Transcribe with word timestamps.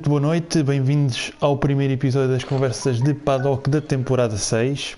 Boa 0.00 0.20
noite, 0.20 0.62
bem-vindos 0.62 1.32
ao 1.40 1.56
primeiro 1.58 1.92
episódio 1.92 2.30
das 2.30 2.44
conversas 2.44 3.00
de 3.00 3.12
Paddock 3.14 3.68
da 3.68 3.80
temporada 3.80 4.36
6. 4.36 4.96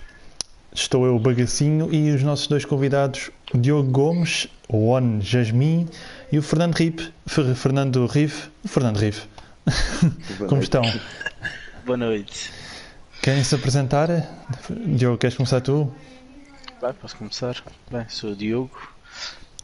Estou 0.73 1.05
eu, 1.05 1.19
Bagacinho, 1.19 1.93
e 1.93 2.11
os 2.11 2.23
nossos 2.23 2.47
dois 2.47 2.65
convidados, 2.65 3.29
Diogo 3.53 3.89
Gomes, 3.91 4.47
o 4.67 4.89
On 4.91 5.19
Jasmin 5.21 5.87
e 6.31 6.39
o 6.39 6.41
Fernando 6.43 6.75
Ripe. 6.75 7.13
Fer- 7.27 7.53
Fernando 7.55 8.05
Rive. 8.07 8.49
Fernando 8.65 8.97
Rive. 8.97 9.21
Como 10.37 10.49
noite. 10.51 10.63
estão? 10.63 10.81
Boa 11.85 11.97
noite. 11.97 12.51
Querem 13.21 13.43
se 13.43 13.55
apresentar? 13.55 14.07
Diogo, 14.69 15.17
queres 15.17 15.35
começar 15.35 15.61
tu? 15.61 15.93
Vai, 16.81 16.93
posso 16.93 17.15
começar? 17.15 17.61
Bem, 17.91 18.05
sou 18.09 18.31
o 18.31 18.35
Diogo, 18.35 18.77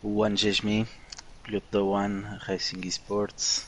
o 0.03 0.19
One 0.19 0.35
Jasmine, 0.37 0.87
piloto 1.43 1.65
da 1.71 1.81
One 1.83 2.23
Racing 2.41 2.81
Esports. 2.85 3.67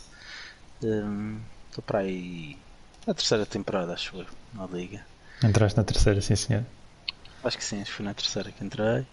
Hum, 0.83 1.37
Estou 1.71 1.81
para 1.81 1.99
aí 1.99 2.57
na 3.07 3.13
terceira 3.13 3.45
temporada, 3.45 3.93
acho 3.93 4.13
eu, 4.17 4.25
na 4.53 4.67
liga. 4.67 5.05
Entraste 5.41 5.77
na 5.77 5.85
terceira, 5.85 6.19
sim 6.19 6.35
senhor. 6.35 6.65
Acho 7.41 7.57
que 7.57 7.63
sim, 7.63 7.81
acho 7.81 7.91
que 7.91 7.95
foi 7.95 8.05
na 8.05 8.13
terceira 8.13 8.51
que 8.51 8.61
entrei. 8.61 9.07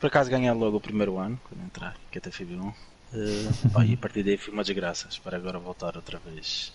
Por 0.00 0.08
acaso 0.08 0.28
ganhei 0.28 0.50
logo 0.50 0.78
o 0.78 0.80
primeiro 0.80 1.16
ano, 1.16 1.40
quando 1.44 1.64
entrei, 1.64 1.92
que 2.10 2.18
até 2.18 2.32
fui 2.32 2.44
bom. 2.44 2.74
Uh, 3.14 3.70
pá, 3.70 3.84
e 3.84 3.94
a 3.94 3.96
partir 3.96 4.24
daí 4.24 4.36
foi 4.36 4.52
uma 4.52 4.64
desgraça. 4.64 5.06
Espero 5.08 5.36
agora 5.36 5.60
voltar 5.60 5.94
outra 5.94 6.18
vez 6.18 6.72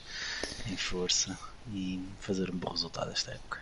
em 0.72 0.78
força 0.78 1.38
e 1.74 2.02
fazer 2.22 2.50
um 2.50 2.55
bom 2.55 2.72
resultado 2.72 3.12
esta 3.12 3.32
época. 3.32 3.60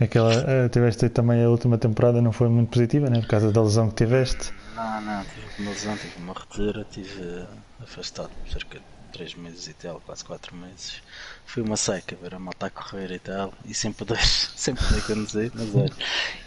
Aquela, 0.00 0.32
eh, 0.32 0.68
tiveste 0.68 1.08
também 1.08 1.42
a 1.42 1.50
última 1.50 1.76
temporada, 1.76 2.22
não 2.22 2.30
foi 2.30 2.48
muito 2.48 2.70
positiva, 2.70 3.10
né? 3.10 3.20
Por 3.20 3.26
causa 3.26 3.50
da 3.50 3.60
lesão 3.60 3.88
que 3.88 3.96
tiveste. 3.96 4.52
Não, 4.76 5.00
não, 5.00 5.24
tive 5.24 5.46
uma 5.58 5.70
lesão, 5.72 5.96
tive 5.96 6.18
uma 6.18 6.32
ruptura, 6.32 6.86
tive 6.88 7.44
afastado 7.82 8.30
por 8.30 8.52
cerca 8.52 8.78
de 8.78 8.97
3 9.12 9.34
meses 9.34 9.66
e 9.68 9.74
tal, 9.74 10.00
quase 10.00 10.24
4 10.24 10.54
meses. 10.56 11.02
Foi 11.46 11.62
uma 11.62 11.76
seca, 11.76 12.16
ver 12.16 12.34
a 12.34 12.38
malta 12.38 12.66
a 12.66 12.70
correr 12.70 13.10
e 13.12 13.18
tal, 13.18 13.52
e 13.64 13.74
sempre 13.74 14.04
dei, 14.04 14.16
sempre 14.22 14.84
dei 14.86 15.00
conduzir, 15.00 15.50
mas 15.54 15.74
olha, 15.74 15.92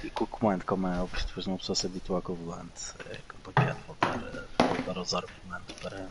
e 0.04 0.10
com 0.10 0.24
o 0.24 0.28
comando, 0.28 0.64
como 0.66 0.88
é 0.88 1.00
óbvio, 1.00 1.26
depois 1.26 1.48
uma 1.48 1.58
pessoa 1.58 1.76
se 1.76 1.86
habituar 1.88 2.22
com 2.22 2.34
o 2.34 2.36
volante, 2.36 2.94
é 3.10 3.18
complicado 3.34 3.78
voltar 3.88 4.16
a, 4.60 4.64
voltar 4.66 4.98
a 4.98 5.02
usar 5.02 5.24
o 5.24 5.28
comando 5.42 5.74
para, 5.82 5.98
Para 6.00 6.08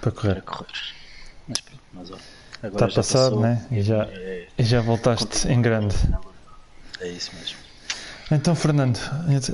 para 0.00 0.12
correr. 0.12 0.42
correr. 0.42 0.94
Mas 1.48 1.60
pronto, 1.60 1.82
mas 1.92 2.10
olha, 2.10 2.20
agora 2.62 2.86
Está 2.86 3.00
passado, 3.02 3.24
passou, 3.36 3.40
né? 3.40 3.66
E 3.70 3.82
já, 3.82 4.04
é, 4.04 4.48
e 4.56 4.62
já 4.64 4.80
voltaste 4.80 5.48
em 5.48 5.60
grande. 5.60 5.96
é 7.00 7.08
isso 7.08 7.34
mesmo. 7.34 7.58
Então, 8.30 8.54
Fernando, 8.54 8.98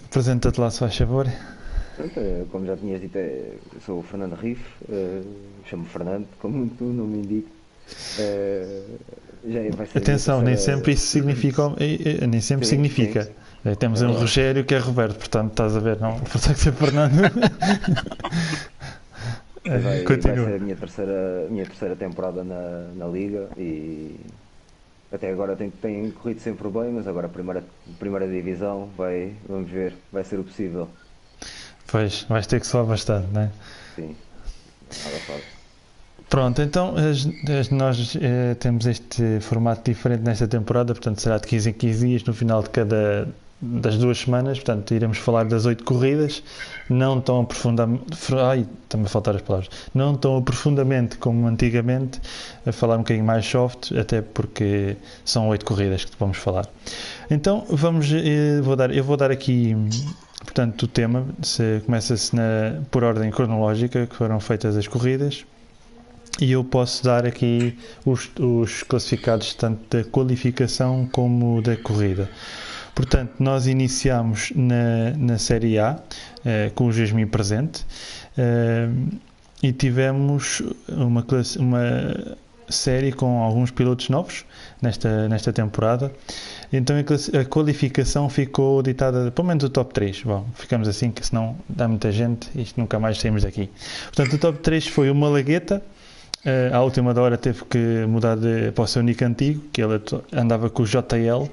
apresenta-te 0.05 0.61
lá, 0.61 0.71
se 0.71 0.81
faz 0.81 0.95
favor. 0.95 1.27
Pronto, 1.97 2.21
eh, 2.21 2.45
como 2.51 2.67
já 2.67 2.77
tinhas 2.77 3.01
dito, 3.01 3.17
eh, 3.19 3.57
sou 3.85 4.01
o 4.01 4.03
Fernando 4.03 4.35
Riff, 4.37 4.63
eh, 4.89 5.23
chamo-me 5.65 5.89
Fernando, 5.89 6.29
como 6.39 6.69
tu 6.71 6.85
não 6.85 7.07
me 7.07 7.19
indico. 7.19 7.49
Vai 9.75 9.87
minha 9.93 9.95
Atenção, 9.95 10.43
nem 10.43 10.57
sempre 10.57 10.93
isso 10.93 11.07
significa. 11.07 11.73
Nem 12.29 12.41
sempre 12.41 12.67
significa. 12.67 13.31
Temos 13.79 14.03
É 14.03 14.07
um 14.07 14.13
verdade. 14.13 14.21
Rogério 14.21 14.65
que 14.65 14.75
é 14.75 14.79
Roberto, 14.79 15.17
portanto 15.19 15.51
estás 15.51 15.77
a 15.77 15.81
ver, 15.81 15.99
não 16.01 16.19
consegue 16.33 16.59
ser 16.59 16.73
Fernando. 16.73 17.15
Vai, 19.65 19.81
vai 19.81 20.03
Continua. 20.05 20.37
ser 20.45 20.55
a 20.55 20.59
minha 20.61 20.77
terceira, 20.77 21.49
minha 21.51 21.67
terceira 21.67 21.97
temporada 21.97 22.45
na, 22.45 22.93
na 22.95 23.07
Liga 23.09 23.49
e 23.57 24.15
até 25.11 25.31
agora 25.31 25.57
tem, 25.57 25.71
tem 25.71 26.11
corrido 26.13 26.41
sempre 26.41 26.69
bem, 26.69 26.93
mas 26.93 27.07
agora 27.09 27.27
a 27.27 27.31
primeira, 27.31 27.65
primeira 27.99 28.29
divisão 28.29 28.89
vai, 28.97 29.35
vamos 29.49 29.71
ver, 29.71 29.95
vai 30.13 30.25
ser 30.25 30.39
o 30.39 30.45
possível. 30.45 30.89
Pois, 31.87 32.23
vais 32.29 32.47
ter 32.47 32.61
que 32.61 32.67
soar 32.67 32.85
bastante, 32.85 33.29
não 33.33 33.43
é? 33.43 33.51
Sim, 33.95 34.17
nada 35.05 35.17
fácil. 35.21 35.43
Pronto, 36.29 36.61
então 36.61 36.95
as- 36.97 37.29
as- 37.61 37.71
nós 37.71 38.17
eh, 38.21 38.55
temos 38.57 38.85
este 38.87 39.39
formato 39.41 39.83
diferente 39.89 40.23
nesta 40.23 40.49
temporada, 40.49 40.93
portanto 40.93 41.21
será 41.21 41.39
de 41.39 41.47
15 41.47 41.71
em 41.71 41.73
15 41.73 42.07
dias 42.07 42.25
no 42.25 42.35
final 42.35 42.63
de 42.63 42.71
cada 42.71 43.29
das 43.61 43.97
duas 43.97 44.19
semanas, 44.19 44.59
portanto 44.59 44.93
iremos 44.93 45.17
falar 45.17 45.45
das 45.45 45.65
oito 45.65 45.83
corridas, 45.83 46.43
não 46.91 47.21
tão 47.21 47.41
aprofundamente, 47.41 48.05
ai, 48.35 48.67
a 48.93 49.09
faltar 49.09 49.35
as 49.35 49.43
palavras, 49.43 49.71
não 49.95 50.15
tão 50.15 50.37
aprofundamente 50.37 51.17
como 51.17 51.47
antigamente, 51.47 52.21
a 52.67 52.73
falar 52.73 52.97
um 52.97 52.99
bocadinho 52.99 53.25
mais 53.25 53.47
soft, 53.47 53.93
até 53.93 54.21
porque 54.21 54.97
são 55.25 55.49
oito 55.49 55.65
corridas 55.65 56.05
que 56.05 56.13
vamos 56.19 56.37
falar. 56.37 56.69
Então 57.31 57.65
vamos, 57.71 58.13
eh, 58.13 58.61
vou 58.63 58.77
dar, 58.77 58.95
eu 58.95 59.03
vou 59.03 59.17
dar 59.17 59.31
aqui, 59.31 59.75
portanto, 60.45 60.83
o 60.83 60.89
tema, 60.89 61.27
se, 61.43 61.83
começa-se 61.87 62.37
por 62.91 63.05
ordem 63.05 63.31
cronológica 63.31 64.07
que 64.07 64.17
foram 64.17 64.39
feitas 64.39 64.77
as 64.77 64.87
corridas. 64.87 65.45
E 66.39 66.53
eu 66.53 66.63
posso 66.63 67.03
dar 67.03 67.25
aqui 67.25 67.79
os, 68.05 68.31
os 68.39 68.83
classificados 68.83 69.55
tanto 69.55 69.97
da 69.97 70.05
qualificação 70.05 71.09
como 71.11 71.63
da 71.63 71.79
corrida. 71.79 72.29
Portanto, 72.97 73.35
nós 73.39 73.67
iniciamos 73.67 74.53
na, 74.57 75.11
na 75.19 75.37
Série 75.39 75.79
A, 75.79 75.99
eh, 76.45 76.73
com 76.75 76.87
o 76.87 76.93
Jasmin 76.93 77.27
presente, 77.27 77.85
eh, 78.39 78.89
e 79.63 79.71
tivemos 79.71 80.63
uma, 80.89 81.23
classe- 81.23 81.59
uma 81.59 82.37
série 82.71 83.13
com 83.13 83.43
alguns 83.43 83.71
pilotos 83.71 84.09
novos 84.09 84.47
nesta, 84.81 85.29
nesta 85.29 85.53
temporada. 85.53 86.11
Então 86.73 86.97
a, 86.97 87.41
a 87.41 87.45
qualificação 87.45 88.31
ficou 88.31 88.83
ditada, 88.83 89.31
pelo 89.31 89.47
menos 89.47 89.63
o 89.65 89.69
top 89.69 89.93
3. 89.93 90.23
Bom, 90.23 90.47
ficamos 90.55 90.89
assim, 90.89 91.11
que 91.11 91.25
senão 91.25 91.55
dá 91.69 91.87
muita 91.87 92.11
gente 92.11 92.49
e 92.57 92.67
nunca 92.79 92.99
mais 92.99 93.19
saímos 93.21 93.43
daqui. 93.43 93.69
Portanto, 94.07 94.33
o 94.33 94.39
top 94.39 94.59
3 94.61 94.87
foi 94.87 95.11
o 95.11 95.15
Malagueta, 95.15 95.83
eh, 96.47 96.71
à 96.73 96.81
última 96.81 97.13
da 97.13 97.21
hora 97.21 97.37
teve 97.37 97.63
que 97.67 98.07
mudar 98.09 98.37
de, 98.39 98.73
para 98.73 98.85
o 98.85 98.87
seu 98.87 99.03
nick 99.03 99.23
antigo, 99.23 99.63
que 99.71 99.83
ele 99.83 100.01
andava 100.33 100.71
com 100.71 100.83
o 100.83 100.87
JL. 100.87 101.47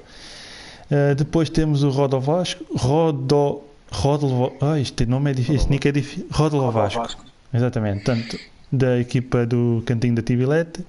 Eh, 0.90 1.14
depois 1.14 1.48
temos 1.50 1.82
o 1.82 1.90
Rodovasco, 1.90 2.64
Rodo, 2.76 3.62
Rodo, 3.90 4.52
ah, 4.60 4.78
este 4.78 5.06
nome 5.06 5.30
é 5.30 5.34
difícil, 5.34 5.56
este 5.56 5.70
nick 5.70 5.88
é 5.88 5.92
difícil, 5.92 6.26
Rodolovasco, 6.30 7.24
exatamente, 7.52 8.04
tanto 8.04 8.38
da 8.70 8.98
equipa 8.98 9.46
do 9.46 9.82
Cantinho 9.86 10.16
da 10.16 10.22
Tibilete 10.22 10.84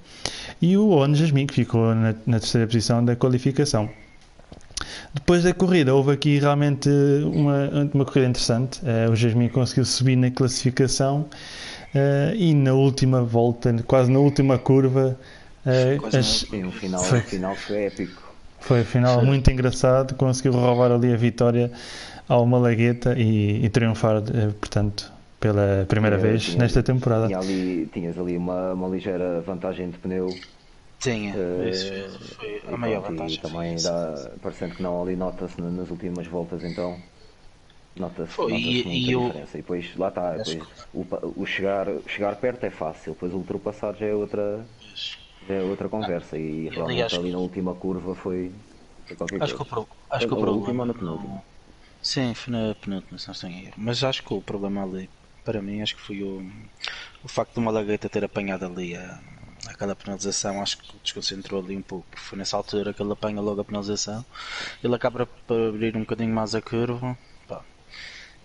e 0.60 0.76
o 0.76 0.90
On 0.90 1.14
Jasmin, 1.14 1.46
que 1.46 1.54
ficou 1.54 1.94
na, 1.94 2.14
na 2.26 2.40
terceira 2.40 2.66
posição 2.66 3.04
da 3.04 3.14
qualificação. 3.16 3.88
Depois 5.14 5.44
da 5.44 5.54
corrida, 5.54 5.94
houve 5.94 6.12
aqui 6.12 6.38
realmente 6.38 6.88
uma, 7.24 7.88
uma 7.94 8.04
corrida 8.04 8.26
interessante. 8.28 8.80
Eh, 8.84 9.08
o 9.08 9.16
Jasmin 9.16 9.48
conseguiu 9.48 9.84
subir 9.86 10.16
na 10.16 10.30
classificação 10.30 11.26
eh, 11.94 12.34
e 12.36 12.52
na 12.54 12.74
última 12.74 13.22
volta, 13.22 13.74
quase 13.86 14.10
na 14.10 14.18
última 14.18 14.58
curva, 14.58 15.16
Quase 16.00 16.16
as- 16.18 16.42
o 16.44 16.70
final, 16.70 17.02
Foi. 17.02 17.18
o 17.18 17.22
final 17.22 17.56
foi 17.56 17.84
épico. 17.86 18.22
Foi 18.66 18.84
final 18.84 19.20
Sim. 19.20 19.26
muito 19.26 19.50
engraçado. 19.50 20.14
Conseguiu 20.14 20.52
roubar 20.52 20.90
ali 20.92 21.12
a 21.12 21.16
vitória 21.16 21.70
ao 22.28 22.44
Malagueta 22.46 23.14
e, 23.18 23.64
e 23.64 23.68
triunfar, 23.68 24.16
eh, 24.18 24.48
portanto, 24.60 25.12
pela 25.40 25.84
primeira 25.88 26.16
vez 26.16 26.44
tinha- 26.44 26.58
nesta 26.58 26.82
temporada. 26.82 27.26
Tinha 27.26 27.38
ali, 27.38 27.86
tinhas 27.92 28.18
ali 28.18 28.36
uma, 28.36 28.72
uma 28.72 28.88
ligeira 28.88 29.40
vantagem 29.40 29.90
de 29.90 29.98
pneu. 29.98 30.30
Tinha, 30.98 31.34
eh, 31.36 31.70
isso 31.70 31.92
foi 32.36 32.74
a 32.74 32.76
maior 32.76 33.02
pronto, 33.02 33.12
vantagem. 33.12 33.36
E 33.36 33.40
também 33.40 33.82
dá, 33.82 34.30
parecendo 34.42 34.74
que 34.74 34.82
não, 34.82 35.02
ali 35.02 35.14
nota-se 35.16 35.60
na- 35.60 35.70
nas 35.70 35.90
últimas 35.90 36.26
voltas, 36.26 36.64
então 36.64 36.96
nota-se 37.98 38.38
nota 38.40 38.54
muita 38.54 38.88
e 38.88 39.12
eu- 39.12 39.20
diferença. 39.22 39.58
E 39.58 39.60
depois 39.62 39.96
lá 39.96 40.08
está, 40.08 40.36
depois, 40.38 40.58
o, 40.92 41.06
o 41.42 41.46
chegar, 41.46 41.86
chegar 42.06 42.36
perto 42.36 42.64
é 42.64 42.70
fácil, 42.70 43.12
depois 43.14 43.32
ultrapassar 43.32 43.94
já 43.94 44.06
é 44.06 44.14
outra, 44.14 44.66
é 45.48 45.62
outra 45.62 45.88
conversa. 45.88 46.38
E 46.38 46.68
realmente 46.68 47.14
aliás, 47.14 47.14
ali 47.14 47.30
na 47.32 47.38
última 47.38 47.74
curva 47.74 48.14
foi, 48.14 48.54
foi 49.06 49.16
qualquer 49.16 49.42
Acho 49.44 49.54
que 49.56 49.62
o, 49.62 49.66
coisa. 49.66 49.86
acho 50.14 50.26
que 50.28 50.34
o 50.34 50.36
A 50.36 50.40
última 50.54 50.82
problema. 50.82 50.82
ou 50.82 50.86
na 50.88 50.94
penúltima? 51.00 51.38
Sim, 52.00 52.34
foi 52.34 52.52
na 52.54 52.74
penúltima, 52.74 53.18
se 53.18 53.26
não 53.28 53.32
estou 53.34 53.50
em 53.50 53.66
erro. 53.66 53.74
Mas 53.76 54.02
acho 54.02 54.22
que 54.22 54.32
o 54.32 54.40
problema 54.42 54.82
ali, 54.82 55.10
para 55.44 55.60
mim, 55.62 55.80
acho 55.82 55.94
que 55.96 56.00
foi 56.02 56.22
o, 56.22 56.42
o 57.22 57.28
facto 57.28 57.54
de 57.54 57.60
uma 57.60 57.70
lagueta 57.70 58.08
ter 58.08 58.24
apanhado 58.24 58.64
ali 58.66 58.96
a, 58.96 59.20
aquela 59.68 59.96
penalização. 59.96 60.62
Acho 60.62 60.78
que 60.78 60.98
desconcentrou 61.02 61.62
ali 61.62 61.76
um 61.76 61.82
pouco. 61.82 62.08
Foi 62.16 62.38
nessa 62.38 62.56
altura 62.56 62.94
que 62.94 63.02
ele 63.02 63.12
apanha 63.12 63.40
logo 63.40 63.60
a 63.60 63.64
penalização. 63.64 64.24
Ele 64.82 64.94
acaba 64.94 65.26
por 65.26 65.60
abrir 65.68 65.96
um 65.96 66.00
bocadinho 66.00 66.34
mais 66.34 66.54
a 66.54 66.62
curva. 66.62 67.18
pá, 67.48 67.64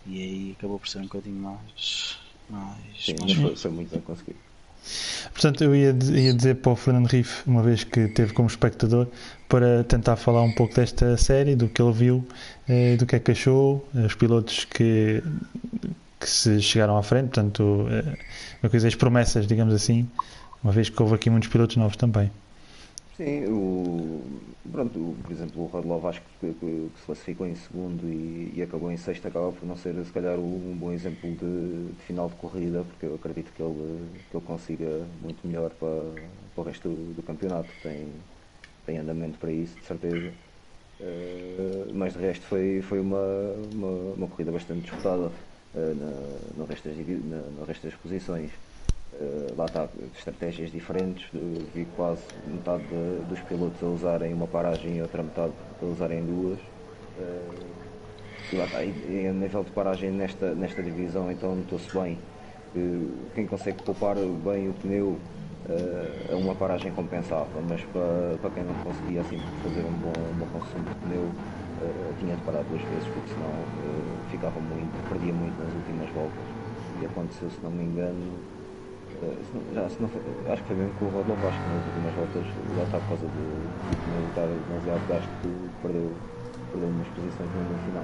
e 0.06 0.22
aí 0.22 0.52
acabou 0.58 0.80
por 0.80 0.88
ser 0.90 1.00
um 1.00 1.04
bocadinho 1.04 1.38
mais. 1.42 2.20
mais, 2.50 2.98
Sim, 3.06 3.18
mas 3.20 3.34
foi, 3.34 3.56
foi 3.58 3.72
muito 3.72 3.92
bem 3.92 4.02
conseguido. 4.02 4.40
Portanto, 5.32 5.64
eu 5.64 5.76
ia, 5.76 5.96
ia 6.12 6.34
dizer 6.34 6.56
para 6.56 6.72
o 6.72 6.76
Fernando 6.76 7.08
Riff, 7.08 7.48
uma 7.48 7.62
vez 7.62 7.84
que 7.84 8.08
teve 8.08 8.34
como 8.34 8.48
espectador, 8.48 9.08
para 9.48 9.84
tentar 9.84 10.16
falar 10.16 10.42
um 10.44 10.52
pouco 10.52 10.76
desta 10.76 11.18
série, 11.18 11.56
do 11.56 11.68
que 11.68 11.82
ele 11.82 11.92
viu, 11.92 12.28
eh, 12.68 12.96
do 12.98 13.06
que 13.06 13.16
é 13.16 13.20
que 13.20 13.32
achou, 13.32 13.88
os 13.94 14.16
pilotos 14.16 14.66
que, 14.66 15.24
que 16.20 16.30
se 16.30 16.62
chegaram 16.62 16.98
à 16.98 17.04
frente, 17.04 17.26
portanto, 17.26 17.88
eh, 17.90 18.18
uma 18.62 18.70
coisa, 18.70 18.88
as 18.88 18.96
promessas, 18.96 19.48
digamos 19.48 19.74
assim, 19.74 20.08
uma 20.64 20.72
vez 20.72 20.90
que 20.90 21.02
houve 21.02 21.16
aqui 21.16 21.30
muitos 21.30 21.50
pilotos 21.50 21.76
novos 21.78 21.98
também. 21.98 22.32
Sim, 23.24 23.46
o, 23.50 24.20
pronto, 24.72 25.16
por 25.24 25.32
exemplo, 25.32 25.62
o 25.62 25.68
Rodlov 25.68 26.08
acho 26.08 26.22
que, 26.22 26.28
que, 26.40 26.54
que, 26.56 27.00
se 27.00 27.06
classificou 27.06 27.46
em 27.46 27.54
segundo 27.54 28.04
e, 28.10 28.52
e, 28.56 28.64
acabou 28.64 28.92
em 28.92 28.98
sexto, 28.98 29.28
acaba 29.28 29.52
por 29.52 29.64
não 29.64 29.76
ser 29.76 29.94
se 30.04 30.12
calhar 30.12 30.40
um 30.40 30.76
bom 30.76 30.92
exemplo 30.92 31.30
de, 31.30 31.94
de, 31.94 32.02
final 32.02 32.28
de 32.30 32.36
corrida, 32.38 32.84
porque 32.84 33.06
eu 33.06 33.14
acredito 33.14 33.54
que 33.54 33.62
ele, 33.62 34.10
que 34.28 34.36
ele 34.36 34.44
consiga 34.44 35.06
muito 35.22 35.46
melhor 35.46 35.70
para, 35.70 36.02
para 36.56 36.62
o 36.62 36.64
resto 36.64 36.90
do, 36.90 37.14
do 37.14 37.22
campeonato. 37.22 37.70
Tem, 37.84 38.08
tem 38.88 38.98
andamento 38.98 39.38
para 39.38 39.52
isso, 39.52 39.78
de 39.78 39.86
certeza. 39.86 40.32
Uh, 41.00 41.94
mas 41.94 42.14
de 42.14 42.20
resto 42.20 42.44
foi, 42.48 42.82
foi 42.82 43.00
uma, 43.00 43.54
uma, 43.72 44.14
uma 44.16 44.28
corrida 44.30 44.52
bastante 44.52 44.82
disputada 44.82 45.28
uh, 45.28 45.96
na, 45.96 46.58
no, 46.58 46.66
resto 46.66 46.90
das, 46.90 46.98
na, 46.98 47.38
no 47.38 47.66
resto 47.66 47.86
das 47.86 47.94
posições. 47.94 48.50
Uh, 49.14 49.54
lá 49.58 49.66
está, 49.66 49.88
estratégias 50.18 50.72
diferentes, 50.72 51.30
vi 51.74 51.86
quase 51.96 52.22
metade 52.48 52.84
de, 52.84 53.26
dos 53.28 53.40
pilotos 53.42 53.84
a 53.84 53.86
usarem 53.86 54.34
uma 54.34 54.48
paragem 54.48 54.98
e 54.98 55.02
outra 55.02 55.22
metade 55.22 55.54
a 55.82 55.86
usarem 55.86 56.24
duas. 56.24 56.60
Uh, 57.20 57.66
e 58.52 58.56
lá 58.56 58.66
está, 58.66 58.84
e, 58.84 58.90
e 58.90 59.28
a 59.28 59.34
nível 59.34 59.64
de 59.64 59.72
paragem 59.72 60.12
nesta, 60.12 60.56
nesta 60.56 60.82
divisão 60.82 61.32
então 61.32 61.56
notou-se 61.56 61.90
bem. 61.98 62.18
Quem 63.36 63.46
consegue 63.48 63.84
poupar 63.84 64.16
bem 64.16 64.70
o 64.70 64.74
pneu 64.74 65.18
a 66.32 66.36
uma 66.36 66.56
paragem 66.56 66.92
compensável, 66.94 67.62
mas 67.68 67.82
para, 67.92 68.38
para 68.42 68.50
quem 68.52 68.64
não 68.64 68.74
conseguia 68.76 69.20
assim 69.20 69.38
fazer 69.62 69.82
um 69.82 69.92
bom, 69.92 70.14
um 70.16 70.40
bom 70.40 70.46
consumo 70.58 70.86
de 70.86 70.96
pneu 70.96 71.30
tinha 72.20 72.36
de 72.36 72.42
parar 72.44 72.64
duas 72.64 72.82
vezes 72.82 73.08
porque 73.10 73.34
senão 73.34 73.52
ficava 74.30 74.60
muito, 74.60 75.10
perdia 75.10 75.34
muito 75.34 75.58
nas 75.62 75.74
últimas 75.74 76.10
voltas. 76.12 76.44
E 77.02 77.06
aconteceu, 77.06 77.50
se 77.50 77.60
não 77.62 77.72
me 77.72 77.84
engano, 77.84 78.32
já, 79.74 79.90
se 79.90 80.02
não 80.02 80.10
acho 80.52 80.62
que 80.62 80.68
foi 80.68 80.76
mesmo 80.76 80.94
com 81.00 81.06
o 81.06 81.10
Rodolfo 81.10 81.42
Vasco 81.42 81.62
nas 81.70 81.86
últimas 81.88 82.16
voltas, 82.16 82.46
lá 82.76 82.84
está 82.84 82.98
por 82.98 83.08
causa 83.08 83.28
de, 83.28 83.44
de 83.90 84.30
estar 84.30 84.48
demasiado 84.48 85.08
gasto 85.08 85.30
que 85.42 85.70
perdeu, 85.82 86.12
perdeu 86.72 86.90
umas 86.90 87.08
posições 87.08 87.50
no 87.50 87.80
final. 87.86 88.04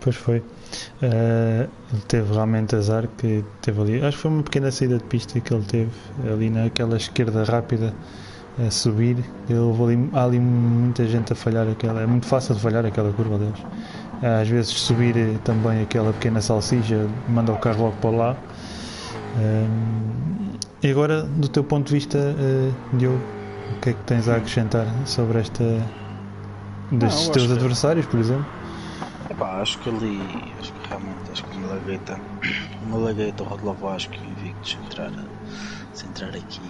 Pois 0.00 0.16
foi. 0.16 0.38
Uh, 0.38 1.68
ele 1.92 2.02
teve 2.08 2.32
realmente 2.32 2.74
azar 2.74 3.06
que 3.18 3.44
teve 3.60 3.80
ali. 3.80 4.04
Acho 4.04 4.16
que 4.16 4.22
foi 4.22 4.30
uma 4.32 4.42
pequena 4.42 4.70
saída 4.72 4.98
de 4.98 5.04
pista 5.04 5.38
que 5.40 5.54
ele 5.54 5.64
teve 5.64 5.90
ali 6.28 6.50
naquela 6.50 6.96
esquerda 6.96 7.44
rápida 7.44 7.94
a 8.58 8.68
subir. 8.68 9.16
Ele 9.48 9.58
ali, 9.58 10.10
há 10.12 10.24
ali 10.24 10.40
muita 10.40 11.06
gente 11.06 11.32
a 11.32 11.36
falhar 11.36 11.68
aquela. 11.68 12.00
É 12.00 12.06
muito 12.06 12.26
fácil 12.26 12.56
de 12.56 12.60
falhar 12.60 12.84
aquela 12.84 13.12
curva 13.12 13.38
deles. 13.38 13.62
Às 14.40 14.48
vezes 14.48 14.72
subir 14.72 15.14
também 15.44 15.82
aquela 15.82 16.12
pequena 16.12 16.40
salsicha 16.40 17.08
manda 17.28 17.52
o 17.52 17.58
carro 17.58 17.84
logo 17.84 17.96
para 18.00 18.10
lá 18.10 18.36
e 20.82 20.90
agora, 20.90 21.22
do 21.22 21.48
teu 21.48 21.64
ponto 21.64 21.86
de 21.86 21.94
vista, 21.94 22.18
uh, 22.18 22.96
Diogo, 22.96 23.22
o 23.70 23.80
que 23.80 23.90
é 23.90 23.92
que 23.92 24.02
tens 24.02 24.28
a 24.28 24.36
acrescentar 24.36 24.86
sobre 25.06 25.38
esta. 25.38 25.64
destes 26.90 27.28
teus 27.28 27.50
adversários, 27.50 28.06
por 28.06 28.18
exemplo? 28.18 28.46
Epá, 29.30 29.60
acho 29.60 29.78
que 29.78 29.88
ali. 29.88 30.20
acho 30.60 30.72
que 30.72 30.88
realmente. 30.88 31.30
acho 31.32 31.44
que 31.44 31.56
uma 31.56 31.68
lagueta. 31.68 32.20
uma 32.84 32.98
lagueta, 32.98 33.42
o 33.42 33.46
Rodolfo 33.46 33.86
Vasco 33.86 34.14
e 34.14 34.26
Invictus 34.28 34.76
entrar, 34.84 35.12
se 35.94 36.06
entrar 36.06 36.30
aqui 36.30 36.60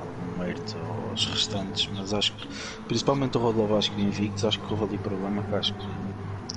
algum 0.00 0.38
mérito 0.38 0.76
aos 1.10 1.26
restantes, 1.26 1.90
mas 1.94 2.14
acho 2.14 2.32
que. 2.34 2.48
principalmente 2.86 3.36
o 3.36 3.40
Rodolfo 3.40 3.74
Vasco 3.74 3.94
e 3.98 4.02
Invictus, 4.02 4.44
acho 4.44 4.60
que 4.60 4.72
houve 4.72 4.84
ali 4.84 4.98
problema 4.98 5.42
que 5.42 5.54
acho 5.56 5.74
que 5.74 5.86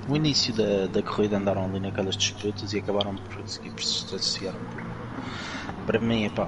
no 0.07 0.15
início 0.15 0.53
da, 0.53 0.87
da 0.87 1.01
corrida 1.01 1.37
andaram 1.37 1.65
ali 1.65 1.79
naquelas 1.79 2.15
disputas 2.15 2.73
e 2.73 2.79
acabaram 2.79 3.15
por 3.15 3.37
conseguir 3.37 3.71
por 3.71 3.83
se 3.83 4.05
associar 4.05 4.53
para 5.85 5.99
mim, 5.99 6.25
epá, 6.25 6.47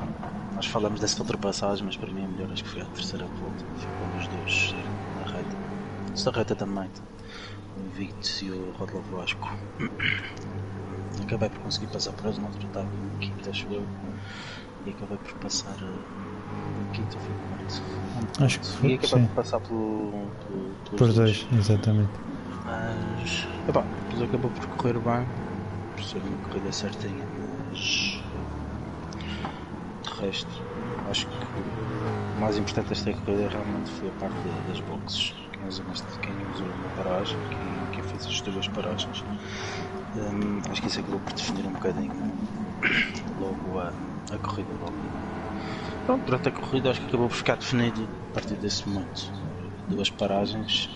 nós 0.55 0.65
falamos 0.67 0.99
dessa 0.99 1.19
ultrapassagem, 1.21 1.85
mas 1.85 1.97
para 1.97 2.11
mim 2.11 2.23
é 2.23 2.27
melhor 2.27 2.51
acho 2.51 2.63
que 2.63 2.69
foi 2.69 2.81
a 2.81 2.85
terceira 2.85 3.25
volta. 3.25 3.65
Ficou 3.77 4.07
os 4.19 4.27
dois 4.27 4.75
na 5.19 5.31
reta. 5.31 5.57
Esta 6.13 6.31
reta 6.31 6.55
também, 6.55 6.89
o 7.77 7.85
Invictus 7.87 8.41
e 8.41 8.51
o 8.51 8.71
Rodolfo 8.77 9.15
Vasco. 9.15 9.51
Acabei 11.23 11.49
por 11.49 11.59
conseguir 11.59 11.87
passar 11.87 12.11
por 12.13 12.25
eles, 12.25 12.37
não 12.39 12.49
estava 12.49 12.87
em 12.87 13.19
quinta, 13.19 13.49
acho 13.49 13.67
eu. 13.71 13.85
E 14.85 14.89
acabei 14.89 15.17
por 15.17 15.33
passar 15.35 15.75
uh, 15.81 16.91
quinta, 16.91 17.17
foi 17.17 17.31
quarto. 17.47 18.43
Acho 18.43 18.59
que 18.59 18.65
foi. 18.67 18.89
E 18.89 18.93
acabei 18.95 19.09
sim. 19.09 19.27
por 19.27 19.35
passar 19.35 19.59
pelo, 19.61 20.27
pelo, 20.47 20.97
por 20.97 21.13
dois, 21.13 21.47
exatamente. 21.57 22.11
Mas, 22.65 23.47
epá, 23.69 23.83
depois 24.09 24.29
acabou 24.29 24.51
por 24.51 24.67
correr 24.67 24.99
bem, 24.99 25.27
por 25.95 26.03
ser 26.03 26.17
uma 26.17 26.37
corrida 26.49 26.71
certinha, 26.71 27.25
mas 27.69 28.12
resto, 30.23 30.47
acho 31.09 31.27
que 31.27 31.35
o 32.37 32.41
mais 32.41 32.57
importante 32.57 32.89
desta 32.89 33.13
corrida 33.13 33.49
realmente 33.49 33.91
foi 33.91 34.09
a 34.09 34.11
parte 34.13 34.35
das 34.67 34.79
boxes. 34.81 35.33
Quem 35.51 35.67
usou, 35.67 35.85
quem 36.21 36.33
usou 36.53 36.67
uma 36.67 37.03
paragem, 37.03 37.37
quem, 37.49 37.91
quem 37.91 38.03
fez 38.03 38.25
as 38.25 38.41
duas 38.41 38.67
paragens. 38.69 39.23
Um, 40.15 40.71
acho 40.71 40.81
que 40.81 40.87
isso 40.87 40.99
acabou 40.99 41.19
por 41.19 41.33
definir 41.33 41.65
um 41.65 41.71
bocadinho 41.71 42.33
logo 43.39 43.79
a, 43.79 43.93
a 44.33 44.37
corrida. 44.37 44.69
Logo. 44.81 44.93
Pronto, 46.05 46.25
durante 46.25 46.49
a 46.49 46.51
corrida 46.51 46.91
acho 46.91 47.01
que 47.01 47.07
acabou 47.07 47.29
por 47.29 47.35
ficar 47.35 47.55
definido 47.57 48.07
a 48.31 48.33
partir 48.33 48.55
desse 48.55 48.87
momento. 48.87 49.31
Duas 49.87 50.09
paragens, 50.09 50.89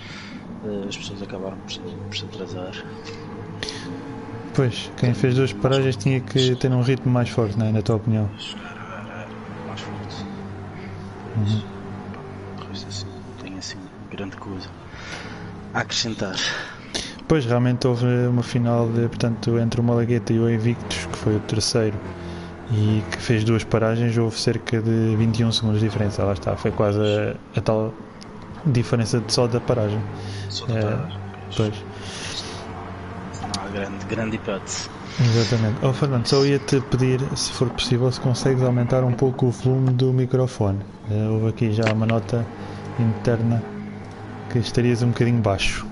uh, 0.64 0.88
as 0.88 0.98
pessoas 0.98 1.22
acabaram 1.22 1.58
por, 1.58 1.82
por 1.82 2.16
se 2.16 2.26
atrasar. 2.26 2.74
Pois, 4.54 4.92
quem 4.98 5.14
fez 5.14 5.36
duas 5.36 5.54
paragens 5.54 5.96
tinha 5.96 6.20
que 6.20 6.56
ter 6.56 6.72
um 6.72 6.82
ritmo 6.82 7.12
mais 7.12 7.30
forte, 7.30 7.58
né, 7.60 7.72
na 7.72 7.82
tua 7.82 7.98
opinião? 7.98 8.28
Uhum. 11.38 12.72
assim, 12.72 13.06
tem 13.42 13.58
assim 13.58 13.78
grande 14.10 14.36
coisa 14.38 14.70
a 15.74 15.80
acrescentar. 15.82 16.36
Pois, 17.28 17.46
realmente 17.46 17.86
houve 17.86 18.06
uma 18.28 18.42
final 18.44 18.88
de, 18.88 19.08
portanto, 19.08 19.60
entre 19.60 19.82
o 19.82 19.84
Malagueta 19.84 20.32
e 20.32 20.40
o 20.40 20.50
Invictus, 20.50 21.06
que 21.06 21.18
foi 21.18 21.36
o 21.36 21.40
terceiro, 21.42 21.98
e 22.72 23.04
que 23.12 23.18
fez 23.18 23.44
duas 23.44 23.64
paragens, 23.64 24.18
houve 24.18 24.40
cerca 24.40 24.82
de 24.82 25.16
21 25.18 25.52
segundos 25.52 25.80
de 25.80 25.88
diferença. 25.88 26.24
Lá 26.24 26.34
está, 26.34 26.56
foi 26.56 26.72
quase 26.72 27.00
a, 27.00 27.60
a 27.60 27.62
tal 27.62 27.94
diferença 28.66 29.20
de 29.20 29.32
só 29.32 29.46
da 29.46 29.60
paragem. 29.60 30.02
Só 30.50 30.66
da 30.68 30.82
paragem. 30.82 31.18
É, 31.18 31.54
pois. 31.56 31.84
Não 33.42 33.64
há 33.64 33.68
grande, 33.70 34.06
grande 34.06 34.36
hipótese. 34.38 34.90
Exatamente. 35.20 35.80
Oh, 35.84 35.92
Fernando, 35.94 36.28
só 36.28 36.46
ia-te 36.46 36.80
pedir, 36.80 37.20
se 37.36 37.52
for 37.52 37.70
possível, 37.72 38.12
se 38.12 38.22
consegues 38.22 38.62
aumentar 38.62 39.04
um 39.04 39.14
pouco 39.14 39.48
o 39.48 39.52
volume 39.52 39.90
do 39.92 40.14
microfone. 40.14 40.80
Uh, 41.10 41.34
houve 41.34 41.48
aqui 41.50 41.72
já 41.72 41.92
uma 41.92 42.06
nota 42.06 42.46
interna 43.00 43.64
que 44.52 44.60
estarias 44.60 45.02
um 45.02 45.08
bocadinho 45.08 45.42
baixo. 45.42 45.88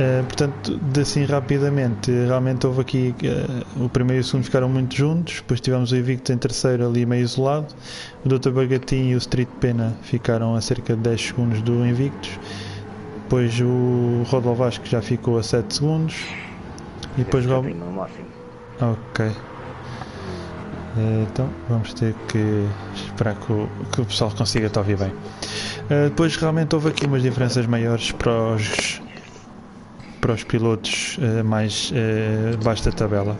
Uh, 0.00 0.24
portanto, 0.24 0.80
assim 1.00 1.24
rapidamente, 1.24 2.10
realmente 2.10 2.66
houve 2.66 2.80
aqui 2.80 3.14
uh, 3.22 3.84
o 3.84 3.88
primeiro 3.88 4.20
e 4.20 4.22
o 4.22 4.24
segundo 4.24 4.44
ficaram 4.44 4.68
muito 4.68 4.96
juntos, 4.96 5.34
depois 5.36 5.60
tivemos 5.60 5.92
o 5.92 5.96
Invicto 5.96 6.32
em 6.32 6.38
terceiro 6.38 6.86
ali 6.86 7.06
meio 7.06 7.22
isolado, 7.22 7.72
o 8.24 8.28
Dr. 8.28 8.50
Bagatinho 8.50 9.12
e 9.12 9.14
o 9.14 9.18
Street 9.18 9.48
Pena 9.60 9.96
ficaram 10.02 10.56
a 10.56 10.60
cerca 10.60 10.94
de 10.94 11.02
10 11.02 11.20
segundos 11.20 11.62
do 11.62 11.84
Invictus 11.84 12.38
depois 13.28 13.60
o 13.60 14.22
Rodolfo 14.26 14.54
Vasco 14.54 14.86
já 14.86 15.02
ficou 15.02 15.36
a 15.36 15.42
7 15.42 15.74
segundos. 15.74 16.24
E 17.18 17.24
depois 17.24 17.44
o 17.44 17.50
Ok. 18.80 19.26
Eh, 19.26 19.32
então 21.30 21.46
vamos 21.68 21.92
ter 21.92 22.14
que 22.26 22.66
esperar 22.94 23.34
que 23.34 23.52
o, 23.52 23.68
que 23.92 24.00
o 24.00 24.06
pessoal 24.06 24.30
consiga 24.30 24.70
te 24.70 24.78
ouvir 24.78 24.96
bem. 24.96 25.10
Uh, 25.10 26.08
depois 26.08 26.36
realmente 26.36 26.74
houve 26.74 26.88
aqui 26.88 27.04
umas 27.04 27.22
diferenças 27.22 27.66
maiores 27.66 28.12
para 28.12 28.54
os, 28.54 29.02
para 30.22 30.32
os 30.32 30.42
pilotos 30.44 31.18
uh, 31.18 31.44
mais 31.44 31.92
uh, 31.92 32.56
baixo 32.64 32.82
da 32.86 32.92
tabela. 32.92 33.36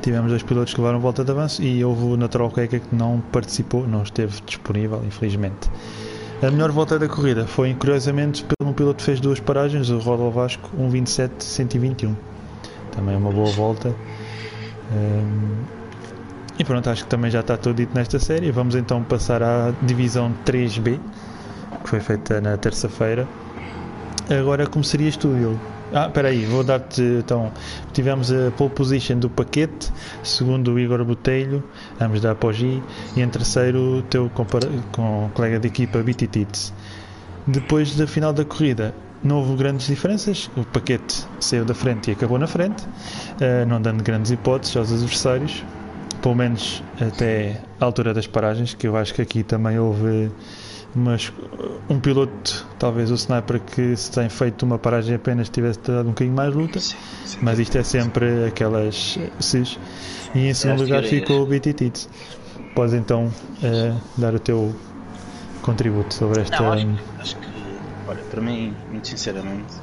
Tivemos 0.00 0.30
dois 0.30 0.42
pilotos 0.42 0.72
que 0.72 0.80
levaram 0.80 1.00
volta 1.00 1.22
de 1.22 1.30
avanço 1.30 1.62
e 1.62 1.84
houve 1.84 2.04
o 2.04 2.16
Natural 2.16 2.50
Queca 2.50 2.78
que 2.78 2.96
não 2.96 3.22
participou, 3.30 3.86
não 3.86 4.02
esteve 4.02 4.40
disponível, 4.46 5.02
infelizmente. 5.06 5.68
A 6.44 6.50
melhor 6.50 6.70
volta 6.70 6.98
da 6.98 7.08
corrida 7.08 7.46
foi, 7.46 7.72
curiosamente, 7.72 8.44
pelo 8.44 8.70
um 8.70 8.74
piloto 8.74 8.98
que 8.98 9.04
fez 9.04 9.18
duas 9.18 9.40
paragens, 9.40 9.88
o 9.88 9.98
Rodo 9.98 10.30
Vasco 10.30 10.68
1.27.121. 10.78 12.14
Também 12.92 13.16
uma 13.16 13.32
boa 13.32 13.50
volta. 13.50 13.94
Um, 14.92 15.64
e 16.58 16.62
pronto, 16.62 16.90
acho 16.90 17.04
que 17.04 17.08
também 17.08 17.30
já 17.30 17.40
está 17.40 17.56
tudo 17.56 17.76
dito 17.76 17.94
nesta 17.94 18.18
série. 18.18 18.50
Vamos 18.50 18.74
então 18.74 19.02
passar 19.02 19.42
à 19.42 19.72
divisão 19.80 20.34
3B, 20.44 21.00
que 21.82 21.88
foi 21.88 22.00
feita 22.00 22.42
na 22.42 22.58
terça-feira. 22.58 23.26
Agora 24.28 24.66
começarias 24.66 25.16
tu, 25.16 25.34
Diogo. 25.34 25.58
Ah, 25.96 26.06
espera 26.08 26.26
aí, 26.26 26.44
vou 26.44 26.64
dar-te 26.64 27.00
então. 27.00 27.52
Tivemos 27.92 28.32
a 28.32 28.50
pole 28.50 28.70
position 28.70 29.16
do 29.16 29.30
Paquete, 29.30 29.92
segundo 30.24 30.72
o 30.72 30.80
Igor 30.80 31.04
Botelho, 31.04 31.62
ambos 32.00 32.20
da 32.20 32.32
Apogee, 32.32 32.82
e 33.16 33.20
em 33.20 33.28
terceiro 33.28 33.98
o 33.98 34.02
teu 34.02 34.28
com 34.90 35.30
colega 35.32 35.60
de 35.60 35.68
equipa 35.68 36.02
BT 36.02 36.26
Tits. 36.26 36.74
Depois 37.46 37.94
da 37.94 38.08
final 38.08 38.32
da 38.32 38.44
corrida, 38.44 38.92
não 39.22 39.36
houve 39.36 39.54
grandes 39.54 39.86
diferenças. 39.86 40.50
O 40.56 40.64
Paquete 40.64 41.24
saiu 41.38 41.64
da 41.64 41.74
frente 41.74 42.10
e 42.10 42.12
acabou 42.12 42.40
na 42.40 42.48
frente, 42.48 42.82
uh, 42.82 43.64
não 43.68 43.80
dando 43.80 44.02
grandes 44.02 44.32
hipóteses 44.32 44.76
aos 44.76 44.92
adversários. 44.92 45.62
pelo 46.20 46.34
menos 46.34 46.82
até 47.00 47.60
a 47.78 47.84
altura 47.84 48.12
das 48.12 48.26
paragens, 48.26 48.74
que 48.74 48.88
eu 48.88 48.96
acho 48.96 49.14
que 49.14 49.22
aqui 49.22 49.44
também 49.44 49.78
houve 49.78 50.28
mas 50.94 51.32
um 51.88 51.98
piloto, 51.98 52.66
talvez 52.78 53.10
o 53.10 53.14
sniper 53.14 53.60
que 53.60 53.96
se 53.96 54.10
tem 54.10 54.28
feito 54.28 54.62
uma 54.64 54.78
paragem 54.78 55.16
apenas 55.16 55.48
tivesse 55.48 55.80
dado 55.80 56.06
um 56.06 56.12
bocadinho 56.12 56.36
mais 56.36 56.54
luta, 56.54 56.78
sim, 56.80 56.96
sim, 57.24 57.38
mas 57.42 57.58
isto 57.58 57.76
é 57.76 57.82
sempre 57.82 58.46
aquelas 58.46 59.18
SIS. 59.40 59.78
E 60.34 60.48
em 60.48 60.54
segundo 60.54 60.82
lugar 60.82 61.02
ficou 61.04 61.42
o 61.42 61.46
BTT. 61.46 61.92
Podes 62.74 62.94
então 62.94 63.26
uh, 63.26 64.00
dar 64.16 64.34
o 64.34 64.38
teu 64.38 64.74
contributo 65.62 66.12
sobre 66.14 66.42
esta. 66.42 66.60
Não, 66.60 66.72
acho, 66.72 66.88
acho, 67.20 67.36
que, 67.36 67.48
olha, 68.08 68.22
para 68.24 68.40
mim, 68.40 68.74
muito 68.90 69.08
sinceramente, 69.08 69.74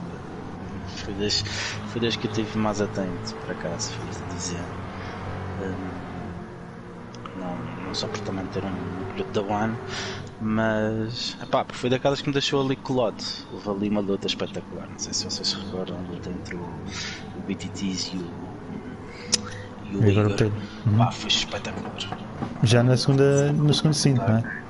foi 0.98 1.13
desde, 1.13 1.44
foi 1.46 2.01
desde 2.01 2.20
que 2.20 2.27
eu 2.27 2.32
estive 2.32 2.58
mais 2.58 2.82
atento, 2.82 3.36
por 3.46 3.51
acaso, 3.51 3.91
foi 3.91 4.36
dizer. 4.36 4.60
Um, 5.62 6.01
não, 7.39 7.86
não 7.86 7.96
só 7.96 8.08
por 8.08 8.20
também 8.20 8.46
ter 8.48 8.63
um 8.63 8.74
piloto 9.13 9.32
da 9.32 9.53
One, 9.53 9.75
mas 10.41 11.38
epá, 11.41 11.63
foi 11.69 11.89
daquelas 11.89 12.21
que 12.21 12.27
me 12.27 12.33
deixou 12.33 12.65
ali 12.65 12.75
colado. 12.75 13.24
Houve 13.53 13.69
ali 13.69 13.89
uma 13.89 14.01
luta 14.01 14.25
espetacular. 14.25 14.88
Não 14.89 14.98
sei 14.98 15.13
se 15.13 15.25
vocês 15.25 15.48
se 15.48 15.55
recordam, 15.55 15.98
a 15.98 16.12
luta 16.12 16.29
entre 16.29 16.55
o, 16.55 16.60
o 16.62 17.41
BTTs 17.48 18.12
e 18.13 18.17
o, 18.17 18.31
e 19.91 19.98
o 19.98 20.10
Igor. 20.10 20.31
Igor. 20.31 20.51
Uhum. 20.88 20.98
Pá, 20.98 21.12
foi 21.12 21.27
espetacular. 21.27 21.93
Já 22.63 22.81
na 22.81 22.98
segunda, 22.98 23.51
no 23.53 23.74
segundo 23.74 23.93
cinto, 23.93 24.21
não 24.21 24.38
é? 24.38 24.62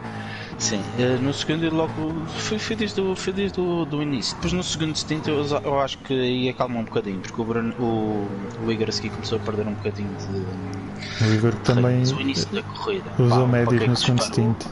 Sim, 0.58 0.80
eh, 1.00 1.18
no 1.20 1.34
segundo 1.34 1.74
logo 1.74 1.92
foi, 2.38 2.60
foi 2.60 2.76
desde, 2.76 3.02
o, 3.02 3.16
foi 3.16 3.34
desde 3.34 3.60
o 3.60 3.84
do 3.84 4.00
início. 4.00 4.36
Depois 4.36 4.54
no 4.54 4.62
segundo 4.62 4.96
stint 4.96 5.28
eu, 5.28 5.44
eu 5.44 5.80
acho 5.80 5.98
que 6.00 6.14
aí 6.14 6.50
acalmou 6.50 6.82
um 6.84 6.86
bocadinho, 6.86 7.20
porque 7.20 7.42
o, 7.42 7.44
Bruno, 7.44 7.74
o, 7.80 8.28
o 8.64 8.72
Igor 8.72 8.90
a 8.90 8.92
seguir 8.92 9.10
começou 9.10 9.40
a 9.40 9.42
perder 9.42 9.68
um 9.68 9.74
bocadinho 9.74 10.12
de. 10.18 11.26
O 11.26 11.34
Igor 11.34 11.56
também 11.64 12.04
o 12.04 12.22
início 12.22 12.48
da 12.54 12.62
corrida. 12.62 13.10
usou 13.18 13.48
médios 13.48 13.88
no 13.88 13.96
segundo 13.96 14.22
stint 14.22 14.66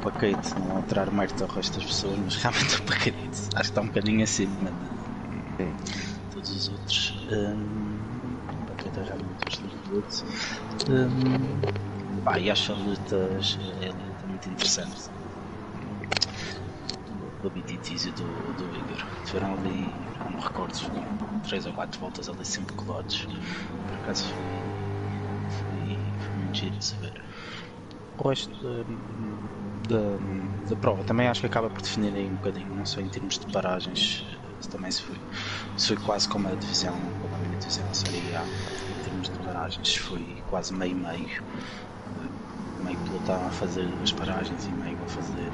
paquete, 0.00 0.58
não 0.58 0.76
alterar 0.76 1.12
mérito 1.12 1.44
ao 1.44 1.50
resto 1.50 1.78
das 1.78 1.84
pessoas, 1.84 2.18
mas 2.18 2.36
realmente 2.36 2.76
o 2.76 2.82
paquete 2.84 3.16
acho 3.16 3.48
que 3.54 3.60
está 3.60 3.80
um 3.80 3.86
bocadinho 3.86 4.22
acima 4.22 4.70
de 5.58 6.32
todos 6.32 6.50
os 6.50 6.68
outros. 6.68 7.14
Um, 7.30 7.98
o 8.52 8.66
paquete 8.66 8.98
é 8.98 9.02
realmente 9.04 9.44
bastante 9.44 9.90
luto. 9.90 10.24
Um, 10.90 12.22
pá, 12.22 12.38
e 12.38 12.50
acho 12.50 12.72
a 12.72 12.76
lutas 12.76 13.58
é, 13.80 13.88
é 13.88 14.26
muito 14.26 14.48
interessante 14.48 15.10
do 17.42 17.50
BTTs 17.50 18.08
e 18.08 18.12
do, 18.12 18.24
do 18.54 18.64
Igor. 18.76 19.04
Tiveram 19.24 19.54
ali, 19.54 19.88
não 20.24 20.30
me 20.30 20.40
recordo, 20.42 20.74
3 21.44 21.66
ou 21.66 21.72
4 21.72 22.00
voltas 22.00 22.28
ali 22.28 22.44
sempre 22.44 22.74
colados. 22.74 23.26
Por 23.86 23.96
acaso 23.96 24.24
foi, 24.34 24.44
foi, 25.48 25.98
foi 26.18 26.36
muito 26.36 26.58
giro 26.58 26.82
saber. 26.82 27.12
O 28.18 28.28
resto. 28.28 28.66
Um, 28.66 29.67
da, 29.88 30.68
da 30.68 30.76
prova. 30.76 31.02
Também 31.04 31.26
acho 31.26 31.40
que 31.40 31.46
acaba 31.46 31.68
por 31.70 31.82
definir 31.82 32.14
aí 32.14 32.26
um 32.26 32.34
bocadinho, 32.34 32.74
não 32.74 32.86
só 32.86 33.00
em 33.00 33.08
termos 33.08 33.38
de 33.38 33.46
paragens, 33.46 34.24
também 34.70 34.90
se 34.90 35.02
foi, 35.02 35.16
se 35.76 35.88
foi 35.88 35.96
quase 35.96 36.28
como 36.28 36.48
a 36.48 36.52
divisão, 36.52 36.92
como 37.22 37.34
a 37.34 37.38
minha 37.38 37.58
divisão, 37.58 37.84
Série 37.92 38.18
A, 38.34 38.42
em 38.42 39.04
termos 39.04 39.28
de 39.30 39.38
paragens, 39.38 39.96
foi 39.96 40.24
quase 40.50 40.72
meio-meio. 40.74 41.42
Meio 42.84 42.98
piloto 42.98 43.32
a 43.32 43.50
fazer 43.50 43.88
as 44.02 44.12
paragens 44.12 44.66
e 44.66 44.70
meio 44.70 44.96
a 45.04 45.08
fazer. 45.08 45.50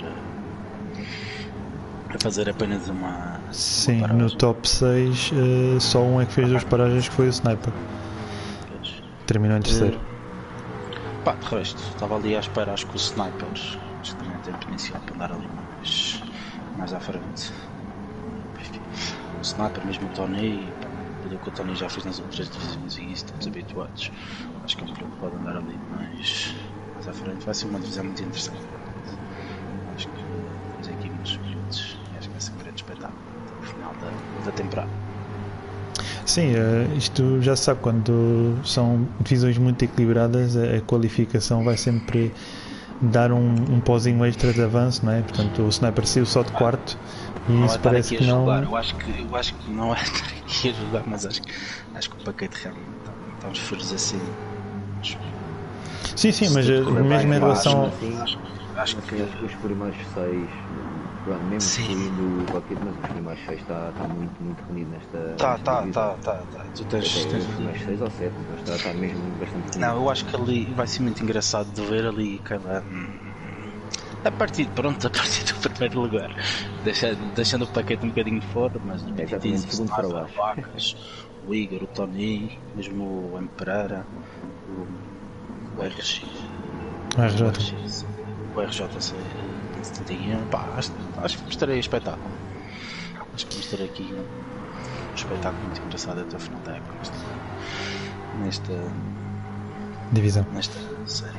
a 2.15 2.19
fazer 2.19 2.51
apenas 2.51 2.89
uma. 2.89 3.41
Sim, 3.51 3.99
uma 3.99 4.09
no 4.09 4.31
top 4.31 4.69
6 4.69 5.31
uh, 5.31 5.35
eh, 5.77 5.81
só 5.81 6.03
um 6.03 6.21
é 6.21 6.27
que 6.27 6.33
fez 6.33 6.49
duas 6.49 6.65
paragens 6.65 7.09
que 7.09 7.15
foi 7.15 7.27
o 7.27 7.31
Sniper. 7.31 7.73
Terminou 9.27 9.57
em 9.57 9.63
terceiro. 9.63 9.97
Uh, 9.97 11.25
pá, 11.25 11.33
de 11.33 11.47
resto, 11.47 11.83
estava 11.95 12.17
ali 12.17 12.37
à 12.37 12.41
espera, 12.41 12.75
acho 12.75 12.87
que 12.87 12.95
o 12.95 12.99
Sniper 12.99 13.49
potencial 14.75 15.01
para 15.07 15.15
andar 15.15 15.33
ali 15.33 15.49
mais, 15.49 16.23
mais 16.77 16.93
à 16.93 17.01
frente. 17.01 17.53
O 19.39 19.43
Sniper, 19.43 19.87
mesmo 19.87 20.07
o 20.07 20.11
Tony, 20.11 20.67
pelo 21.23 21.39
que 21.39 21.49
o 21.49 21.53
Tony 21.53 21.75
já 21.75 21.89
fez 21.89 22.05
nas 22.05 22.19
outras 22.19 22.49
divisões 22.49 22.97
e 22.97 23.13
isso 23.13 23.25
estamos 23.25 23.47
habituados, 23.47 24.11
acho 24.65 24.77
que 24.77 24.83
é 24.83 24.87
um 24.87 24.93
piloto 24.93 25.13
que 25.13 25.21
pode 25.21 25.37
andar 25.37 25.57
ali 25.57 25.79
mais, 25.91 26.55
mais 26.95 27.09
à 27.09 27.13
frente. 27.13 27.45
Vai 27.45 27.55
ser 27.55 27.67
uma 27.67 27.79
divisão 27.79 28.05
muito 28.05 28.23
interessante. 28.23 28.63
Acho 29.95 30.09
que 30.09 30.25
as 30.81 30.89
equipes 30.89 31.37
pilotos 31.37 31.99
acho 32.19 32.29
que 32.29 32.33
vai 32.33 32.41
ser 32.41 32.53
um 32.53 32.59
grande 32.59 32.77
espetáculo 32.77 33.19
até 33.47 33.55
o 33.55 33.63
final 33.63 33.95
da, 34.01 34.45
da 34.45 34.53
temporada. 34.53 34.91
Sim, 36.27 36.55
eh, 36.57 36.89
isto 36.97 37.41
já 37.43 37.55
se 37.55 37.65
sabe, 37.65 37.81
quando 37.81 38.59
são 38.65 39.07
divisões 39.21 39.59
muito 39.59 39.85
equilibradas, 39.85 40.57
a 40.57 40.81
qualificação 40.81 41.63
vai 41.63 41.77
sempre 41.77 42.33
dar 43.11 43.33
um, 43.33 43.55
um 43.55 43.81
pozinho 43.81 44.25
extra 44.25 44.53
de 44.53 44.63
avanço, 44.63 45.05
não 45.05 45.13
é? 45.13 45.23
Portanto, 45.23 45.63
o 45.63 45.69
sniper 45.69 46.07
saiu 46.07 46.27
só 46.27 46.43
de 46.43 46.53
quarto 46.53 46.99
e 47.49 47.53
não 47.53 47.67
isso 47.67 47.79
parece 47.81 48.17
que 48.17 48.25
não. 48.25 48.63
Eu 48.63 48.77
acho 48.77 48.95
que, 48.97 49.11
eu 49.21 49.37
acho 49.37 49.55
que 49.55 49.71
não 49.71 49.95
é 49.95 50.01
estar 50.03 50.27
aqui 50.27 50.71
a 50.71 50.73
jogar, 50.73 51.03
mas 51.07 51.27
acho, 51.27 51.41
acho 51.95 52.11
que 52.11 52.17
o 52.17 52.25
paquete 52.25 52.57
realmente 52.63 52.87
está, 53.01 53.13
está 53.37 53.49
uns 53.49 53.59
furos 53.59 53.93
assim. 53.93 54.21
Sim, 56.17 56.33
sim, 56.33 56.49
mas 56.51 56.69
eh, 56.69 56.81
mesmo 56.81 57.35
em 57.35 57.39
relação. 57.39 57.87
Assim, 57.87 58.21
acho, 58.21 58.39
acho 58.77 58.97
que 58.97 59.15
os 59.45 59.55
primeiros 59.55 59.97
seis 60.15 60.49
Pronto, 61.25 61.43
mesmo 61.45 61.61
Sim. 61.63 62.11
o 62.21 62.53
Rocket, 62.53 62.79
mas 62.85 62.95
os 62.95 63.11
primeiros 63.11 63.45
6 63.47 63.61
está, 63.63 63.89
está 63.89 64.09
muito, 64.09 64.43
muito 64.43 64.63
reunido 64.65 64.91
nesta. 64.91 65.19
Tá, 65.39 65.59
tá, 65.59 65.87
tá, 65.87 66.15
tá, 66.23 66.43
tá. 66.53 66.67
Tu 66.77 66.85
tens. 66.85 67.25
tens... 67.25 67.47
Primeiros 67.47 67.83
6 67.83 68.01
ou 68.03 68.11
7, 68.11 68.35
mas 68.51 68.61
está, 68.61 68.77
está 68.77 68.93
mesmo 68.93 69.23
bastante 69.39 69.55
reunido. 69.55 69.79
Não, 69.79 69.97
eu 69.97 70.11
acho 70.11 70.25
que 70.27 70.37
ali 70.37 70.65
vai 70.77 70.87
ser 70.87 71.03
muito 71.03 71.23
engraçado 71.23 71.73
de 71.73 71.81
ver 71.81 72.07
ali 72.07 72.39
cada. 72.41 72.85
A 74.23 74.31
partir, 74.31 74.67
pronto, 74.69 75.07
a 75.07 75.11
partir 75.11 75.45
do 75.51 75.61
primeiro 75.61 76.01
lugar, 76.01 76.31
deixando, 76.85 77.35
deixando 77.35 77.63
o 77.65 77.69
paquete 77.69 78.05
um 78.05 78.09
bocadinho 78.11 78.43
fora, 78.43 78.79
mas 78.85 79.03
é 79.19 79.23
exatamente 79.23 79.75
segundo 79.75 79.95
para 79.95 80.09
baixo. 80.09 80.37
Vacas, 80.37 80.97
o 81.47 81.55
Igor, 81.55 81.85
o 81.85 81.87
Tony, 81.87 82.59
mesmo 82.77 83.33
o 83.33 83.39
M. 83.39 83.49
Pereira, 83.49 84.05
o, 84.69 85.81
o 85.81 85.87
RX. 85.87 86.23
O 87.17 87.23
RJ. 87.23 87.75
O 88.55 88.61
RJC 88.61 89.15
tinha, 90.05 90.39
pá, 90.51 90.67
acho, 90.77 90.93
acho 91.19 91.39
que 91.39 91.45
mostrarei 91.45 91.79
espetáculo. 91.79 92.25
Acho 93.35 93.47
que 93.47 93.57
mostrarei 93.57 93.87
aqui 93.87 94.15
um 94.15 95.15
espetáculo 95.15 95.63
muito 95.65 95.81
engraçado 95.83 96.21
até 96.21 96.37
o 96.37 96.41
final 96.41 96.61
da 96.61 96.73
época 96.73 96.95
nesta, 98.43 98.73
divisão. 100.13 100.47
Nesta 100.53 100.79
série. 101.07 101.39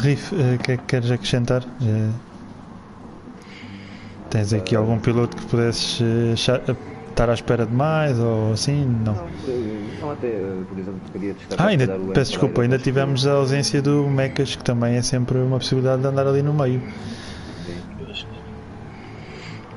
Riff, 0.00 0.34
o 0.34 0.38
uh, 0.38 0.58
que 0.58 0.72
é 0.72 0.76
que 0.76 0.84
queres 0.84 1.10
acrescentar? 1.10 1.62
Uh, 1.62 2.12
tens 4.30 4.52
aqui 4.52 4.74
algum 4.74 4.98
piloto 4.98 5.36
que 5.36 5.46
pudesses 5.46 6.00
uh, 6.00 6.76
estar 7.14 7.30
à 7.30 7.34
espera 7.34 7.64
de 7.64 7.72
mais 7.72 8.18
ou 8.18 8.52
assim? 8.52 8.84
Não. 9.04 9.14
Não, 10.00 10.10
até, 10.10 10.28
por 10.68 10.78
exemplo. 10.78 11.00
Ah, 11.56 11.66
ainda, 11.66 11.86
peço 12.12 12.32
desculpa, 12.32 12.62
ainda 12.62 12.78
tivemos 12.78 13.26
a 13.26 13.32
ausência 13.32 13.80
do 13.80 14.06
Mecas, 14.08 14.56
que 14.56 14.64
também 14.64 14.96
é 14.96 15.02
sempre 15.02 15.38
uma 15.38 15.58
possibilidade 15.58 16.02
de 16.02 16.08
andar 16.08 16.26
ali 16.26 16.42
no 16.42 16.52
meio. 16.52 16.82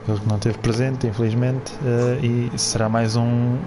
Ele 0.08 0.20
que 0.20 0.27
não 0.27 0.38
esteve 0.38 0.58
presente, 0.60 1.06
infelizmente, 1.06 1.74
uh, 1.82 2.25
e 2.56 2.58
será 2.58 2.88
mais 2.88 3.15
um. 3.15 3.58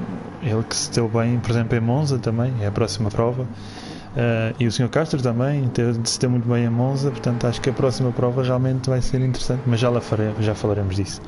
Ele 0.42 0.62
que 0.62 0.74
se 0.74 0.90
deu 0.90 1.06
bem, 1.06 1.38
por 1.38 1.50
exemplo, 1.50 1.76
em 1.76 1.80
Monza 1.80 2.18
também, 2.18 2.52
é 2.62 2.66
a 2.66 2.70
próxima 2.70 3.10
prova. 3.10 3.42
Uh, 3.42 4.56
e 4.58 4.66
o 4.66 4.72
Sr. 4.72 4.88
Castro 4.88 5.22
também 5.22 5.68
teve, 5.68 6.00
se 6.04 6.18
deu 6.18 6.30
muito 6.30 6.48
bem 6.48 6.64
em 6.64 6.70
Monza, 6.70 7.10
portanto 7.10 7.46
acho 7.46 7.60
que 7.60 7.70
a 7.70 7.72
próxima 7.72 8.10
prova 8.10 8.42
realmente 8.42 8.88
vai 8.88 9.00
ser 9.00 9.20
interessante, 9.20 9.62
mas 9.66 9.78
já 9.78 9.88
lá 9.88 10.00
faremos, 10.00 10.44
já 10.44 10.54
falaremos 10.54 10.96
disso. 10.96 11.20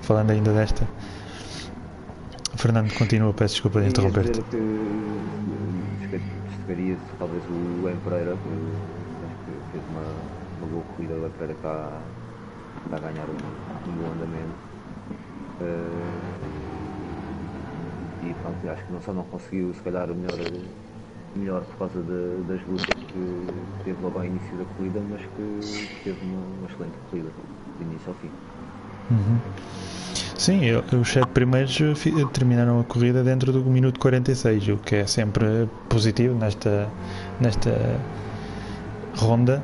Falando 0.00 0.30
ainda 0.30 0.52
desta, 0.52 0.88
Fernando, 2.56 2.92
continua, 2.94 3.32
peço 3.32 3.54
desculpa 3.54 3.80
de 3.80 3.88
interromper-te. 3.88 4.40
Destacaria 6.10 6.96
talvez 7.18 7.42
o 7.44 7.88
M. 7.88 7.98
Pereira, 8.04 8.36
que 8.36 8.48
acho 9.24 9.36
que 9.44 9.52
fez 9.72 9.84
uma, 9.90 10.06
uma 10.58 10.66
boa 10.70 10.84
corrida, 10.96 11.14
o 11.14 11.24
M. 11.24 11.30
Pereira 11.30 11.52
está, 11.54 12.00
está 12.84 12.96
a 12.96 13.00
ganhar 13.00 13.26
um, 13.28 13.90
um 13.90 13.94
bom 13.96 14.12
andamento. 14.12 14.54
Uh, 15.60 16.64
e 18.22 18.34
pronto, 18.42 18.68
acho 18.70 18.84
que 18.84 18.92
não 18.92 19.02
só 19.02 19.12
não 19.12 19.24
conseguiu 19.24 19.74
se 19.74 19.80
calhar 19.80 20.10
o 20.10 20.14
melhor, 20.14 20.38
melhor 21.36 21.64
por 21.64 21.76
causa 21.76 22.00
de, 22.00 22.42
das 22.48 22.66
lutas 22.66 22.86
que 22.86 23.46
teve 23.84 24.02
logo 24.02 24.18
ao 24.18 24.24
início 24.24 24.56
da 24.56 24.64
corrida, 24.76 25.00
mas 25.10 25.20
que 25.20 25.60
teve 26.02 26.18
uma, 26.24 26.40
uma 26.58 26.68
excelente 26.68 26.96
corrida, 27.10 27.28
do 27.78 27.82
início 27.82 28.08
ao 28.08 28.14
fim. 28.14 28.30
Uhum. 29.10 30.03
Sim, 30.36 30.62
os 31.00 31.12
sete 31.12 31.28
primeiros 31.28 31.78
terminaram 32.32 32.80
a 32.80 32.84
corrida 32.84 33.22
dentro 33.22 33.52
do 33.52 33.60
minuto 33.64 34.00
46, 34.00 34.68
o 34.68 34.76
que 34.78 34.96
é 34.96 35.06
sempre 35.06 35.68
positivo 35.88 36.34
nesta, 36.34 36.88
nesta 37.40 37.70
ronda, 39.16 39.62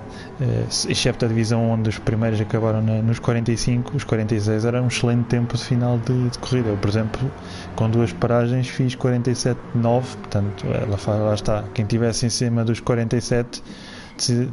excepto 0.89 1.25
a 1.25 1.29
divisão 1.29 1.71
onde 1.71 1.89
os 1.89 1.99
primeiros 1.99 2.41
acabaram 2.41 2.81
nos 2.83 3.19
45, 3.19 3.97
os 3.97 4.05
46 4.05 4.65
era 4.65 4.81
um 4.81 4.87
excelente 4.87 5.25
tempo 5.25 5.57
de 5.57 5.65
final 5.65 5.99
de, 5.99 6.29
de 6.31 6.39
corrida. 6.39 6.69
Eu, 6.69 6.77
por 6.77 6.89
exemplo, 6.89 7.31
com 7.75 7.91
duas 7.91 8.13
paragens 8.13 8.69
fiz 8.69 8.95
47-9, 8.95 9.57
portanto, 9.75 10.67
lá, 10.67 11.15
lá 11.17 11.35
está, 11.35 11.65
quem 11.75 11.85
tivesse 11.85 12.27
em 12.27 12.31
cima 12.31 12.65
dos 12.65 12.81
47 12.81 13.63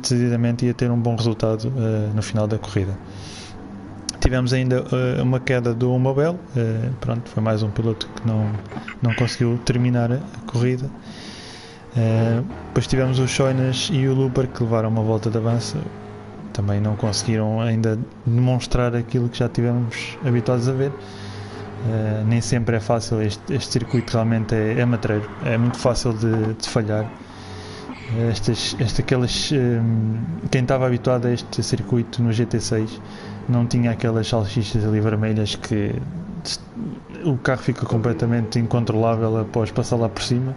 decididamente 0.02 0.66
ia 0.66 0.74
ter 0.74 0.90
um 0.90 0.98
bom 0.98 1.16
resultado 1.16 1.72
no 2.16 2.22
final 2.22 2.48
da 2.48 2.58
corrida. 2.58 2.98
Tivemos 4.28 4.52
ainda 4.52 4.82
uh, 4.82 5.24
uma 5.24 5.40
queda 5.40 5.74
do 5.74 5.98
Mobile, 5.98 6.32
uh, 6.32 6.94
pronto, 7.00 7.30
foi 7.30 7.42
mais 7.42 7.64
um 7.64 7.70
piloto 7.70 8.10
que 8.14 8.28
não, 8.28 8.52
não 9.02 9.16
conseguiu 9.16 9.58
terminar 9.60 10.12
a 10.12 10.20
corrida. 10.46 10.88
Uh, 11.96 12.46
depois 12.68 12.88
tivemos 12.88 13.20
o 13.20 13.26
Choinas 13.26 13.90
e 13.90 14.06
o 14.06 14.14
Looper 14.14 14.50
que 14.50 14.62
levaram 14.62 14.90
uma 14.90 15.02
volta 15.02 15.30
de 15.30 15.38
avanço, 15.38 15.78
também 16.52 16.82
não 16.82 16.98
conseguiram 16.98 17.62
ainda 17.62 17.98
demonstrar 18.26 18.94
aquilo 18.98 19.30
que 19.30 19.40
já 19.40 19.48
tivemos 19.48 20.18
habituados 20.26 20.68
a 20.68 20.74
ver. 20.74 20.90
Uh, 20.90 22.26
nem 22.28 22.42
sempre 22.42 22.76
é 22.76 22.82
fácil, 22.82 23.22
este, 23.22 23.54
este 23.54 23.72
circuito 23.72 24.12
realmente 24.12 24.54
é, 24.54 24.82
é 24.82 24.86
matreiro, 24.86 25.32
é 25.46 25.58
muito 25.58 25.78
fácil 25.78 26.12
de, 26.12 26.54
de 26.54 26.68
falhar. 26.68 27.10
Estas, 28.30 28.76
este, 28.78 29.02
aquelas, 29.02 29.54
um, 29.54 30.18
quem 30.52 30.64
estava 30.64 30.86
habituado 30.86 31.28
a 31.28 31.32
este 31.32 31.64
circuito 31.64 32.22
no 32.22 32.32
GT6 32.32 33.00
não 33.50 33.66
tinha 33.66 33.92
aquelas 33.92 34.28
salsichas 34.28 34.86
ali 34.86 35.00
vermelhas 35.00 35.56
que 35.56 35.96
o 37.24 37.38
carro 37.38 37.62
fica 37.62 37.86
completamente 37.86 38.60
incontrolável 38.60 39.38
após 39.40 39.72
passar 39.72 39.96
lá 39.98 40.10
por 40.10 40.22
cima. 40.22 40.56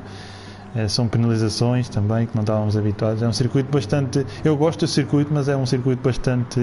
É, 0.75 0.87
são 0.87 1.09
penalizações 1.09 1.89
também 1.89 2.27
que 2.27 2.35
não 2.37 2.43
estávamos 2.43 2.77
habituados. 2.77 3.23
É 3.23 3.29
um 3.29 3.33
circuito 3.33 3.71
bastante. 3.73 4.25
Eu 4.45 4.57
gosto 4.57 4.81
do 4.81 4.89
circuito, 4.89 5.33
mas 5.33 5.49
é 5.49 5.57
um 5.57 5.67
circuito 5.67 6.03
bastante 6.03 6.61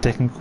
técnico 0.00 0.40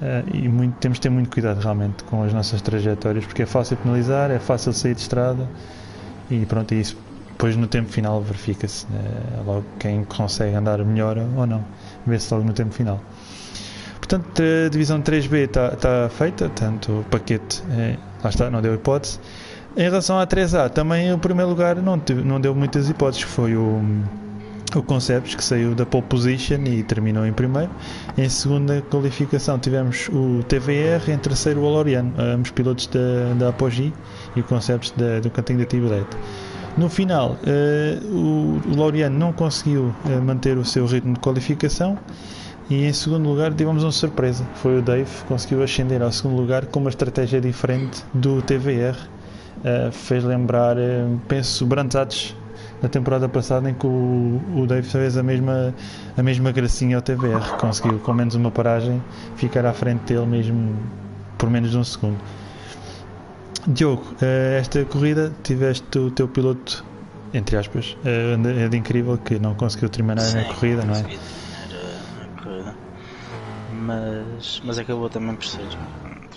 é, 0.00 0.24
e 0.32 0.48
muito, 0.48 0.74
temos 0.78 0.98
de 0.98 1.02
ter 1.02 1.10
muito 1.10 1.30
cuidado 1.30 1.60
realmente 1.60 2.04
com 2.04 2.22
as 2.22 2.32
nossas 2.32 2.60
trajetórias 2.60 3.24
porque 3.24 3.42
é 3.42 3.46
fácil 3.46 3.76
penalizar, 3.78 4.30
é 4.30 4.38
fácil 4.38 4.72
sair 4.72 4.94
de 4.94 5.00
estrada 5.00 5.48
e 6.30 6.44
pronto, 6.44 6.72
é 6.72 6.76
isso 6.76 6.98
depois 7.30 7.56
no 7.56 7.66
tempo 7.66 7.90
final 7.90 8.20
verifica-se 8.22 8.86
é, 8.86 9.42
logo 9.42 9.64
quem 9.78 10.04
consegue 10.04 10.54
andar 10.54 10.82
melhor 10.84 11.18
ou 11.18 11.46
não. 11.46 11.62
Vê-se 12.06 12.32
logo 12.32 12.46
no 12.46 12.52
tempo 12.52 12.72
final. 12.72 13.00
Portanto, 14.08 14.40
a 14.40 14.68
divisão 14.68 15.02
3B 15.02 15.46
está 15.46 15.70
tá 15.70 16.08
feita, 16.08 16.48
tanto 16.50 17.00
o 17.00 17.04
paquete, 17.10 17.60
é, 17.70 17.96
lá 18.22 18.30
está, 18.30 18.48
não 18.48 18.62
deu 18.62 18.72
hipótese. 18.72 19.18
Em 19.76 19.82
relação 19.82 20.16
à 20.16 20.24
3A, 20.24 20.70
também 20.70 21.12
o 21.12 21.18
primeiro 21.18 21.50
lugar 21.50 21.74
não, 21.74 22.00
não 22.24 22.40
deu 22.40 22.54
muitas 22.54 22.88
hipóteses, 22.88 23.22
foi 23.22 23.56
o, 23.56 23.82
o 24.76 24.82
Concepts 24.84 25.34
que 25.34 25.42
saiu 25.42 25.74
da 25.74 25.84
pole 25.84 26.04
position 26.04 26.60
e 26.66 26.84
terminou 26.84 27.26
em 27.26 27.32
primeiro. 27.32 27.68
Em 28.16 28.28
segunda 28.28 28.80
qualificação 28.88 29.58
tivemos 29.58 30.08
o 30.10 30.40
TVR, 30.44 31.10
em 31.10 31.18
terceiro 31.18 31.62
o 31.62 31.64
Oloriano, 31.64 32.14
ambos 32.16 32.52
pilotos 32.52 32.86
da, 32.86 33.34
da 33.36 33.48
Apogee 33.48 33.92
e 34.36 34.40
o 34.40 34.44
Concepts 34.44 34.92
da, 34.92 35.18
do 35.18 35.30
cantinho 35.30 35.58
da 35.58 35.64
Tibilete. 35.64 36.16
No 36.78 36.88
final, 36.88 37.32
uh, 37.42 38.06
o, 38.06 38.60
o 38.72 38.76
Laureano 38.76 39.18
não 39.18 39.32
conseguiu 39.32 39.92
uh, 40.04 40.22
manter 40.22 40.56
o 40.56 40.64
seu 40.64 40.86
ritmo 40.86 41.14
de 41.14 41.20
qualificação 41.20 41.98
e 42.68 42.84
em 42.84 42.92
segundo 42.92 43.28
lugar 43.28 43.54
tivemos 43.54 43.82
uma 43.82 43.92
surpresa. 43.92 44.44
Foi 44.56 44.78
o 44.78 44.82
Dave 44.82 45.08
que 45.10 45.24
conseguiu 45.24 45.62
ascender 45.62 46.02
ao 46.02 46.10
segundo 46.10 46.36
lugar 46.40 46.66
com 46.66 46.80
uma 46.80 46.90
estratégia 46.90 47.40
diferente 47.40 48.04
do 48.12 48.42
TVR. 48.42 48.96
Uh, 49.58 49.90
fez 49.92 50.24
lembrar, 50.24 50.76
uh, 50.76 51.20
penso, 51.28 51.64
Brantados 51.64 52.34
na 52.82 52.88
temporada 52.88 53.28
passada 53.28 53.70
em 53.70 53.74
que 53.74 53.86
o, 53.86 54.40
o 54.54 54.66
Dave 54.66 54.86
fez 54.86 55.16
a 55.16 55.22
mesma, 55.22 55.74
a 56.16 56.22
mesma 56.22 56.52
gracinha 56.52 56.96
ao 56.96 57.02
TVR. 57.02 57.56
Conseguiu 57.58 57.98
com 58.00 58.12
menos 58.12 58.34
uma 58.34 58.50
paragem 58.50 59.02
ficar 59.36 59.64
à 59.64 59.72
frente 59.72 60.12
dele 60.12 60.26
mesmo 60.26 60.76
por 61.38 61.48
menos 61.48 61.70
de 61.70 61.78
um 61.78 61.84
segundo. 61.84 62.18
Diogo, 63.68 64.02
uh, 64.20 64.58
esta 64.58 64.84
corrida 64.84 65.32
tiveste 65.44 65.98
o 65.98 66.10
teu 66.10 66.26
piloto, 66.26 66.84
entre 67.32 67.56
aspas, 67.56 67.96
é 68.04 68.68
de 68.68 68.76
incrível 68.76 69.16
que 69.18 69.38
não 69.38 69.54
conseguiu 69.54 69.88
terminar 69.88 70.20
Sim, 70.20 70.38
a 70.38 70.44
corrida, 70.44 70.84
não 70.84 70.94
é? 70.94 71.04
Mas, 73.86 74.60
mas 74.64 74.78
acabou 74.78 75.08
também 75.08 75.36
por 75.36 75.46
ser, 75.46 75.68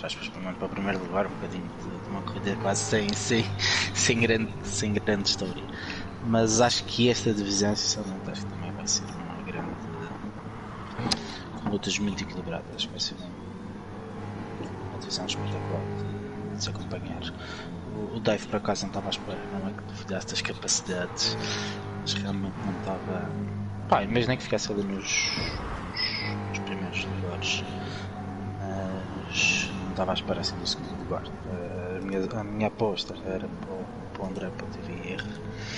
aspas, 0.02 0.28
para 0.28 0.66
o 0.66 0.68
primeiro 0.68 1.00
lugar, 1.00 1.26
um 1.26 1.30
bocadinho 1.30 1.68
de, 1.82 1.98
de, 1.98 2.08
uma 2.08 2.22
corrida 2.22 2.56
quase 2.56 2.82
sem, 2.82 3.12
sem, 3.12 3.44
sem, 3.92 4.20
grande, 4.20 4.52
sem 4.62 4.92
grande 4.92 5.28
história. 5.28 5.64
Mas 6.24 6.60
acho 6.60 6.84
que 6.84 7.08
esta 7.08 7.34
divisão, 7.34 7.74
sinceramente, 7.74 8.30
acho 8.30 8.46
que 8.46 8.52
também 8.52 8.70
vai 8.72 8.86
ser 8.86 9.04
uma 9.04 9.42
grande. 9.42 9.68
com 11.56 11.70
lutas 11.70 11.98
muito 11.98 12.22
equilibradas. 12.22 12.76
Acho 12.76 12.86
que 12.86 12.92
vai 12.92 13.00
ser 13.00 13.16
uma, 13.16 14.98
divisão 15.00 15.26
espetacular 15.26 15.82
de, 15.98 16.56
de 16.56 16.62
se 16.62 16.70
acompanhar. 16.70 17.22
O, 18.14 18.20
Dave, 18.20 18.46
por 18.46 18.56
acaso, 18.56 18.82
não 18.82 18.88
estava 18.88 19.08
à 19.08 19.10
espera, 19.10 19.48
não 19.50 19.66
é 19.66 19.72
que 19.72 19.82
duvidasse 19.82 20.28
das 20.28 20.40
capacidades, 20.42 21.36
mas 22.00 22.12
realmente 22.14 22.56
não 22.64 22.74
estava. 22.74 23.34
Pá, 23.88 24.04
imaginei 24.04 24.36
que 24.36 24.44
ficasse 24.44 24.70
ali 24.70 24.84
nos 24.84 25.10
primeiros 26.90 27.04
lugares, 27.06 27.64
mas 28.58 29.70
não 29.82 29.90
estava 29.90 30.12
à 30.12 30.14
espera 30.14 30.40
assim 30.40 30.56
do 30.56 30.66
segundo 30.66 30.98
lugar. 30.98 31.22
A 31.96 32.04
minha, 32.04 32.40
a 32.40 32.44
minha 32.44 32.68
aposta 32.68 33.14
era 33.24 33.48
para 33.48 33.72
o, 33.72 33.84
para 34.12 34.22
o 34.22 34.26
André 34.26 34.50
para 34.50 34.66
o 34.66 34.70
TVR 34.70 35.24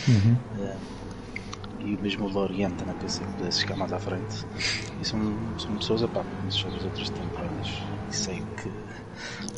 uhum. 0.09 0.37
uh, 0.59 0.77
e 1.81 1.97
mesmo 2.01 2.27
o 2.27 2.29
Loriente 2.29 2.77
também 2.77 2.95
pensei 2.97 3.27
que 3.27 3.33
pudesse 3.35 3.61
chegar 3.61 3.77
mais 3.77 3.93
à 3.93 3.99
frente. 3.99 4.47
E 5.01 5.05
são, 5.05 5.21
são 5.59 5.77
pessoas, 5.77 6.03
pá, 6.11 6.25
mas 6.45 6.55
são 6.55 6.75
as 6.75 6.85
outras 6.85 7.11
temporadas 7.11 7.83
e 8.09 8.15
sei 8.15 8.43
que, 8.57 8.71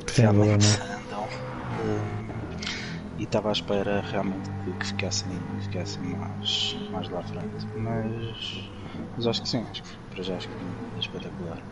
que 0.05 0.21
realmente 0.21 0.67
andam. 0.83 1.25
Uh, 1.25 2.25
e 3.19 3.25
estava 3.25 3.51
à 3.51 3.53
espera 3.53 4.03
realmente 4.11 4.51
que, 4.64 4.73
que 4.73 4.87
ficassem, 4.87 5.31
ficassem 5.61 6.03
mais, 6.03 6.77
mais 6.90 7.09
lá 7.11 7.21
à 7.21 7.23
frente. 7.23 7.67
Mas, 7.77 8.71
mas 9.16 9.26
acho 9.26 9.42
que 9.42 9.48
sim, 9.48 9.64
acho 9.70 9.83
que 9.83 9.88
para 10.14 10.22
já 10.22 10.37
acho 10.37 10.48
que 10.48 10.54
é 10.54 11.00
espetacular. 11.00 11.62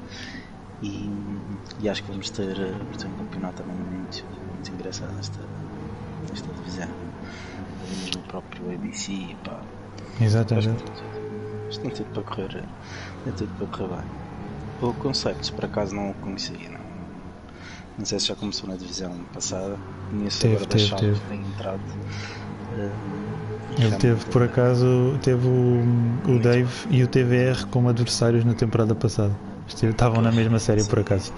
E, 0.83 1.09
e 1.81 1.89
acho 1.89 2.03
que 2.03 2.11
vamos 2.11 2.31
ter, 2.31 2.55
ter 2.57 3.07
um 3.07 3.17
campeonato 3.17 3.63
também 3.63 3.77
muito, 3.77 4.25
muito 4.53 4.73
engraçado 4.73 5.13
nesta, 5.15 5.39
nesta 6.29 6.53
divisão. 6.55 6.89
Mesmo 7.89 8.21
o 8.21 8.23
próprio 8.25 8.75
ABC, 8.75 9.37
pá. 9.45 9.61
Exatamente. 10.21 10.85
Isto 11.71 11.83
tem 11.83 11.91
tudo 11.91 12.11
para 12.11 12.23
correr, 12.23 12.65
tem 13.25 13.33
tudo 13.33 13.53
para 13.59 13.67
correr 13.67 14.03
bem. 14.03 14.89
O 14.89 14.93
conceito, 14.95 15.53
por 15.55 15.65
acaso, 15.65 15.95
não 15.95 16.11
o 16.11 16.15
conhecia, 16.15 16.71
não. 16.71 16.93
Não 17.99 18.05
sei 18.05 18.19
se 18.19 18.27
já 18.27 18.35
começou 18.35 18.69
na 18.69 18.77
divisão 18.77 19.17
passada. 19.33 19.79
Conheço 20.11 20.41
teve, 20.41 20.55
agora 20.57 20.69
teve, 20.69 20.91
da 20.91 20.99
Chaves, 20.99 21.21
tem 21.29 21.41
entrado. 21.41 21.81
Uh, 22.73 23.42
ele 23.79 23.97
teve, 23.97 24.25
por 24.27 24.43
acaso, 24.43 25.19
teve 25.23 25.47
o, 25.47 25.83
o 26.29 26.39
Dave 26.39 26.71
e 26.91 27.03
o 27.03 27.09
TVR 27.09 27.67
como 27.67 27.89
adversários 27.89 28.45
na 28.45 28.55
temporada 28.55 28.95
passada. 28.95 29.33
Estavam 29.69 30.21
na 30.21 30.31
mesma 30.31 30.59
série, 30.59 30.85
por 30.85 31.01
acaso. 31.01 31.33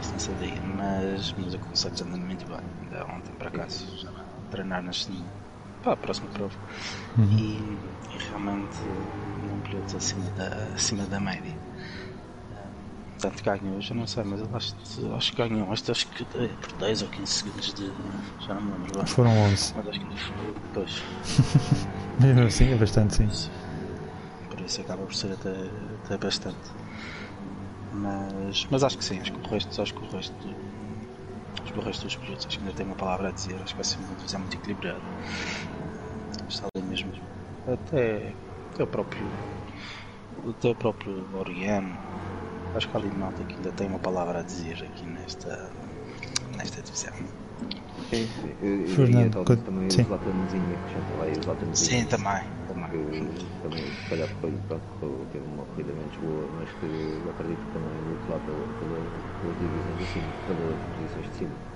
Isso 0.00 0.12
não 0.12 0.18
sabia, 0.18 0.60
mas, 0.76 1.34
mas 1.38 1.54
eu 1.54 1.60
conselho 1.60 1.94
andando 2.02 2.26
muito 2.26 2.46
bem. 2.46 2.58
Ainda 2.82 3.04
ontem, 3.04 3.32
por 3.38 3.46
acaso, 3.46 3.86
já 3.98 4.10
treinar 4.50 4.82
nas, 4.82 5.08
para 5.82 5.92
a 5.92 5.96
próxima 5.96 6.28
prova. 6.28 6.54
Uhum. 7.16 7.38
E, 7.38 7.78
e, 8.14 8.28
realmente, 8.28 8.78
um 9.52 9.60
piloto 9.60 9.96
acima 9.96 10.30
da, 10.36 10.48
acima 10.74 11.04
da 11.04 11.20
média 11.20 11.63
tanto 13.24 13.42
ganhou, 13.42 13.80
já 13.80 13.94
não 13.94 14.06
sei, 14.06 14.22
mas 14.24 14.40
eu 14.40 14.48
acho, 14.52 14.74
acho 15.16 15.30
que 15.30 15.36
ganhou, 15.36 15.72
acho, 15.72 15.90
acho 15.90 16.06
que 16.08 16.22
é 16.36 16.48
por 16.48 16.72
10 16.78 17.02
ou 17.02 17.08
15 17.08 17.32
segundos 17.32 17.72
de. 17.74 17.90
já 18.40 18.54
não 18.54 18.62
me 18.62 18.72
lembro 18.72 18.98
bem. 18.98 19.06
Foram 19.06 19.30
11. 19.44 19.72
Mas 19.74 19.88
acho 19.88 20.00
que 20.00 20.16
foi 20.18 20.54
depois. 20.54 21.02
Mesmo 22.20 22.42
assim 22.42 22.72
é 22.72 22.76
bastante, 22.76 23.14
sim. 23.16 23.28
Por 24.50 24.60
isso 24.60 24.80
acaba 24.82 25.04
por 25.04 25.14
ser 25.14 25.32
até, 25.32 25.50
até 26.04 26.18
bastante. 26.18 26.70
Mas, 27.92 28.66
mas 28.70 28.84
acho 28.84 28.98
que 28.98 29.04
sim, 29.04 29.18
acho 29.20 29.32
que 29.32 29.40
o 29.40 29.50
resto, 29.50 29.80
acho 29.80 29.94
que 29.94 30.04
o 30.04 30.08
resto, 30.08 30.56
acho 31.62 31.72
que 31.72 31.78
o 31.78 31.82
resto 31.82 32.02
dos 32.04 32.16
pilotos 32.16 32.46
acho 32.46 32.58
que 32.58 32.64
ainda 32.64 32.76
tem 32.76 32.86
uma 32.86 32.96
palavra 32.96 33.28
a 33.28 33.32
dizer, 33.32 33.54
acho 33.62 33.72
que 33.72 33.76
vai 33.76 33.84
ser 33.84 34.00
uma 34.02 34.14
divisão 34.16 34.40
muito 34.40 34.54
equilibrada. 34.56 35.02
Está 36.48 36.68
ali 36.74 36.84
mesmo. 36.84 37.12
Até, 37.66 38.36
até 38.72 38.82
o 38.82 38.86
próprio. 38.86 39.32
Até 40.50 40.68
o 40.68 40.74
próprio 40.74 41.34
Oriano 41.36 41.98
Acho 42.74 42.88
que 42.88 42.96
ali 42.96 43.10
malta 43.16 43.42
que 43.44 43.54
ainda 43.54 43.70
tem 43.72 43.86
uma 43.86 43.98
palavra 43.98 44.40
a 44.40 44.42
dizer 44.42 44.82
aqui 44.82 45.06
nesta, 45.06 45.70
nesta 46.56 46.82
divisão. 46.82 47.12
Sim, 48.10 48.28
eu, 48.62 48.86
Fernando, 48.88 49.44
eu 49.48 49.56
também 49.58 49.90
sim. 49.90 50.02
o 50.02 50.06
Zlatanzinho 50.06 50.64
acrescenta 50.72 51.18
lá 51.18 51.28
e 51.28 51.32
o 51.32 51.42
Zlatanzinho. 51.42 51.76
Sim, 51.76 52.04
também. 52.06 52.42
também. 52.68 52.90
Que, 52.90 53.62
também, 53.62 53.84
se 53.84 54.10
calhar, 54.10 54.28
foi, 54.40 54.52
pronto, 54.68 54.82
teve 55.32 55.44
uma 55.46 55.64
corrida 55.64 55.92
menos 55.92 56.16
boa, 56.16 56.48
mas 56.58 56.68
que 56.68 56.86
eu 56.86 57.30
acredito 57.30 57.58
que 57.58 57.72
também 57.72 57.90
lutou 58.10 58.30
lá 58.30 58.40
pela, 58.44 58.66
pela, 58.78 58.98
pelas 59.40 59.56
divisões 59.58 59.98
de 59.98 60.06
cima, 60.12 60.32
pelas 60.46 60.76
posições 60.96 61.30
de 61.30 61.38
cima. 61.38 61.74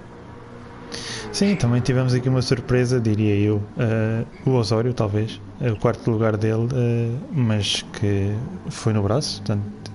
Sim, 1.32 1.56
também 1.56 1.80
tivemos 1.80 2.14
aqui 2.14 2.28
uma 2.28 2.42
surpresa, 2.42 3.00
diria 3.00 3.34
eu. 3.36 3.56
Uh, 3.56 4.50
o 4.50 4.54
Osório, 4.54 4.92
talvez, 4.92 5.40
é 5.60 5.70
o 5.70 5.76
quarto 5.76 6.10
lugar 6.10 6.36
dele, 6.36 6.66
uh, 6.66 7.18
mas 7.32 7.82
que 7.82 8.34
foi 8.70 8.92
no 8.92 9.02
braço, 9.02 9.42
portanto, 9.42 9.92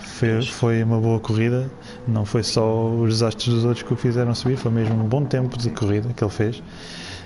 foi, 0.00 0.42
foi 0.42 0.82
uma 0.82 0.98
boa 1.00 1.20
corrida. 1.20 1.70
Não 2.06 2.24
foi 2.24 2.42
só 2.42 2.88
os 2.88 3.14
desastres 3.14 3.54
dos 3.54 3.64
outros 3.64 3.82
que 3.82 3.92
o 3.92 3.96
fizeram 3.96 4.34
subir, 4.34 4.56
foi 4.56 4.70
mesmo 4.70 4.94
um 4.94 5.08
bom 5.08 5.24
tempo 5.24 5.58
de 5.58 5.70
corrida 5.70 6.12
que 6.12 6.22
ele 6.22 6.30
fez. 6.30 6.62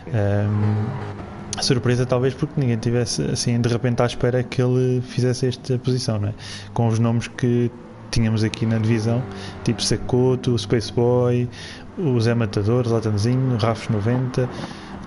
Um, 0.08 1.62
surpresa 1.62 2.04
talvez 2.04 2.34
porque 2.34 2.60
ninguém 2.60 2.76
tivesse 2.76 3.22
assim 3.22 3.60
de 3.60 3.68
repente 3.68 4.02
à 4.02 4.06
espera 4.06 4.42
que 4.42 4.60
ele 4.60 5.00
fizesse 5.00 5.46
esta 5.46 5.78
posição, 5.78 6.18
não 6.18 6.28
é? 6.28 6.34
Com 6.72 6.88
os 6.88 6.98
nomes 6.98 7.28
que 7.28 7.70
tínhamos 8.10 8.44
aqui 8.44 8.66
na 8.66 8.78
divisão, 8.78 9.22
tipo 9.64 9.82
Secoto, 9.82 10.56
Space 10.58 10.92
Boy, 10.92 11.48
o 11.98 12.20
Zé 12.20 12.34
Matador, 12.34 12.86
Latanzinho, 12.86 13.56
Rafos 13.56 13.88
90. 13.88 14.48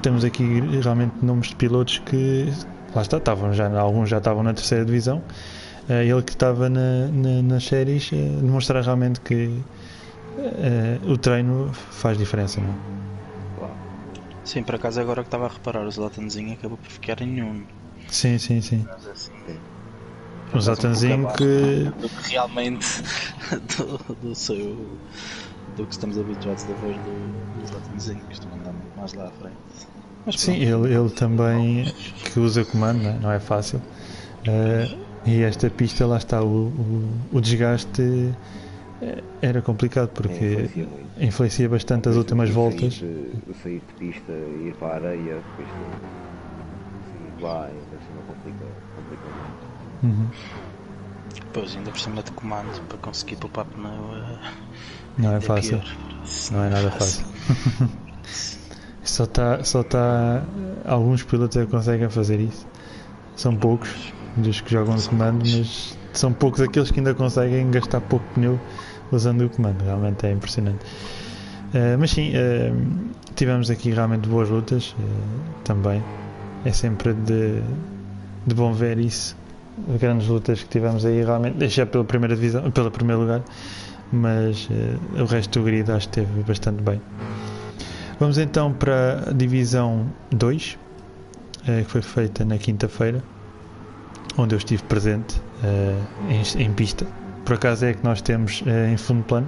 Temos 0.01 0.23
aqui 0.23 0.61
realmente 0.81 1.13
nomes 1.21 1.49
de 1.49 1.55
pilotos 1.55 1.99
que 1.99 2.51
lá 2.95 3.01
está, 3.01 3.17
estavam 3.17 3.53
já, 3.53 3.69
alguns 3.79 4.09
já 4.09 4.17
estavam 4.17 4.43
na 4.43 4.53
terceira 4.53 4.85
divisão. 4.85 5.21
Uh, 5.89 5.93
ele 5.93 6.21
que 6.21 6.31
estava 6.31 6.69
na, 6.69 7.07
na, 7.07 7.41
nas 7.41 7.63
séries 7.63 8.11
uh, 8.11 8.15
demonstrar 8.15 8.83
realmente 8.83 9.21
que 9.21 9.61
uh, 10.37 11.11
o 11.11 11.17
treino 11.17 11.71
faz 11.73 12.17
diferença. 12.17 12.59
Não? 12.59 12.69
É? 12.69 12.97
Sim, 14.43 14.63
por 14.63 14.75
acaso 14.75 14.99
agora 15.01 15.23
que 15.23 15.27
estava 15.27 15.45
a 15.45 15.49
reparar, 15.49 15.85
o 15.85 15.91
Zlatanzinho 15.91 16.53
acabou 16.53 16.77
por 16.77 16.89
ficar 16.89 17.21
em 17.21 17.27
nenhum. 17.27 17.63
Sim, 18.09 18.37
sim, 18.37 18.61
sim. 18.61 18.85
Assim, 19.11 19.31
o 20.53 20.59
Zlatanzinho 20.59 21.27
um 21.27 21.33
que... 21.33 21.91
Do 21.99 22.09
que 22.09 22.31
realmente 22.31 22.85
do, 23.77 24.15
do 24.15 24.35
seu 24.35 24.87
do 25.75 25.85
que 25.85 25.91
estamos 25.91 26.17
habituados 26.17 26.63
a 26.63 26.67
ver 26.67 26.95
do, 26.95 27.59
dos 27.59 27.69
Zlatanzinho, 27.69 28.21
que 28.27 28.33
estão 28.33 28.51
andando 28.53 28.77
mais 28.95 29.13
lá 29.13 29.27
à 29.27 29.31
frente. 29.31 29.55
Mas, 30.25 30.39
Sim, 30.39 30.55
ele, 30.55 30.93
ele 30.93 31.09
também 31.11 31.93
que 32.25 32.39
usa 32.39 32.65
comando, 32.65 33.03
não 33.03 33.09
é, 33.09 33.19
não 33.19 33.31
é 33.31 33.39
fácil. 33.39 33.81
Uh, 34.47 35.06
e 35.27 35.43
esta 35.43 35.69
pista, 35.69 36.07
lá 36.07 36.17
está, 36.17 36.41
o, 36.41 36.67
o, 36.67 37.09
o 37.33 37.41
desgaste 37.41 38.31
eh, 39.01 39.21
era 39.41 39.61
complicado 39.61 40.07
porque 40.09 40.31
é, 40.31 40.47
influencia, 40.49 40.87
influencia, 41.19 41.69
bastante 41.69 42.07
as 42.07 42.15
últimas 42.15 42.49
voltas. 42.49 42.95
Sair 42.95 43.41
de, 43.45 43.53
sair 43.61 43.81
de 43.85 43.93
pista 43.99 44.31
e 44.31 44.69
ir 44.69 44.75
para 44.75 44.87
a 44.87 44.95
areia, 44.95 45.35
depois 45.35 45.67
de, 47.37 47.43
lá, 47.43 47.65
ainda 47.65 47.97
assim 47.97 48.07
complica, 48.25 48.65
complica 48.95 49.23
muito. 50.01 50.17
Uhum. 50.17 50.29
Pois, 51.51 51.75
ainda 51.75 51.91
por 51.91 51.99
cima 51.99 52.23
de 52.23 52.31
comando 52.31 52.81
para 52.87 52.97
conseguir 52.99 53.35
poupar 53.35 53.65
pneu. 53.65 53.91
Uh, 53.91 54.39
não 55.17 55.35
é 55.35 55.41
fácil. 55.41 55.81
Não 56.51 56.63
é 56.63 56.69
nada 56.69 56.89
fácil. 56.91 57.25
só 59.03 59.25
está. 59.25 59.63
Só 59.63 59.83
tá, 59.83 60.43
alguns 60.85 61.23
pilotos 61.23 61.57
é 61.57 61.65
que 61.65 61.71
conseguem 61.71 62.09
fazer 62.09 62.39
isso. 62.39 62.65
São 63.35 63.55
poucos 63.55 64.13
dos 64.37 64.61
que 64.61 64.71
jogam 64.71 64.95
de 64.95 65.07
comando, 65.09 65.39
mas 65.39 65.97
são 66.13 66.33
poucos 66.33 66.61
aqueles 66.61 66.91
que 66.91 66.99
ainda 66.99 67.13
conseguem 67.13 67.69
gastar 67.71 68.01
pouco 68.01 68.25
pneu 68.33 68.59
usando 69.11 69.45
o 69.45 69.49
comando. 69.49 69.83
Realmente 69.83 70.25
é 70.25 70.31
impressionante. 70.31 70.83
Uh, 71.73 71.97
mas 71.99 72.11
sim, 72.11 72.31
uh, 72.31 73.13
tivemos 73.35 73.69
aqui 73.69 73.91
realmente 73.91 74.27
boas 74.27 74.49
lutas 74.49 74.95
uh, 74.99 75.63
também. 75.63 76.03
É 76.65 76.71
sempre 76.71 77.13
de, 77.13 77.61
de 78.45 78.55
bom 78.55 78.73
ver 78.73 78.97
isso. 78.97 79.35
Grandes 79.99 80.27
lutas 80.27 80.63
que 80.63 80.69
tivemos 80.69 81.05
aí 81.05 81.23
realmente, 81.23 81.57
deixar 81.57 81.85
pela 81.85 82.03
primeira 82.03 82.35
divisão, 82.35 82.71
pelo 82.71 82.89
primeiro 82.89 83.21
lugar, 83.21 83.43
mas 84.11 84.67
o 85.19 85.25
resto 85.25 85.59
do 85.59 85.65
grid 85.65 85.91
acho 85.91 86.09
que 86.09 86.19
esteve 86.21 86.41
bastante 86.41 86.81
bem. 86.81 86.99
Vamos 88.19 88.39
então 88.39 88.73
para 88.73 89.29
a 89.29 89.31
divisão 89.31 90.07
2, 90.31 90.79
que 91.63 91.83
foi 91.83 92.01
feita 92.01 92.43
na 92.43 92.57
quinta-feira 92.57 93.23
onde 94.37 94.55
eu 94.55 94.57
estive 94.57 94.83
presente 94.83 95.41
uh, 95.63 96.31
em, 96.31 96.63
em, 96.63 96.73
pista. 96.73 97.05
Por 97.43 97.55
acaso 97.55 97.85
é 97.85 97.93
que 97.93 98.03
nós 98.03 98.21
temos 98.21 98.61
uh, 98.61 98.91
em 98.91 98.97
fundo 98.97 99.23
plano, 99.23 99.47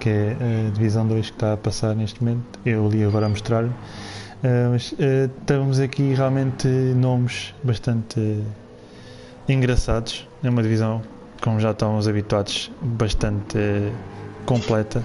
que 0.00 0.08
é 0.08 0.36
a 0.68 0.70
divisão 0.70 1.06
2 1.06 1.30
que 1.30 1.36
está 1.36 1.52
a 1.52 1.56
passar 1.56 1.94
neste 1.94 2.22
momento. 2.22 2.58
Eu 2.64 2.88
li 2.88 3.04
agora 3.04 3.26
a 3.26 3.28
mostrar-lhe. 3.28 3.68
Uh, 3.68 4.70
mas 4.70 4.94
estamos 5.40 5.80
aqui 5.80 6.14
realmente 6.14 6.68
nomes 6.68 7.54
bastante 7.62 8.42
engraçados. 9.48 10.28
É 10.42 10.50
uma 10.50 10.62
divisão, 10.62 11.02
como 11.42 11.58
já 11.60 11.70
estamos 11.70 12.06
habituados, 12.06 12.70
bastante 12.80 13.58
completa. 14.46 15.02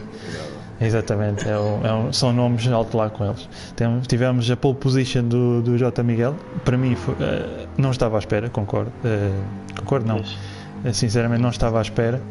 Exatamente, 0.84 1.48
é 1.48 1.58
um, 1.58 1.86
é 1.86 1.94
um, 1.94 2.14
são 2.14 2.34
nomes 2.34 2.68
alto 2.68 2.98
lá 2.98 3.10
com 3.10 3.26
eles. 3.26 3.48
Temos, 3.76 4.06
tivemos 4.06 4.52
a 4.52 4.58
pole 4.58 4.76
position 4.76 5.24
do, 5.24 5.62
do 5.62 5.78
J. 5.78 6.04
Miguel, 6.04 6.36
para 6.66 6.78
mim 6.78 6.94
foi, 6.96 7.14
uh, 7.14 7.68
não 7.78 7.92
estava 7.92 8.18
à 8.18 8.20
espera, 8.20 8.50
concordo. 8.50 8.92
Uh, 9.04 9.80
concordo, 9.80 10.06
não. 10.06 10.20
Uh, 10.20 10.94
sinceramente, 10.94 11.42
não 11.42 11.50
estava 11.50 11.80
à 11.80 11.82
espera. 11.82 12.22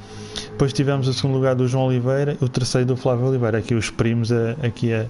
Depois 0.50 0.72
tivemos 0.72 1.08
o 1.08 1.14
segundo 1.14 1.34
lugar 1.36 1.54
do 1.54 1.66
João 1.66 1.86
Oliveira, 1.86 2.36
o 2.42 2.48
terceiro 2.48 2.86
do 2.86 2.96
Flávio 2.96 3.26
Oliveira. 3.26 3.56
Aqui 3.58 3.74
os 3.74 3.88
primos 3.88 4.30
a, 4.30 4.50
aqui 4.62 4.92
a, 4.92 5.06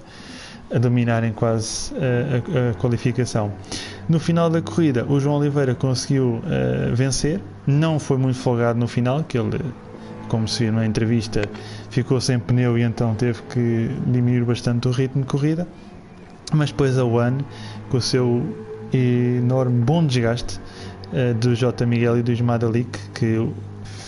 a 0.72 0.78
dominarem 0.78 1.32
quase 1.32 1.92
a, 1.96 2.70
a, 2.70 2.74
qualificação. 2.74 3.52
No 4.08 4.20
final 4.20 4.48
da 4.48 4.62
corrida, 4.62 5.04
o 5.08 5.18
João 5.18 5.36
Oliveira 5.36 5.74
conseguiu 5.74 6.40
vencer, 6.92 7.40
não 7.66 7.98
foi 7.98 8.18
muito 8.18 8.38
folgado 8.38 8.78
no 8.78 8.88
final, 8.88 9.22
que 9.22 9.38
ele 9.38 9.60
como 10.32 10.48
se 10.48 10.64
viu 10.64 10.72
na 10.72 10.86
entrevista, 10.86 11.42
ficou 11.90 12.18
sem 12.18 12.38
pneu 12.38 12.78
e 12.78 12.82
então 12.82 13.14
teve 13.14 13.42
que 13.42 13.90
diminuir 14.06 14.46
bastante 14.46 14.88
o 14.88 14.90
ritmo 14.90 15.20
de 15.20 15.28
corrida. 15.28 15.68
Mas 16.54 16.70
depois 16.70 16.96
a 16.96 17.04
One, 17.04 17.44
com 17.90 17.98
o 17.98 18.00
seu 18.00 18.42
enorme 18.94 19.84
bom 19.84 20.06
desgaste 20.06 20.58
uh, 21.12 21.34
do 21.34 21.54
J. 21.54 21.84
Miguel 21.84 22.18
e 22.18 22.22
do 22.22 22.32
Ismadalik, 22.32 22.98
que 23.10 23.36
o 23.36 23.54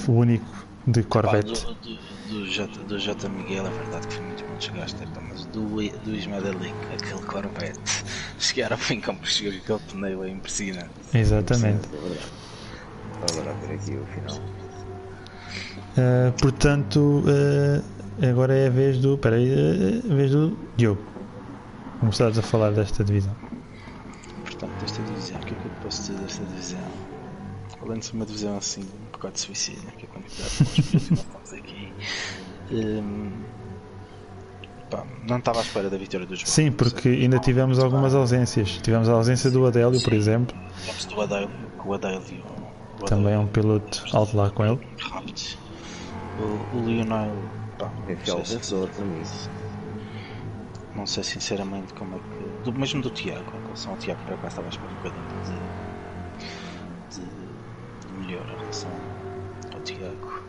único 0.08 0.46
de 0.86 1.02
Corvette. 1.02 1.62
do, 1.62 1.74
do, 1.74 2.40
do, 2.40 2.46
J, 2.46 2.78
do 2.88 2.98
J. 2.98 3.28
Miguel, 3.28 3.66
é 3.66 3.70
verdade 3.70 4.08
que 4.08 4.14
foi 4.14 4.24
muito 4.24 4.44
bom 4.44 4.56
desgaste, 4.56 4.96
mas 5.28 5.44
do, 5.44 5.60
do 6.04 6.16
Ismadalik, 6.16 6.74
aquele 6.94 7.22
Corvette, 7.26 7.80
chegar 8.40 8.72
ao 8.72 8.78
fim 8.78 8.98
como 8.98 9.18
chegou 9.26 9.52
aquele 9.58 9.78
pneu 9.92 10.24
é 10.24 10.30
impressionante. 10.30 10.88
Exatamente. 11.12 11.86
Agora 13.30 13.50
a 13.50 13.66
ver 13.66 13.74
aqui 13.74 13.94
o 13.94 14.06
final. 14.06 14.63
Uh, 15.94 16.32
portanto, 16.40 17.22
uh, 17.22 18.28
agora 18.28 18.52
é 18.52 18.66
a 18.66 18.70
vez 18.70 18.98
do. 18.98 19.14
Espera 19.14 19.36
aí, 19.36 19.48
uh, 19.48 20.12
a 20.12 20.14
vez 20.14 20.32
do 20.32 20.56
Diogo. 20.76 21.00
Começares 22.00 22.36
a 22.36 22.42
falar 22.42 22.72
desta 22.72 23.04
divisão. 23.04 23.34
Portanto, 24.42 24.72
desta 24.80 25.00
divisão, 25.02 25.36
o 25.36 25.40
que 25.40 25.54
é 25.54 25.56
que 25.56 25.64
eu 25.66 25.70
posso 25.82 26.02
dizer 26.02 26.18
desta 26.18 26.44
divisão? 26.46 26.80
Além 27.80 27.98
de 27.98 28.06
ser 28.06 28.16
uma 28.16 28.26
divisão 28.26 28.56
assim, 28.56 28.80
um 28.80 29.12
bocado 29.12 29.38
suicida, 29.38 29.90
que 29.96 30.06
é 30.06 30.08
complicado, 30.08 30.50
nós 30.58 31.18
estamos 31.18 31.52
aqui. 31.52 31.92
Um, 32.72 32.76
ehm, 32.76 33.32
pá, 34.90 35.04
não 35.28 35.38
estava 35.38 35.58
à 35.60 35.62
espera 35.62 35.88
da 35.88 35.96
vitória 35.96 36.26
dos 36.26 36.42
Sim, 36.44 36.72
porque 36.72 37.08
ainda 37.08 37.38
tivemos 37.38 37.78
algumas 37.78 38.14
ausências. 38.14 38.80
Tivemos 38.82 39.08
a 39.08 39.12
ausência 39.12 39.50
do 39.50 39.64
Adélio, 39.64 40.02
por 40.02 40.12
exemplo. 40.12 40.56
Tivemos 40.80 41.06
do 41.06 41.20
Adélio, 41.20 41.50
o 41.84 41.94
Adélio. 41.94 42.42
Também 43.06 43.34
é 43.34 43.38
um 43.38 43.46
piloto 43.46 44.04
alto 44.12 44.36
lá 44.36 44.50
com 44.50 44.64
ele. 44.64 44.80
Rápido. 44.98 45.63
O, 46.38 46.76
o 46.76 46.88
Lionel. 46.88 47.36
Pá, 47.78 47.90
é 48.08 48.16
fiel 48.16 48.38
defensor 48.38 48.88
também. 48.90 49.22
Não 50.94 51.06
sei 51.06 51.24
sinceramente 51.24 51.92
como 51.94 52.16
é 52.16 52.18
que. 52.18 52.62
Do, 52.64 52.72
mesmo 52.72 53.02
do 53.02 53.10
Tiago, 53.10 53.56
em 53.56 53.62
relação 53.62 53.92
ao 53.92 53.98
Tiago, 53.98 54.20
para 54.24 54.36
cá 54.36 54.48
estava 54.48 54.68
a 54.68 54.70
esperar 54.70 54.90
um 54.90 54.94
bocadinho 54.96 55.24
de, 57.10 57.20
de, 57.20 58.06
de 58.06 58.12
melhor 58.14 58.44
em 58.48 58.56
relação 58.56 58.90
ao 59.74 59.80
Tiago. 59.80 60.44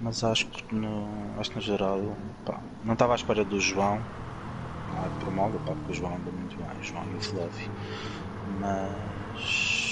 Mas 0.00 0.24
acho 0.24 0.46
que 0.46 0.74
no, 0.74 1.08
acho 1.38 1.50
que 1.50 1.56
no 1.56 1.62
geral 1.62 2.16
pá, 2.44 2.60
não 2.84 2.94
estava 2.94 3.12
à 3.12 3.16
espera 3.16 3.44
do 3.44 3.60
João. 3.60 4.00
Não 4.92 5.04
é 5.04 5.08
por 5.20 5.32
mal, 5.32 5.50
pá, 5.50 5.72
porque 5.74 5.92
o 5.92 5.94
João 5.94 6.16
anda 6.16 6.30
muito 6.30 6.56
bem, 6.56 6.66
o 6.80 6.82
João 6.82 7.04
e 7.12 7.16
o 7.16 7.20
Flávio. 7.20 7.70
Mas 8.60 9.90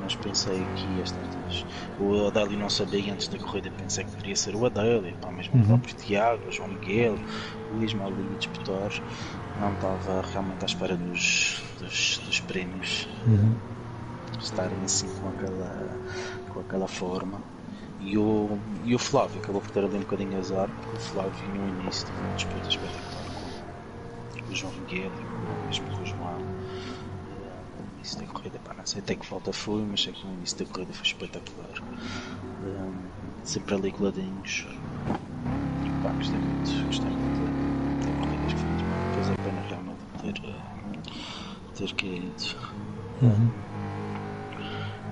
mas 0.00 0.14
pensei 0.14 0.64
que 0.74 1.00
estas 1.48 1.64
o 1.98 2.26
Adélio 2.26 2.58
não 2.58 2.70
sabia 2.70 3.12
antes 3.12 3.28
da 3.28 3.38
corrida, 3.38 3.70
pensei 3.76 4.04
que 4.04 4.10
poderia 4.10 4.36
ser 4.36 4.54
o 4.54 4.66
Adélio, 4.66 5.14
pá, 5.20 5.30
mesmo 5.30 5.54
uhum. 5.54 5.62
o 5.62 5.66
próprio 5.66 5.94
Tiago, 5.96 6.48
o 6.48 6.52
João 6.52 6.68
Miguel, 6.68 7.16
o 7.74 7.82
Ismael 7.82 8.12
e 8.12 8.36
disputar, 8.36 8.90
não 9.60 9.72
estava 9.72 10.22
realmente 10.32 10.62
à 10.62 10.66
espera 10.66 10.96
dos, 10.96 11.62
dos, 11.78 12.18
dos 12.18 12.40
prémios 12.40 13.08
uhum. 13.26 13.54
estarem 14.38 14.78
assim 14.84 15.08
com 15.20 15.28
aquela, 15.28 15.98
com 16.52 16.60
aquela 16.60 16.88
forma. 16.88 17.40
E 18.00 18.16
o, 18.16 18.56
e 18.84 18.94
o 18.94 18.98
Flávio 18.98 19.40
acabou 19.40 19.60
por 19.60 19.72
ter 19.72 19.84
ali 19.84 19.96
um 19.96 20.00
bocadinho 20.00 20.38
azar, 20.38 20.68
porque 20.68 20.96
o 20.96 21.00
Flávio 21.00 21.48
no 21.48 21.80
início 21.80 22.06
teve 22.06 22.20
uma 22.20 22.34
disputa 22.36 22.68
espetacular 22.68 23.28
com, 24.46 24.52
o 24.52 24.56
João 24.56 24.72
Miguel 24.74 25.10
e 25.10 25.24
com, 25.24 25.66
mesmo 25.66 25.96
com 25.96 26.02
o 26.02 26.06
João 26.06 26.57
início 28.08 28.20
da 28.20 28.26
corrida, 28.32 28.58
pá, 28.60 28.74
não 28.74 28.86
sei 28.86 29.00
até 29.00 29.14
que 29.14 29.26
volta 29.28 29.52
foi, 29.52 29.82
mas 29.82 30.02
sei 30.02 30.12
que 30.12 30.26
no 30.26 30.32
início 30.34 30.58
da 30.58 30.64
corrida 30.72 30.92
foi 30.92 31.06
espetacular. 31.06 31.82
Um, 32.64 33.44
sempre 33.44 33.74
ali 33.74 33.92
coladinhos. 33.92 34.66
Pá, 36.02 36.12
gostei 36.12 36.40
muito, 36.40 36.86
gostei 36.86 37.10
muito 37.10 37.40
da, 38.06 38.12
corrida, 38.12 38.46
acho 38.46 38.54
que 38.54 38.60
foi 38.62 38.70
muito 38.70 38.84
bom. 38.84 39.30
É 39.30 39.42
pena 39.42 39.60
realmente 39.68 40.00
ter, 40.22 40.34
ter 41.74 41.94
caído. 41.94 42.68
Uhum. 43.20 43.50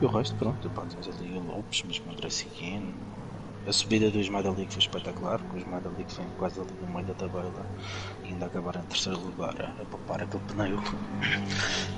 E 0.01 0.05
o 0.05 0.09
resto, 0.09 0.35
pronto, 0.37 0.71
pá, 0.71 0.83
tens 0.87 1.09
ali 1.09 1.33
o 1.33 1.43
Lopes, 1.43 1.83
mesmo 1.83 2.11
o 2.11 2.13
André 2.15 2.31
Seguino. 2.31 2.95
A 3.67 3.73
subida 3.73 4.09
do 4.11 4.21
Ismael 4.21 4.53
Ali 4.53 4.67
foi 4.71 4.79
espetacular, 4.79 5.39
porque 5.41 5.57
o 5.57 5.59
Ismael 5.59 5.83
Ali 5.89 6.05
que 6.05 6.15
vem 6.17 6.29
quase 6.39 6.61
ali 6.61 6.73
no 6.81 6.87
meio 6.87 7.05
da 7.05 7.15
tabela 7.15 7.67
e 8.27 8.33
ainda 8.33 8.47
acabar 8.47 8.77
em 8.77 8.83
terceiro 8.83 9.21
lugar 9.21 9.55
a, 9.61 9.85
poupar 9.85 10.23
aquele 10.23 10.43
pneu. 10.45 10.79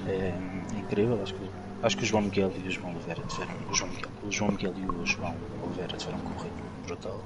É, 0.07 0.33
incrível, 0.77 1.21
acho 1.23 1.35
que, 1.35 1.51
acho 1.83 1.97
que 1.97 2.03
o 2.05 2.07
João 2.07 2.23
Miguel 2.23 2.53
e 2.57 2.69
o 2.69 2.71
João 2.71 2.95
Oliveira 2.95 3.23
tiveram. 3.29 3.55
O 3.71 3.75
João 3.75 3.91
Miguel, 3.91 4.11
o 4.23 4.33
João 4.33 4.51
Miguel 4.53 4.75
e 4.77 4.85
o 4.87 5.07
João 5.07 5.35
Oliveira 5.62 5.97
tiveram 5.97 6.19
um 6.19 6.23
corrido 6.23 6.55
brutal. 6.87 7.25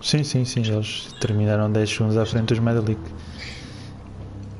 Sim, 0.00 0.24
sim, 0.24 0.44
sim, 0.44 0.60
eles 0.60 1.12
terminaram 1.20 1.70
10 1.70 1.90
segundos 1.90 2.16
à 2.16 2.26
frente 2.26 2.48
dos 2.48 2.58
Medalic. 2.58 3.00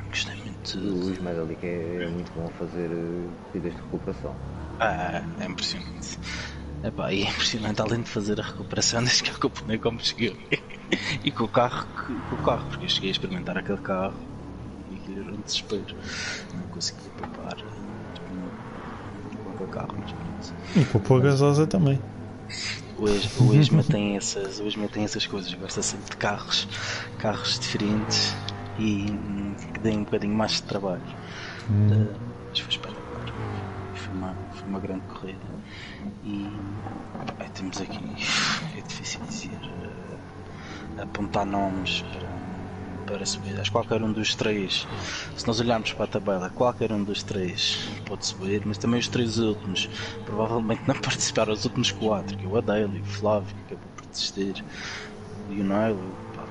Gostei 0.09 0.37
muito 0.37 0.79
O 0.79 1.43
Ali 1.43 1.57
que 1.57 1.67
é, 1.67 2.05
é 2.05 2.09
muito 2.09 2.31
bom 2.33 2.47
a 2.47 2.51
fazer 2.51 2.91
eh, 2.91 3.29
corridas 3.47 3.75
de 3.75 3.81
recuperação. 3.81 4.35
Ah, 4.81 5.23
é 5.41 5.45
impressionante. 5.47 6.19
Epá, 6.83 7.13
e 7.13 7.23
é 7.23 7.31
impressionante 7.31 7.81
além 7.81 8.03
de 8.03 8.09
fazer 8.11 8.41
a 8.41 8.45
recuperação 8.45 9.03
desde 9.05 9.23
que 9.23 9.31
ele 9.31 9.53
pneu 9.55 9.81
como 9.81 10.01
cheguei. 10.01 10.37
e 11.25 11.31
com 11.31 11.45
o 11.45 11.49
carro, 11.49 11.87
com 12.27 12.35
o 12.35 12.39
carro, 12.39 12.67
porque 12.69 12.85
eu 12.85 12.89
cheguei 12.89 13.11
a 13.11 13.13
experimentar 13.13 13.57
aquele 13.57 13.79
carro 13.79 14.19
e 14.89 14.97
aquilo 14.97 15.21
era 15.23 15.33
um 15.35 15.43
desespero. 15.43 15.95
Não 16.53 16.67
conseguia 16.69 17.11
poupar 17.13 17.57
eh, 18.29 18.53
com 19.43 19.51
aquele 19.51 19.69
carro, 19.69 19.95
mas 19.99 20.13
pronto. 20.13 20.55
E 20.75 20.85
poupou 20.85 21.19
a 21.19 21.21
gasosa 21.21 21.67
também. 21.67 22.01
O 22.97 23.09
ex- 23.09 23.37
O 23.41 23.55
Esma 23.55 23.83
tem 23.85 24.17
essas, 24.17 24.59
o 24.61 24.67
Esma 24.69 24.89
tem 24.89 25.05
essas 25.05 25.27
coisas, 25.27 25.53
gosta 25.55 25.83
sempre 25.83 26.11
de 26.11 26.17
carros, 26.17 26.67
carros 27.19 27.59
diferentes 27.59 28.37
e 28.77 29.11
hum, 29.11 29.57
que 29.73 29.81
deem 29.81 29.99
um 29.99 30.05
bocadinho 30.05 30.35
mais 30.35 30.53
de 30.53 30.63
trabalho. 30.65 31.03
Hum. 31.71 31.89
Uh, 31.91 32.21
mas 32.51 32.59
foi 32.59 32.71
espetacular. 32.71 33.25
Foi 33.93 34.15
uma, 34.17 34.37
foi 34.51 34.71
uma 34.71 34.81
grande 34.81 35.03
corrida. 35.07 35.47
E 36.23 36.62
temos 37.73 37.81
aqui, 37.81 38.79
é 38.79 38.81
difícil 38.83 39.21
dizer, 39.27 39.59
uh, 40.99 41.03
apontar 41.03 41.47
nomes 41.47 42.03
para, 42.03 42.29
para 43.07 43.27
subir. 43.27 43.59
Acho 43.59 43.71
que 43.71 43.71
qualquer 43.71 44.03
um 44.03 44.13
dos 44.13 44.35
três, 44.35 44.87
se 45.37 45.47
nós 45.47 45.59
olharmos 45.61 45.93
para 45.93 46.05
a 46.05 46.09
tabela, 46.09 46.51
qualquer 46.51 46.93
um 46.93 47.03
dos 47.03 47.23
três 47.23 47.79
pode 48.05 48.27
subir, 48.27 48.63
mas 48.67 48.79
também 48.79 49.01
os 49.01 49.09
três 49.09 49.39
últimos 49.39 49.89
provavelmente 50.25 50.83
não 50.87 50.95
participaram, 51.01 51.53
os 51.53 51.65
últimos 51.65 51.91
quatro, 51.93 52.37
que 52.37 52.45
é 52.45 52.49
o 52.49 52.57
Adele, 52.57 53.01
o 53.01 53.05
Flávio, 53.05 53.55
que 53.55 53.75
acabou 53.75 53.91
por 53.97 54.07
desistir, 54.07 54.65
e 55.49 55.61
o 55.61 55.67
pá, 56.35 56.45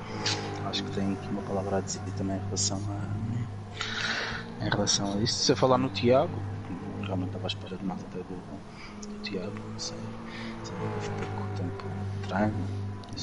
Acho 0.68 0.84
que 0.84 0.90
tem 0.92 1.12
aqui 1.12 1.28
uma 1.30 1.42
palavra 1.42 1.78
a 1.78 1.80
dizer 1.80 2.00
também 2.16 2.36
em 2.36 2.44
relação 2.44 2.80
a, 2.88 4.64
em 4.64 4.70
relação 4.70 5.14
a 5.14 5.22
isto. 5.22 5.36
Se 5.36 5.52
eu 5.52 5.56
falar 5.56 5.78
no 5.78 5.88
Tiago, 5.88 6.40
realmente 7.12 7.28
estava 7.30 7.46
à 7.46 7.48
espera 7.48 7.78
de 7.78 7.84
até 7.90 8.22
do, 8.24 8.40
do 9.08 9.18
Tiago, 9.22 9.60
não 9.72 9.78
sei 9.78 10.20
se 10.62 10.74
ele 10.74 10.80
teve 10.90 11.10
pouco 11.16 11.48
tempo 11.54 11.88
de 11.90 12.28
treino. 12.28 12.70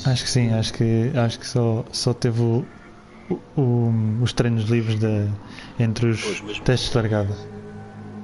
Acho 0.06 0.24
que 0.24 0.30
sim, 0.30 0.52
acho 0.52 0.74
que, 0.74 1.12
acho 1.16 1.40
que 1.40 1.48
só, 1.48 1.86
só 1.92 2.14
teve 2.14 2.42
o, 2.42 2.68
o- 3.56 4.22
os 4.22 4.34
treinos 4.34 4.66
livres 4.70 5.00
de, 5.00 5.34
entre 5.78 6.08
os 6.08 6.22
Pois, 6.22 6.42
mesmo. 6.42 6.66
testes 6.66 6.92
de 6.92 6.98
largada. 6.98 7.38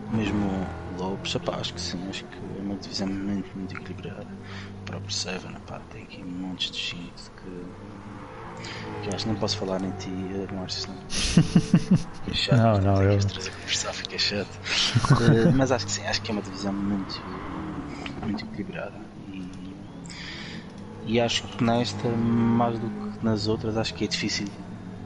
Mesmo 0.08 0.76
o 0.86 0.94
Lopes, 0.94 1.34
epá, 1.36 1.60
acho 1.60 1.74
que 1.74 1.82
sim, 1.82 2.08
acho 2.08 2.26
que 2.28 2.44
é 2.58 2.62
uma 2.62 2.78
divisão 2.78 3.08
muito, 3.08 3.56
muito 3.58 3.74
equilibrada. 3.74 4.38
O 4.82 4.84
próprio 4.84 5.12
Seven, 5.14 5.56
epá, 5.56 5.80
tem 5.86 6.04
aqui 6.06 6.24
montes 6.24 6.70
de 6.72 6.80
gente 6.80 7.32
que, 7.32 7.48
que 9.02 9.14
acho 9.14 9.24
que 9.24 9.30
não 9.30 9.36
posso 9.36 9.58
falar 9.58 9.82
em 9.84 9.92
ti, 9.92 10.32
eh, 10.34 10.54
Márcio, 10.54 10.82
senão 10.82 10.98
fica 11.10 12.34
chato. 12.34 12.58
Não, 12.58 12.78
não, 12.82 13.04
eu- 13.04 13.20
conversar, 13.20 13.94
fica 13.94 14.18
chato. 14.18 14.60
Eh, 15.22 15.52
mas 15.54 15.72
acho 15.72 15.86
que 15.86 15.92
sim, 15.92 16.04
acho 16.06 16.22
que 16.22 16.32
é 16.32 16.34
uma 16.34 16.42
divisão 16.42 16.74
muito, 16.74 17.14
muito 18.24 18.44
equilibrada. 18.46 19.00
E, 19.28 19.76
e 21.06 21.20
acho 21.20 21.48
que 21.48 21.64
nesta, 21.64 22.10
mais 22.16 22.80
do 22.80 22.90
que 22.90 23.24
nas 23.24 23.48
outras, 23.48 23.78
acho 23.78 23.94
que 23.94 24.06
é 24.06 24.08
difícil 24.08 24.52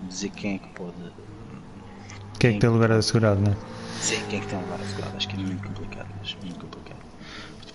dizer 0.02 0.30
quem 0.30 0.56
é 0.56 0.60
que 0.60 0.74
pode 0.74 1.12
Quem 2.40 2.52
é 2.52 2.54
que 2.54 2.60
tem 2.60 2.70
lugar 2.70 2.92
assegurado, 2.92 3.42
né? 3.42 3.56
Sim, 4.00 4.24
quem 4.30 4.40
é 4.40 4.42
que 4.42 4.48
tem 4.48 4.60
lugar 4.60 4.82
assegurado? 4.82 5.18
Acho 5.18 5.28
que 5.28 5.36
é 5.36 5.40
muito 5.40 5.62
complicado. 5.68 5.89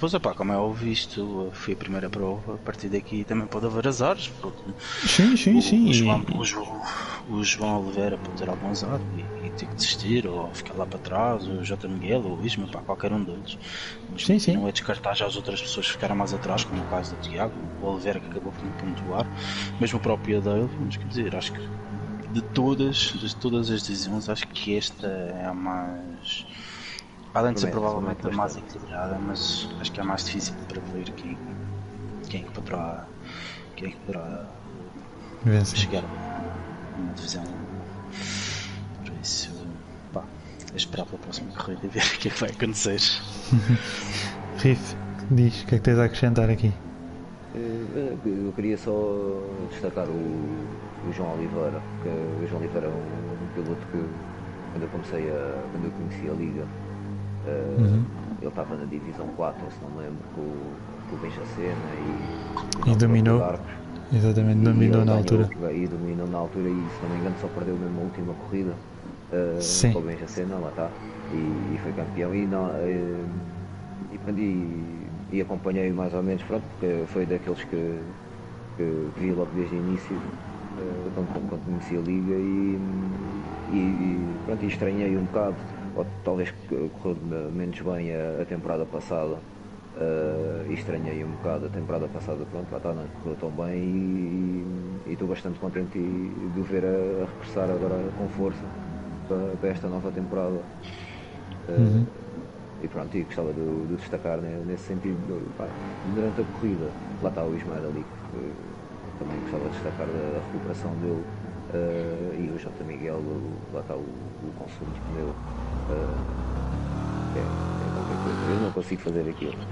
Depois, 0.04 0.12
opá, 0.12 0.34
como 0.34 0.52
é 0.52 0.56
óbvio, 0.58 0.92
isto 0.92 1.50
foi 1.54 1.72
a 1.72 1.76
primeira 1.78 2.10
prova, 2.10 2.56
a 2.56 2.58
partir 2.58 2.90
daqui 2.90 3.24
também 3.24 3.46
pode 3.46 3.64
haver 3.64 3.88
azares. 3.88 4.28
Porque 4.28 4.60
Sim, 5.06 5.34
sim, 5.34 5.56
o, 5.56 5.62
sim. 5.62 5.88
o, 5.88 5.92
João, 5.94 6.26
o, 6.36 6.44
João, 6.44 6.82
o 7.26 7.42
João 7.42 7.82
Oliveira 7.82 8.18
pode 8.18 8.36
ter 8.36 8.50
algum 8.50 8.68
azar 8.68 9.00
e, 9.10 9.46
e 9.46 9.50
ter 9.50 9.66
que 9.66 9.74
desistir, 9.74 10.26
ou 10.26 10.52
ficar 10.52 10.74
lá 10.74 10.86
para 10.86 10.98
trás, 10.98 11.46
o 11.46 11.64
J. 11.64 11.88
Miguel, 11.88 12.22
ou 12.22 12.38
o 12.38 12.44
Isma, 12.44 12.68
pá, 12.68 12.82
qualquer 12.82 13.12
um 13.14 13.24
deles. 13.24 13.56
Mas 14.06 14.26
Sim, 14.26 14.38
sim. 14.38 14.52
não 14.52 14.68
é 14.68 14.72
descartar 14.72 15.14
já 15.16 15.24
as 15.24 15.36
outras 15.36 15.62
pessoas 15.62 15.86
que 15.86 15.92
ficaram 15.92 16.14
mais 16.14 16.34
atrás, 16.34 16.64
como 16.64 16.82
o 16.82 16.86
caso 16.86 17.16
do 17.16 17.22
Tiago, 17.22 17.58
o 17.80 17.86
Oliveira 17.86 18.20
que 18.20 18.26
acabou 18.26 18.52
por 18.52 18.70
pontuar, 18.74 19.26
mesmo 19.80 19.98
o 19.98 20.02
próprio 20.02 20.36
Adele, 20.36 20.70
mas 20.78 20.98
quer 20.98 21.08
dizer, 21.08 21.34
acho 21.34 21.50
que 21.50 21.60
de 22.28 22.42
todas, 22.42 22.96
de 22.96 23.34
todas 23.36 23.70
as 23.70 23.82
divisões, 23.82 24.28
acho 24.28 24.46
que 24.48 24.76
esta 24.76 25.06
é 25.06 25.46
a 25.46 25.54
mais. 25.54 26.44
Além 27.34 27.52
de 27.52 27.60
ser 27.60 27.70
provavelmente 27.70 28.26
a 28.26 28.30
mais 28.30 28.56
equilibrada, 28.56 29.18
mas 29.18 29.68
acho 29.80 29.92
que 29.92 30.00
é 30.00 30.02
a 30.02 30.06
mais 30.06 30.24
difícil 30.24 30.54
para 30.68 30.80
ver 30.80 31.12
quem, 31.12 31.36
quem 32.28 32.40
é 32.42 32.44
que 32.44 32.52
poderá, 32.52 33.08
quem 33.76 33.88
é 33.88 33.90
que 33.92 33.98
poderá 33.98 34.48
chegar 35.74 36.04
a 36.04 37.00
uma 37.00 37.12
divisão. 37.14 37.44
Por 39.04 39.12
isso, 39.20 39.50
pá, 40.12 40.24
é 40.72 40.76
esperar 40.76 41.06
pela 41.06 41.18
próxima 41.18 41.52
corrida 41.52 41.86
e 41.86 41.88
ver 41.88 42.02
o 42.14 42.18
que 42.18 42.28
é 42.28 42.30
que 42.30 42.40
vai 42.40 42.50
acontecer. 42.50 43.00
Riff, 44.62 44.96
diz 45.30 45.62
o 45.62 45.66
que 45.66 45.74
é 45.74 45.78
que 45.78 45.84
tens 45.84 45.98
a 45.98 46.04
acrescentar 46.04 46.48
aqui? 46.50 46.72
Eh, 47.52 48.18
Eu 48.24 48.52
queria 48.52 48.76
só 48.76 49.66
destacar 49.70 50.08
o, 50.10 50.80
o 51.02 51.12
João 51.12 51.34
Oliveira, 51.34 51.80
porque 51.80 52.08
o 52.08 52.46
João 52.46 52.60
Oliveira 52.62 52.86
é 52.88 52.90
um, 52.90 53.44
um 53.44 53.48
piloto 53.50 53.86
que 53.88 53.98
quando 54.70 54.82
eu 54.84 54.88
comecei 54.90 55.30
a. 55.30 55.68
quando 55.70 55.84
eu 55.86 55.92
conheci 55.92 56.28
a 56.28 56.34
liga, 56.34 56.68
Uhum. 57.76 58.04
ele 58.40 58.48
estava 58.48 58.76
na 58.76 58.86
divisão 58.86 59.28
4, 59.30 59.70
se 59.70 59.82
não 59.82 59.90
me 59.90 59.98
lembro, 59.98 60.28
com, 60.30 60.40
o- 60.40 60.80
com 61.06 61.16
o 61.16 61.18
Benjacena 61.18 61.96
e, 61.96 62.30
E 62.86 62.96
dominou. 62.96 63.40
Exatamente, 64.12 64.62
E 64.62 64.64
dominou 64.66 65.04
na 65.04 65.12
altura. 65.14 65.46
E 65.72 65.86
dominou 65.88 66.28
na 66.28 66.38
altura 66.38 66.70
e 66.70 66.90
se 66.90 67.02
não 67.02 67.08
me 67.10 67.18
engano 67.18 67.36
só 67.36 67.48
perdeu 67.48 67.78
mesmo 67.78 68.00
a 68.00 68.04
última 68.04 68.34
corrida 68.34 68.78
eh, 69.30 69.60
Sim. 69.60 69.92
com 69.92 70.00
o 70.00 70.02
Benjacena, 70.02 70.58
lá 70.58 70.70
está. 70.70 70.94
E, 71.30 71.74
e 71.74 71.78
foi 71.78 71.92
campeão 71.92 72.34
e, 72.34 72.46
não, 72.46 72.70
eh, 72.76 73.26
e, 74.10 75.10
e, 75.28 75.40
acompanhei 75.40 75.92
mais 75.92 76.14
ou 76.14 76.22
menos, 76.22 76.42
pronto, 76.44 76.66
porque 76.68 77.06
foi 77.06 77.26
daqueles 77.26 77.64
que, 77.64 78.14
que 78.76 78.84
vi 79.14 79.32
logo 79.32 79.52
desde 79.52 79.76
o 79.76 79.78
início, 79.78 80.22
eh, 80.76 81.10
quando, 81.14 81.30
quando 81.46 81.62
conheci 81.64 81.96
a 81.96 82.00
liga 82.00 82.36
e, 82.38 82.78
e, 83.68 84.36
e, 84.36 84.40
pronto, 84.44 84.64
e 84.64 84.68
estranhei 84.68 85.16
um 85.16 85.24
bocado, 85.24 85.62
ou 85.94 86.04
talvez 86.22 86.50
correu 86.92 87.16
menos 87.52 87.80
bem 87.80 88.12
a, 88.14 88.42
a 88.42 88.46
temporada 88.46 88.86
passada. 88.86 89.44
eh, 89.94 90.66
e 90.70 90.74
estranhei 90.74 91.24
um 91.24 91.32
bocado 91.34 91.66
a 91.66 91.70
temporada 91.70 92.08
passada, 92.08 92.44
pronto, 92.46 92.70
lá 92.72 92.78
está, 92.78 92.94
não 92.94 93.08
correu 93.10 93.36
tão 93.36 93.54
bem 93.54 93.78
e 95.06 95.12
estou 95.12 95.28
bastante 95.28 95.58
contente 95.60 95.98
de 96.50 96.58
o 96.60 96.64
ver 96.64 96.84
a, 96.84 97.22
a 97.24 97.26
regressar 97.26 97.70
agora 97.70 98.10
com 98.12 98.28
força 98.28 98.72
para, 99.26 99.56
para 99.58 99.68
esta 99.70 99.88
nova 99.88 100.12
temporada. 100.12 100.66
Eh, 101.68 101.74
Uhum. 101.76 102.08
E 102.80 102.88
pronto, 102.88 103.16
e 103.16 103.24
gostava 103.24 103.54
de, 103.54 103.86
de 103.88 103.96
destacar 103.96 104.40
né, 104.42 104.62
nesse 104.64 104.84
sentido, 104.86 105.52
pá, 105.56 105.72
durante 106.02 106.40
a 106.42 106.44
corrida, 106.46 106.96
lá 107.20 107.28
está 107.30 107.46
o 107.46 107.54
Ismael 107.56 107.86
ali, 107.88 108.06
que 108.06 108.56
também 109.16 109.40
gostava 109.40 109.66
de 109.68 109.74
destacar 109.76 110.08
da, 110.12 110.32
da 110.32 110.40
recuperação 110.42 110.98
dele, 110.98 111.26
eh, 111.68 112.34
e 112.38 112.50
o 112.52 112.58
J. 112.58 112.84
Miguel, 112.84 113.64
lá 113.70 113.80
está 113.82 113.96
o, 113.96 114.48
o 114.48 114.52
consumo 114.54 114.92
de 114.92 115.00
pneu. 115.02 115.40
É, 115.88 117.50
é 117.80 117.90
qualquer 117.90 118.18
coisa, 118.18 118.44
eu 118.44 118.60
não 118.60 118.70
consigo 118.70 119.02
fazer 119.02 119.28
aquilo. 119.28 119.54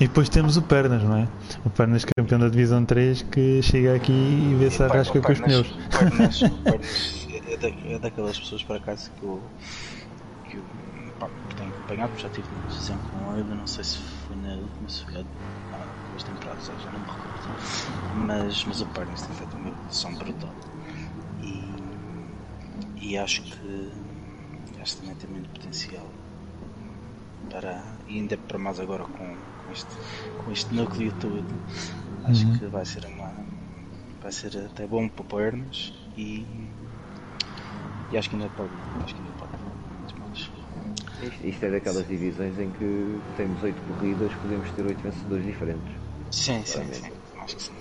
E 0.00 0.08
depois 0.08 0.28
temos 0.28 0.56
o 0.56 0.62
Pernas, 0.62 1.02
não 1.04 1.16
é? 1.16 1.28
O 1.64 1.70
Pernas 1.70 2.04
campeão 2.04 2.38
da 2.40 2.48
Divisão 2.48 2.84
3 2.84 3.22
que 3.22 3.62
chega 3.62 3.94
aqui 3.94 4.12
e 4.12 4.54
vê 4.54 4.70
se 4.70 4.82
arrasca 4.82 5.20
com 5.20 5.30
os 5.32 5.38
pneus. 5.40 5.68
Pernas- 5.90 6.40
Pernas 6.64 7.26
é, 7.30 7.56
da- 7.56 7.68
é 7.94 7.98
daquelas 7.98 8.38
pessoas, 8.38 8.64
por 8.64 8.76
acaso, 8.76 9.10
que 9.16 9.22
eu, 9.24 9.52
que 10.44 10.56
eu 10.56 10.64
pá, 11.18 11.28
que 11.48 11.54
tenho 11.54 11.70
acompanhado, 11.70 12.12
já 12.18 12.28
tive 12.30 12.48
uma 12.52 12.66
decisão 12.66 12.98
com 13.00 13.36
ele, 13.36 13.54
não 13.54 13.66
sei 13.66 13.84
se 13.84 13.98
foi 13.98 14.34
na 14.36 14.54
última, 14.56 14.88
há 15.70 15.76
há 15.76 15.94
duas 16.08 16.22
temporadas, 16.24 16.64
já 16.64 16.90
não 16.90 16.98
me 17.00 17.06
recordo. 17.06 17.38
Mas, 18.12 18.64
mas 18.64 18.80
o 18.80 18.86
Pernas 18.86 19.22
tem 19.22 19.34
feito 19.36 19.56
uma 19.56 19.68
evolução 19.68 20.14
brutal. 20.16 20.56
E, 23.06 23.08
acho 23.26 23.40
que 23.52 23.68
acho 24.80 24.92
que 24.94 25.00
também 25.00 25.16
tem 25.16 25.30
muito 25.30 25.50
potencial 25.50 26.08
para, 27.48 27.98
e 28.06 28.12
ainda 28.18 28.36
para 28.38 28.58
mais 28.58 28.78
agora 28.80 29.04
com, 29.04 29.28
com, 29.56 29.70
este, 29.70 29.94
com 30.36 30.50
este 30.50 30.74
núcleo 30.74 31.12
todo. 31.12 31.52
Acho 32.24 32.44
Uhum. 32.44 32.58
que 32.58 32.66
vai 32.68 32.84
ser 32.84 33.04
uma 33.06 33.30
vai 34.22 34.32
ser 34.32 34.56
até 34.58 34.86
bom 34.86 35.08
para 35.08 35.22
o 35.22 35.26
Pernas 35.26 35.92
e, 36.16 36.72
E 38.10 38.16
acho 38.16 38.28
que 38.28 38.36
ainda 38.36 38.48
pode, 38.58 38.74
acho 39.02 39.14
que 39.14 39.22
ainda 39.22 39.32
pode 39.40 39.52
isto 41.44 41.64
é 41.66 41.70
daquelas 41.70 42.06
divisões 42.06 42.58
em 42.58 42.70
que 42.70 43.22
temos 43.34 43.62
oito 43.62 43.82
corridas, 43.82 44.34
podemos 44.34 44.70
ter 44.72 44.84
oito 44.86 45.02
vencedores 45.02 45.44
diferentes. 45.44 45.92
Sim, 46.30 46.64
sim, 46.64 46.90
sim. 46.92 47.12
Acho 47.38 47.56
que 47.56 47.62
sim. 47.62 47.78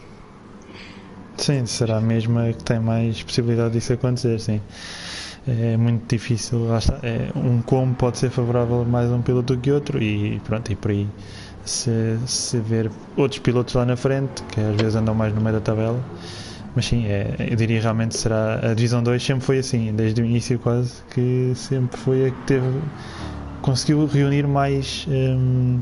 Sim, 1.37 1.65
será 1.65 1.97
a 1.97 2.01
mesma 2.01 2.53
que 2.53 2.63
tem 2.63 2.79
mais 2.79 3.23
possibilidade 3.23 3.73
disso 3.73 3.93
acontecer, 3.93 4.39
sim. 4.39 4.61
É 5.47 5.75
muito 5.75 6.07
difícil. 6.07 6.67
É, 7.01 7.29
um 7.35 7.61
como 7.61 7.95
pode 7.95 8.17
ser 8.17 8.29
favorável 8.29 8.85
mais 8.85 9.11
a 9.11 9.15
um 9.15 9.21
piloto 9.21 9.55
do 9.55 9.61
que 9.61 9.71
outro 9.71 10.01
e 10.01 10.39
pronto, 10.41 10.71
e 10.71 10.75
por 10.75 10.91
aí 10.91 11.07
se, 11.65 12.17
se 12.25 12.59
ver 12.59 12.91
outros 13.15 13.39
pilotos 13.39 13.73
lá 13.73 13.85
na 13.85 13.95
frente, 13.95 14.43
que 14.51 14.59
às 14.59 14.75
vezes 14.75 14.95
andam 14.95 15.15
mais 15.15 15.33
no 15.33 15.41
meio 15.41 15.55
da 15.55 15.61
tabela, 15.61 15.99
mas 16.75 16.85
sim, 16.85 17.05
é, 17.05 17.35
eu 17.49 17.55
diria 17.55 17.81
realmente 17.81 18.17
será 18.17 18.71
a 18.71 18.73
divisão 18.73 19.03
2 19.03 19.23
sempre 19.23 19.45
foi 19.45 19.59
assim, 19.59 19.93
desde 19.93 20.21
o 20.21 20.25
início 20.25 20.57
quase 20.59 20.93
que 21.13 21.51
sempre 21.55 21.99
foi 21.99 22.27
a 22.27 22.31
que 22.31 22.41
teve 22.45 22.79
conseguiu 23.61 24.05
reunir 24.07 24.47
mais 24.47 25.05
hum, 25.07 25.81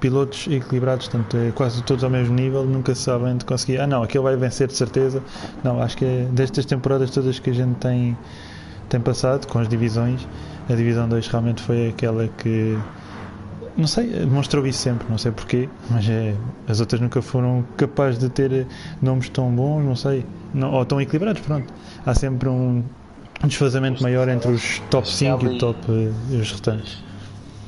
pilotos 0.00 0.46
equilibrados, 0.48 1.08
portanto, 1.08 1.36
é 1.36 1.50
quase 1.52 1.82
todos 1.82 2.04
ao 2.04 2.10
mesmo 2.10 2.34
nível, 2.34 2.64
nunca 2.64 2.94
se 2.94 3.02
sabem 3.02 3.36
de 3.36 3.44
conseguir, 3.44 3.80
ah 3.80 3.86
não, 3.86 4.02
aquele 4.02 4.24
vai 4.24 4.36
vencer 4.36 4.66
de 4.68 4.74
certeza. 4.74 5.22
Não, 5.62 5.80
acho 5.80 5.96
que 5.96 6.04
é 6.04 6.28
destas 6.32 6.64
temporadas 6.64 7.10
todas 7.10 7.38
que 7.38 7.50
a 7.50 7.52
gente 7.52 7.74
tem, 7.76 8.16
tem 8.88 9.00
passado 9.00 9.46
com 9.46 9.58
as 9.58 9.68
divisões, 9.68 10.26
a 10.68 10.74
divisão 10.74 11.08
2 11.08 11.26
realmente 11.28 11.62
foi 11.62 11.88
aquela 11.88 12.28
que 12.28 12.78
não 13.76 13.86
sei, 13.86 14.08
demonstrou 14.08 14.66
isso 14.66 14.78
sempre, 14.78 15.06
não 15.08 15.18
sei 15.18 15.30
porquê, 15.32 15.68
mas 15.90 16.08
é, 16.08 16.34
as 16.66 16.80
outras 16.80 17.00
nunca 17.00 17.20
foram 17.20 17.64
capazes 17.76 18.18
de 18.18 18.30
ter 18.30 18.66
nomes 19.02 19.28
tão 19.28 19.54
bons, 19.54 19.84
não 19.84 19.94
sei, 19.94 20.24
não, 20.54 20.72
ou 20.72 20.84
tão 20.86 21.00
equilibrados, 21.00 21.42
pronto. 21.42 21.72
Há 22.04 22.14
sempre 22.14 22.48
um, 22.48 22.82
desfazamento 23.44 24.02
maior 24.02 24.28
entre 24.28 24.50
os 24.50 24.78
top 24.90 25.08
5 25.10 25.46
e 25.46 25.58
top, 25.58 25.78
e 26.30 26.36
os 26.36 26.50
restantes. 26.50 27.04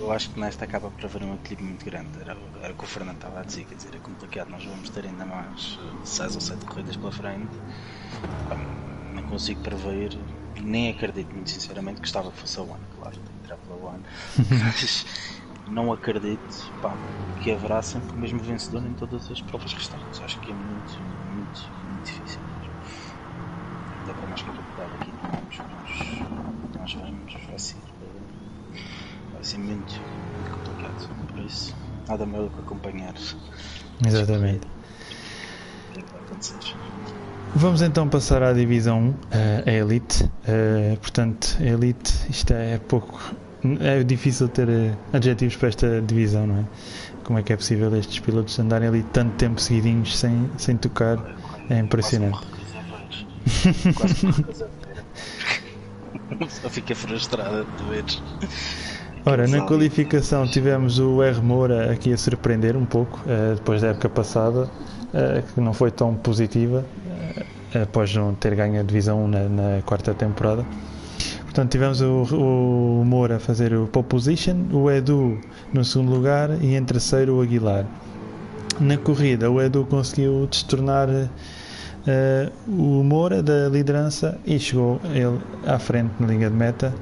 Eu 0.01 0.11
acho 0.11 0.31
que 0.31 0.41
nesta 0.41 0.65
acaba 0.65 0.91
por 0.91 1.05
haver 1.05 1.23
um 1.23 1.35
equilíbrio 1.35 1.69
muito 1.69 1.85
grande. 1.85 2.09
Era, 2.23 2.35
era 2.63 2.73
o 2.73 2.77
que 2.77 2.85
o 2.85 2.87
Fernando 2.87 3.17
estava 3.17 3.41
a 3.41 3.43
dizer, 3.43 3.65
quer 3.65 3.75
dizer, 3.75 3.91
é 3.95 3.99
complicado. 3.99 4.49
Nós 4.49 4.65
vamos 4.65 4.89
ter 4.89 5.05
ainda 5.05 5.27
mais 5.27 5.79
6 6.05 6.35
ou 6.37 6.41
7 6.41 6.65
corridas 6.65 6.97
pela 6.97 7.13
frente. 7.13 7.51
Não 9.15 9.23
consigo 9.25 9.61
prever, 9.61 10.17
nem 10.63 10.91
acredito 10.91 11.35
muito 11.35 11.51
sinceramente 11.51 12.01
que 12.01 12.07
estava 12.07 12.31
que 12.31 12.39
fosse 12.39 12.59
a 12.59 12.63
One, 12.63 12.85
claro, 12.91 13.19
que 13.21 13.37
entrar 13.37 13.57
pela 13.59 13.77
One. 13.77 14.03
Mas 14.65 15.05
não 15.67 15.93
acredito 15.93 16.73
pá, 16.81 16.99
que 17.37 17.51
haverá 17.51 17.81
sempre 17.83 18.17
o 18.17 18.19
mesmo 18.19 18.41
vencedor 18.41 18.85
em 18.85 18.95
todas 18.95 19.31
as 19.31 19.41
provas 19.41 19.73
restantes. 19.73 20.21
Acho 20.23 20.41
que 20.41 20.51
é 20.51 20.55
muito, 20.55 21.03
muito, 21.03 21.61
muito 21.83 22.05
difícil 22.05 22.43
mesmo. 22.45 22.73
Ainda 23.99 24.15
para 24.15 24.27
mais 24.27 24.43
capacidade 24.43 24.95
aqui 24.95 25.13
que 25.13 25.27
nós, 25.29 25.63
nós 26.75 26.95
vamos, 26.95 27.33
vai 27.47 27.59
ser, 27.59 27.83
vai 29.33 29.45
ser 29.45 29.59
muito, 29.59 29.95
muito 30.35 30.51
complicado. 30.51 31.09
Por 31.29 31.41
isso, 31.41 31.75
nada 32.09 32.27
melhor 32.27 32.45
do 32.45 32.51
que 32.51 32.61
acompanhar. 32.61 33.15
Exatamente. 34.05 34.67
O 34.67 35.91
que 35.93 36.01
é 36.01 36.03
que 36.03 36.13
vai 36.13 36.23
acontecer? 36.23 36.61
Vamos 37.55 37.83
então 37.83 38.09
passar 38.09 38.43
à 38.43 38.53
divisão 38.53 39.15
1, 39.33 39.67
a 39.67 39.73
Elite. 39.73 40.31
Portanto, 41.01 41.57
a 41.61 41.65
Elite, 41.65 42.13
isto 42.31 42.53
é 42.53 42.79
pouco 42.79 43.35
é 43.81 44.05
difícil 44.05 44.49
ter 44.49 44.69
eh, 44.69 44.95
adjetivos 45.13 45.57
para 45.57 45.69
esta 45.69 46.01
divisão, 46.01 46.47
não 46.47 46.59
é? 46.59 46.65
Como 47.25 47.39
é 47.39 47.43
que 47.43 47.53
é 47.53 47.57
possível 47.57 47.95
estes 47.97 48.21
pilotos 48.21 48.59
andarem 48.59 48.89
ali 48.89 49.03
tanto 49.03 49.35
tempo 49.37 49.61
seguidinhos 49.61 50.17
sem, 50.17 50.49
sem 50.57 50.77
tocar? 50.77 51.19
É 51.69 51.79
impressionante. 51.79 52.39
Só 56.49 56.71
fica 56.71 56.95
frustrada 56.95 57.65
de 57.65 57.85
ver. 57.85 58.05
Ora, 59.27 59.49
na 59.49 59.63
qualificação 59.63 60.47
tivemos 60.47 60.99
o 60.99 61.23
R 61.23 61.41
Moura 61.43 61.93
aqui 61.93 62.13
a 62.13 62.17
surpreender 62.17 62.77
um 62.77 62.87
pouco, 62.87 63.21
uh, 63.21 63.57
depois 63.57 63.83
da 63.83 63.89
época 63.89 64.09
passada, 64.09 64.65
uh, 64.65 64.69
que 65.53 65.61
não 65.61 65.75
foi 65.75 65.91
tão 65.91 66.15
positiva, 66.15 66.85
após 67.75 68.15
não 68.15 68.35
ter 68.35 68.55
ganho 68.55 68.81
a 68.81 68.83
divisão 68.83 69.25
1 69.25 69.29
na, 69.29 69.49
na 69.49 69.83
quarta 69.83 70.15
temporada. 70.15 70.65
Portanto, 71.45 71.73
tivemos 71.73 72.01
o, 72.01 72.23
o 72.33 73.05
Moura 73.05 73.37
a 73.37 73.41
fazer 73.41 73.75
o 73.75 73.87
pole 73.87 74.07
position, 74.07 74.57
o 74.73 74.91
Edu 74.91 75.39
no 75.73 75.85
segundo 75.85 76.13
lugar 76.13 76.51
e 76.63 76.77
em 76.77 76.85
terceiro 76.85 77.37
o 77.37 77.43
Aguilar. 77.43 77.85
Na 78.79 78.97
corrida, 78.97 79.51
o 79.51 79.61
Edu 79.61 79.85
conseguiu 79.85 80.47
destornar 80.49 81.09
uh, 81.09 81.31
o 82.69 83.03
Moura 83.03 83.43
da 83.43 83.69
liderança 83.69 84.39
e 84.47 84.59
chegou 84.59 85.01
ele 85.13 85.41
à 85.67 85.79
frente 85.79 86.13
na 86.21 86.29
linha 86.29 86.49
de 86.49 86.57
meta, 86.57 86.95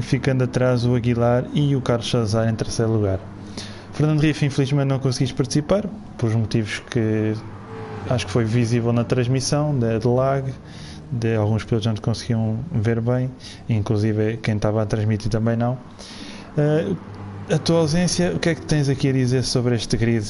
ficando 0.00 0.44
atrás 0.44 0.84
o 0.84 0.96
Aguilar 0.96 1.44
e 1.54 1.76
o 1.76 1.80
Carlos 1.80 2.10
Salazar 2.10 2.48
em 2.48 2.54
terceiro 2.54 2.92
lugar. 2.92 3.20
Fernando 3.92 4.20
Riff, 4.20 4.44
infelizmente, 4.44 4.88
não 4.88 4.98
conseguiste 4.98 5.34
participar, 5.34 5.84
por 6.16 6.30
motivos 6.34 6.82
que 6.90 7.34
acho 8.08 8.26
que 8.26 8.32
foi 8.32 8.44
visível 8.44 8.92
na 8.92 9.04
transmissão, 9.04 9.78
de, 9.78 9.98
de 9.98 10.08
lag 10.08 10.52
de 11.10 11.34
alguns 11.34 11.64
pilotos 11.64 11.86
não 11.86 11.96
conseguiam 11.96 12.58
ver 12.70 13.00
bem, 13.00 13.30
inclusive 13.68 14.36
quem 14.36 14.56
estava 14.56 14.82
a 14.82 14.86
transmitir 14.86 15.30
também 15.30 15.56
não. 15.56 15.74
Uh, 16.56 16.96
a 17.52 17.58
tua 17.58 17.78
ausência, 17.78 18.32
o 18.34 18.38
que 18.38 18.50
é 18.50 18.54
que 18.54 18.62
tens 18.62 18.88
aqui 18.88 19.08
a 19.08 19.12
dizer 19.12 19.42
sobre 19.42 19.74
este 19.74 19.96
grid 19.96 20.24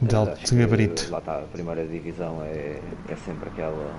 de 0.00 0.14
alto 0.14 0.54
gabarito? 0.54 1.10
Lá 1.10 1.18
está, 1.18 1.38
a 1.38 1.42
primeira 1.42 1.86
divisão 1.86 2.42
é, 2.42 2.80
é 3.08 3.16
sempre 3.26 3.50
aquela, 3.50 3.94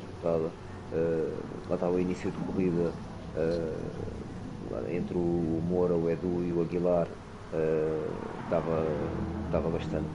disputada. 0.01 0.49
Uh, 0.93 1.33
lá 1.67 1.75
está 1.75 1.89
o 1.89 1.99
início 1.99 2.29
de 2.29 2.37
corrida 2.37 2.91
uh, 3.35 4.14
entre 4.91 5.17
o 5.17 5.61
Moura, 5.69 5.95
o 5.95 6.09
Edu 6.09 6.43
e 6.43 6.51
o 6.51 6.61
Aguilar 6.61 7.07
uh, 7.53 8.11
bastante, 9.69 10.05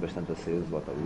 bastante 0.00 0.32
aceso, 0.32 0.64
lá 0.72 0.78
estava 0.78 0.98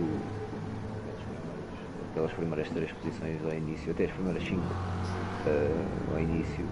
aquelas 2.11 2.31
primeiras 2.33 2.69
três 2.69 2.91
posições 2.91 3.43
ao 3.43 3.53
início, 3.53 3.91
até 3.91 4.05
as 4.05 4.11
primeiras 4.11 4.43
cinco 4.43 4.61
uh, 4.61 6.13
ao 6.13 6.19
início, 6.19 6.65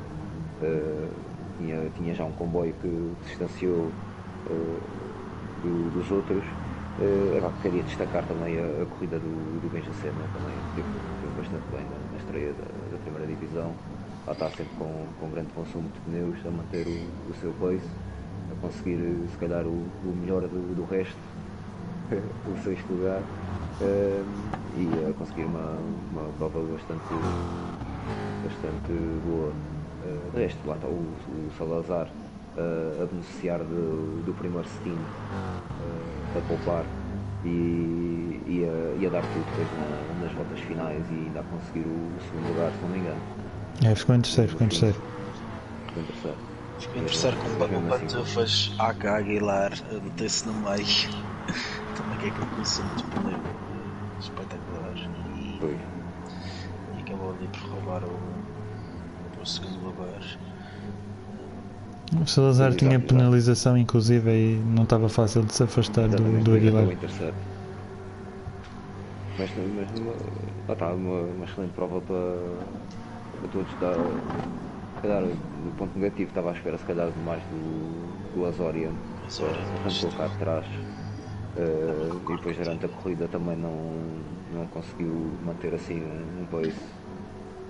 uh, 0.61 1.09
tinha, 1.57 1.89
tinha 1.97 2.13
já 2.13 2.25
um 2.25 2.31
comboio 2.33 2.73
que 2.81 3.11
distanciou 3.27 3.89
do, 5.63 5.89
dos 5.91 6.11
outros. 6.11 6.43
Uh, 6.99 7.51
queria 7.61 7.83
destacar 7.83 8.23
também 8.25 8.59
a, 8.59 8.83
a 8.83 8.85
corrida 8.85 9.17
do, 9.17 9.61
do 9.61 9.69
Benja 9.71 9.91
também 10.33 10.57
teve 10.75 10.87
bastante 11.37 11.63
bem 11.71 11.85
na, 11.85 11.97
na 12.11 12.17
estreia 12.17 12.51
da, 12.53 12.65
da, 12.91 12.97
primeira 13.03 13.25
divisão. 13.25 13.73
Lá 14.27 14.33
está 14.33 14.49
sempre 14.49 14.75
com, 14.77 15.07
com 15.19 15.29
grande 15.31 15.51
consumo 15.53 15.89
de 15.89 15.99
pneus 16.01 16.37
a 16.45 16.51
manter 16.51 16.85
o, 16.85 17.31
o 17.31 17.33
seu 17.41 17.51
pace 17.53 17.89
a 18.51 18.61
conseguir 18.61 18.99
se 19.31 19.37
calhar 19.37 19.65
o, 19.65 19.69
o 19.69 20.15
melhor 20.21 20.41
do, 20.41 20.75
do 20.75 20.85
resto, 20.85 21.17
o 22.45 22.63
sexto 22.63 22.93
lugar, 22.93 23.21
uh, 23.81 24.25
e 24.77 25.09
a 25.09 25.13
conseguir 25.13 25.45
uma, 25.45 25.75
uma 26.11 26.31
prova 26.37 26.59
bastante, 26.59 27.01
bastante 28.43 28.93
boa. 29.25 29.51
Uh, 30.03 30.31
de 30.31 30.41
resto, 30.41 30.67
lá 30.67 30.75
está 30.75 30.87
o, 30.87 30.91
o 30.91 31.51
Salazar 31.57 32.07
uh, 32.57 33.03
a 33.03 33.05
beneficiar 33.05 33.59
de, 33.59 34.23
do 34.23 34.35
primeiro 34.37 34.67
steam 34.67 34.97
a 36.37 36.41
poupar 36.47 36.85
e, 37.43 38.39
e, 38.45 38.65
a, 38.65 39.01
e, 39.01 39.05
a, 39.05 39.09
dar 39.09 39.21
tudo 39.21 39.45
depois 39.45 39.67
na, 39.77 40.23
nas 40.23 40.31
voltas 40.33 40.59
finais 40.59 41.03
e 41.09 41.13
ainda 41.13 41.39
a 41.39 41.43
conseguir 41.43 41.87
o, 41.87 41.91
o 41.91 42.17
segundo 42.21 42.49
lugar, 42.49 42.71
se 42.71 42.81
não 42.81 42.89
me 42.89 42.99
engano. 42.99 43.40
É, 43.83 43.95
ficou 43.95 44.15
em 44.15 44.21
terceiro, 44.21 44.49
ficou 44.51 44.65
em 44.65 44.69
terceiro. 44.69 44.95
Ficou 45.87 46.03
em 46.03 46.05
terceiro. 46.05 46.37
Fiquei 46.79 47.01
em 47.01 47.05
terceiro 47.05 47.37
com 47.37 47.77
o 47.77 47.89
Pantufas 47.89 48.73
AK 48.79 49.05
Aguilar 49.05 49.71
a 49.89 49.93
meter-se 49.93 50.47
no 50.47 50.53
meio. 50.53 50.85
Também 51.97 52.17
que 52.19 52.27
é 52.27 52.31
que 52.31 52.39
eu 52.39 52.45
consumo 52.47 52.95
de 52.95 53.03
pneu 53.03 53.39
espetacular. 54.19 54.93
E, 55.37 55.59
Foi. 55.59 55.77
e 56.97 57.01
acabou 57.01 57.31
ali 57.31 57.47
por 57.47 57.69
roubar 57.69 58.03
o, 58.03 59.41
o 59.41 59.45
segundo 59.45 59.83
lugar. 59.85 60.21
O 62.21 62.27
Salazar 62.27 62.75
tinha 62.75 62.99
penalização, 62.99 63.77
inclusive, 63.77 64.29
e 64.29 64.55
não 64.57 64.83
estava 64.83 65.07
fácil 65.07 65.43
de 65.43 65.53
se 65.53 65.63
afastar 65.63 66.09
do, 66.09 66.43
do 66.43 66.55
Aguilar. 66.55 66.85
Mas, 69.39 69.49
mas 69.75 69.99
uma, 69.99 70.11
lá 70.67 70.73
está, 70.73 70.87
uma, 70.93 71.21
uma 71.21 71.45
excelente 71.45 71.71
prova 71.71 72.01
para, 72.01 72.35
para 73.41 73.49
todos 73.49 73.73
da, 73.75 73.95
se 74.95 75.01
calhar, 75.01 75.23
do 75.23 75.71
ponto 75.75 75.97
negativo, 75.97 76.29
estava 76.29 76.51
à 76.51 76.53
espera, 76.53 76.77
se 76.77 76.85
calhar, 76.85 77.11
mais 77.25 77.43
do, 77.45 78.35
do 78.35 78.45
Azorian, 78.45 78.93
tanto 79.83 79.99
colocar 79.99 80.25
atrás. 80.25 80.65
Uh, 81.57 82.15
e 82.31 82.35
depois, 82.37 82.55
durante 82.55 82.85
a 82.85 82.89
corrida, 82.89 83.27
também 83.27 83.57
não, 83.57 83.73
não 84.53 84.65
conseguiu 84.67 85.09
manter 85.43 85.73
assim 85.73 85.99
um 85.99 86.45
pace 86.45 86.79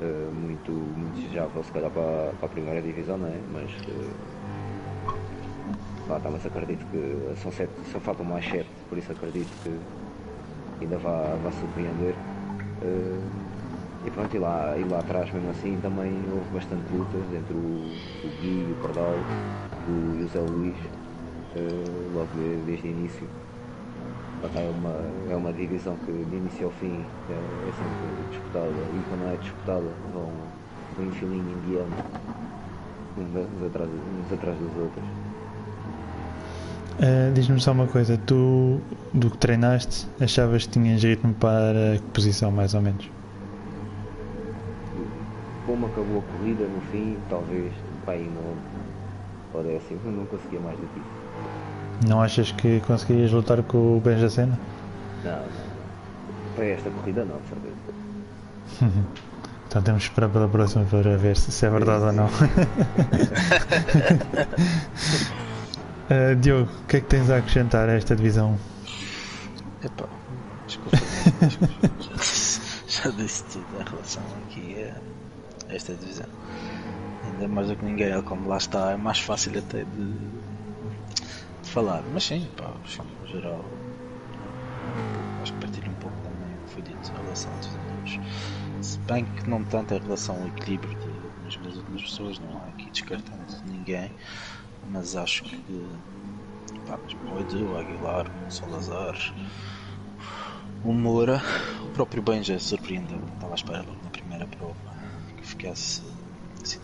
uh, 0.02 0.32
muito, 0.32 0.72
muito 0.72 1.16
desejável, 1.16 1.64
se 1.64 1.72
calhar, 1.72 1.90
para, 1.90 2.34
para, 2.34 2.46
a 2.46 2.50
primeira 2.50 2.82
divisão, 2.82 3.18
não 3.18 3.28
é? 3.28 3.40
Mas. 3.52 3.72
Uh, 3.88 4.42
está, 6.18 6.30
mas 6.30 6.46
acredito 6.46 6.86
que 6.92 7.42
são 7.42 7.52
sete, 7.52 7.72
só 7.92 8.00
faltam 8.00 8.26
mais 8.26 8.46
sete, 8.46 8.70
por 8.90 8.98
isso 8.98 9.12
acredito 9.12 9.50
que 9.64 10.84
ainda 10.84 10.98
vai, 10.98 11.38
vai 11.40 11.52
surpreender. 11.54 12.16
Uh, 12.84 13.51
e 14.06 14.10
pronto, 14.10 14.36
e 14.36 14.40
lá, 14.40 14.76
e 14.78 14.84
lá 14.84 15.00
atrás 15.00 15.32
mesmo 15.32 15.50
assim 15.52 15.78
também 15.82 16.12
houve 16.32 16.50
bastante 16.54 16.84
lutas 16.92 17.22
entre 17.34 17.54
o, 17.54 17.58
o 17.58 18.30
Gui, 18.42 18.72
o 18.72 18.76
Pardal 18.82 19.14
e 19.88 20.24
o 20.24 20.28
Zé 20.28 20.40
Luís, 20.40 20.76
uh, 21.56 22.16
logo 22.16 22.30
desde 22.66 22.88
o 22.88 22.92
início. 22.92 23.28
É 24.44 24.70
uma, 24.72 24.96
é 25.32 25.36
uma 25.36 25.54
divisão 25.54 25.96
que 25.98 26.12
de 26.12 26.36
início 26.36 26.66
ao 26.66 26.72
fim 26.72 27.06
é, 27.30 27.34
é 27.34 27.72
sempre 27.74 28.32
disputada 28.32 28.70
e 28.70 29.04
quando 29.08 29.32
é 29.32 29.38
disputada 29.38 29.86
vão, 30.12 30.32
em 31.00 31.12
filinho 31.12 31.46
indiano 31.52 31.92
uns 33.18 33.66
atrás, 33.68 33.90
uns 33.90 34.34
atrás 34.34 34.58
dos 34.58 34.78
outros. 34.78 35.06
Uh, 36.98 37.32
Diz-me 37.34 37.60
só 37.60 37.72
uma 37.72 37.86
coisa, 37.86 38.18
tu 38.18 38.82
do 39.14 39.30
que 39.30 39.38
treinaste 39.38 40.08
achavas 40.20 40.66
que 40.66 40.72
tinhas 40.72 41.04
ritmo 41.04 41.36
para 41.36 41.98
que 41.98 42.04
posição 42.12 42.52
mais 42.52 42.74
ou 42.74 42.82
menos? 42.82 43.10
Como 45.72 45.86
acabou 45.86 46.20
a 46.20 46.24
corrida 46.38 46.66
no 46.66 46.82
fim, 46.92 47.18
talvez 47.30 47.72
pai 48.06 48.30
não 48.36 48.56
ou 49.54 49.64
décimo, 49.64 50.02
não 50.12 50.26
conseguia 50.26 50.60
mais 50.60 50.78
do 50.78 50.86
que 50.88 51.00
isso. 51.00 51.08
Não 52.10 52.22
achas 52.22 52.52
que 52.52 52.82
conseguirias 52.82 53.32
lutar 53.32 53.64
com 53.64 53.96
o 53.96 54.02
Benjacena? 54.02 54.60
Não, 55.24 55.32
não, 55.32 55.40
não. 55.40 55.48
Para 56.58 56.66
esta 56.66 56.90
corrida 56.90 57.24
não, 57.24 57.38
de 57.38 57.48
certeza. 57.48 57.74
Então 59.70 59.82
temos 59.82 60.04
que 60.04 60.10
esperar 60.10 60.30
pela 60.30 60.50
próxima 60.50 60.84
para 60.84 61.16
ver 61.16 61.38
se, 61.38 61.50
se 61.50 61.66
é 61.66 61.70
verdade 61.70 62.04
ou 62.04 62.12
não. 62.12 62.26
uh, 62.26 62.30
Diogo, 66.42 66.70
o 66.70 66.86
que 66.88 66.98
é 66.98 67.00
que 67.00 67.08
tens 67.08 67.30
a 67.30 67.38
acrescentar 67.38 67.88
a 67.88 67.94
esta 67.94 68.14
divisão? 68.14 68.58
Epá, 69.82 70.04
desculpa, 70.68 70.98
desculpa. 71.48 71.78
já 72.90 73.10
disse 73.12 73.46
tudo 73.46 73.66
em 73.80 73.84
relação 73.90 74.22
aqui 74.46 74.84
a 74.84 75.22
esta 75.74 75.94
divisão. 75.94 76.28
Ainda 77.24 77.48
mais 77.48 77.68
do 77.68 77.76
que 77.76 77.86
ninguém, 77.86 78.22
como 78.24 78.48
lá 78.48 78.58
está, 78.58 78.92
é 78.92 78.98
mais 78.98 79.20
fácil 79.20 79.58
até 79.58 79.84
de, 79.84 80.14
de 81.64 81.70
falar. 81.70 82.04
Mas 82.14 82.24
sim, 82.24 82.48
pá, 82.58 82.72
no 83.22 83.28
geral, 83.28 83.64
acho 85.42 85.54
que 85.54 85.60
partilho 85.60 85.92
um 85.92 85.96
pouco 85.96 86.18
também 86.22 86.56
o 86.56 86.68
que 86.68 86.74
foi 86.74 86.82
dito 86.84 87.12
em 87.12 87.24
relação 87.24 87.54
aos 87.54 87.76
outros. 87.76 88.20
Se 88.82 89.00
bem 89.00 89.26
que 89.26 89.50
não 89.50 89.64
tanto 89.64 89.94
em 89.94 90.00
relação 90.00 90.42
ao 90.42 90.48
equilíbrio 90.48 90.96
de, 90.96 91.58
das 91.60 91.76
últimas 91.76 92.02
pessoas, 92.02 92.40
não 92.40 92.58
há 92.58 92.66
aqui 92.68 92.90
descartando 92.90 93.54
ninguém, 93.66 94.12
mas 94.90 95.16
acho 95.16 95.44
que 95.44 95.88
pá, 96.88 97.00
o 97.32 97.40
Edu, 97.40 97.72
o 97.72 97.78
Aguilar, 97.78 98.26
o 98.48 98.52
Salazar, 98.52 99.16
o 100.84 100.92
Moura, 100.92 101.42
o 101.84 101.90
próprio 101.94 102.24
Benja 102.24 102.58
surpreendeu, 102.60 103.22
estava 103.36 103.54
à 103.54 103.56
espera 103.56 103.80
logo 103.80 104.00
na 104.04 104.10
primeira 104.10 104.48
prova 104.48 104.91
que 105.62 105.68
ficasse 105.68 106.02
assim. 106.62 106.80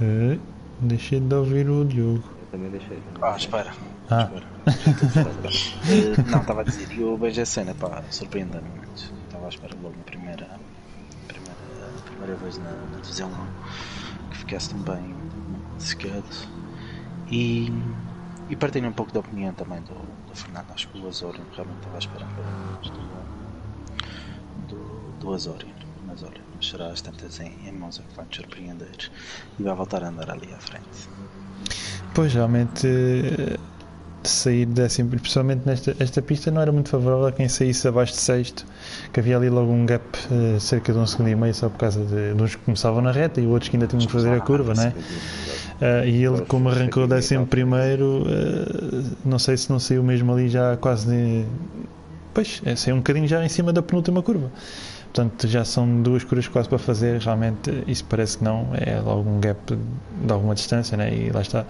Uh, 0.00 0.40
deixei 0.80 1.20
de 1.20 1.34
ouvir 1.34 1.68
o 1.70 1.84
Diogo. 1.84 2.24
Eu 2.40 2.46
também 2.50 2.70
deixei. 2.70 3.02
Ah, 3.22 3.36
espera. 3.36 3.72
Ah. 4.10 4.28
Eh, 4.66 6.22
não, 6.30 6.40
estava 6.40 6.62
a 6.62 6.64
dizer, 6.64 6.90
e 6.92 7.04
o 7.04 7.16
BGCN, 7.16 7.74
pá, 7.74 8.02
surpreendeu-me 8.10 8.68
muito. 8.68 9.12
Estava 9.26 9.46
à 9.46 9.48
espera 9.48 9.74
logo 9.80 9.94
na 9.96 10.04
primeira, 10.04 10.48
primeira, 11.28 11.92
primeira 12.06 12.36
vez 12.36 12.58
na, 12.58 12.70
na 12.70 13.00
divisão 13.00 13.30
1 13.30 14.30
que 14.30 14.38
ficasse 14.38 14.70
também 14.70 15.14
secado. 15.78 16.24
E, 17.30 17.72
e 18.48 18.56
partilho 18.56 18.88
um 18.88 18.92
pouco 18.92 19.12
da 19.12 19.20
opinião 19.20 19.52
também 19.54 19.80
do, 19.82 19.94
do 19.94 20.34
Fernando. 20.34 20.72
Acho 20.72 20.88
que 20.88 20.98
o 20.98 21.06
Azorian 21.06 21.44
realmente 21.54 21.78
estava 21.78 21.96
à 21.96 21.98
espera 21.98 22.26
mais 22.26 22.90
do, 22.90 23.39
do, 25.20 25.32
Azorian. 25.32 25.68
Mas 26.06 26.22
olha, 26.22 26.40
mas 26.56 26.68
será 26.68 26.88
as 26.88 27.00
tantas 27.00 27.38
em, 27.40 27.52
em 27.66 27.72
Monza 27.72 28.02
que 28.02 28.16
vai 28.16 28.24
nos 28.24 28.36
surpreender 28.36 29.10
e 29.58 29.62
vai 29.62 29.74
voltar 29.74 30.02
a 30.02 30.08
andar 30.08 30.30
ali 30.30 30.52
à 30.52 30.58
frente. 30.58 31.08
Pois 32.14 32.34
realmente 32.34 32.86
eh, 32.86 33.56
sair 34.22 34.66
décimo, 34.66 35.10
principalmente 35.10 35.62
nesta 35.64 35.94
esta 35.98 36.20
pista, 36.20 36.50
não 36.50 36.60
era 36.60 36.72
muito 36.72 36.88
favorável 36.88 37.26
a 37.26 37.32
quem 37.32 37.48
saísse 37.48 37.86
abaixo 37.88 38.12
de 38.12 38.20
sexto, 38.20 38.66
que 39.12 39.20
havia 39.20 39.36
ali 39.36 39.48
logo 39.48 39.70
um 39.70 39.86
gap 39.86 40.04
eh, 40.30 40.58
cerca 40.58 40.92
de 40.92 40.98
um 40.98 41.06
segundo 41.06 41.28
e 41.28 41.36
meio 41.36 41.54
só 41.54 41.68
por 41.68 41.78
causa 41.78 42.04
de, 42.04 42.34
de 42.34 42.42
uns 42.42 42.54
que 42.54 42.62
começavam 42.62 43.00
na 43.00 43.12
reta 43.12 43.40
e 43.40 43.46
outros 43.46 43.68
que 43.68 43.76
ainda 43.76 43.86
tinham 43.86 44.04
que 44.04 44.12
fazer 44.12 44.32
a 44.32 44.40
curva, 44.40 44.74
não 44.74 44.82
é? 44.82 44.94
Eh, 45.80 46.08
e 46.08 46.24
ele, 46.24 46.42
como 46.42 46.68
arrancou 46.68 47.06
décimo 47.06 47.46
primeiro, 47.46 48.24
eh, 48.28 49.04
não 49.24 49.38
sei 49.38 49.56
se 49.56 49.70
não 49.70 49.78
saiu 49.78 50.02
mesmo 50.02 50.32
ali 50.32 50.48
já 50.48 50.76
quase. 50.76 51.06
De, 51.06 51.46
pois, 52.34 52.60
é, 52.64 52.76
saiu 52.76 52.96
um 52.96 52.98
bocadinho 52.98 53.26
já 53.26 53.44
em 53.44 53.48
cima 53.48 53.72
da 53.72 53.82
penúltima 53.82 54.22
curva. 54.22 54.50
Portanto, 55.12 55.48
já 55.48 55.64
são 55.64 56.02
duas 56.02 56.22
curvas 56.22 56.46
quase 56.46 56.68
para 56.68 56.78
fazer. 56.78 57.20
Realmente, 57.20 57.82
isso 57.86 58.04
parece 58.04 58.38
que 58.38 58.44
não. 58.44 58.68
É 58.74 59.00
logo 59.00 59.28
um 59.28 59.40
gap 59.40 59.76
de 60.24 60.32
alguma 60.32 60.54
distância, 60.54 60.96
né? 60.96 61.12
e 61.12 61.30
lá 61.30 61.40
está. 61.40 61.64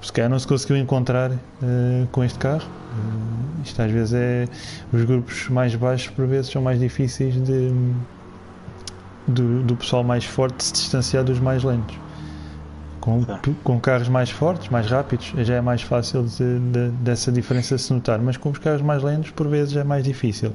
Se 0.00 0.12
calhar 0.12 0.30
não 0.30 0.38
se 0.38 0.46
conseguiu 0.46 0.76
encontrar 0.76 1.30
eh, 1.32 2.06
com 2.12 2.22
este 2.24 2.38
carro. 2.38 2.62
Eh, 2.62 3.62
isto 3.64 3.82
às 3.82 3.90
vezes 3.90 4.14
é. 4.14 4.46
Os 4.92 5.04
grupos 5.04 5.48
mais 5.48 5.74
baixos, 5.74 6.10
por 6.14 6.26
vezes, 6.26 6.50
são 6.50 6.62
mais 6.62 6.78
difíceis 6.78 7.34
de. 7.34 7.72
Do, 9.26 9.62
do 9.62 9.76
pessoal 9.76 10.02
mais 10.02 10.24
forte 10.24 10.64
se 10.64 10.72
distanciar 10.72 11.22
dos 11.22 11.38
mais 11.38 11.62
lentos. 11.62 11.96
Com, 13.00 13.24
com 13.64 13.80
carros 13.80 14.08
mais 14.08 14.30
fortes, 14.30 14.68
mais 14.68 14.86
rápidos, 14.90 15.32
já 15.38 15.54
é 15.54 15.60
mais 15.60 15.82
fácil 15.82 16.22
de- 16.24 16.58
de- 16.58 16.90
dessa 17.00 17.30
diferença 17.32 17.78
se 17.78 17.92
notar, 17.92 18.18
mas 18.18 18.36
com 18.36 18.50
os 18.50 18.58
carros 18.58 18.82
mais 18.82 19.02
lentos, 19.02 19.30
por 19.30 19.48
vezes, 19.48 19.74
é 19.76 19.84
mais 19.84 20.04
difícil. 20.04 20.52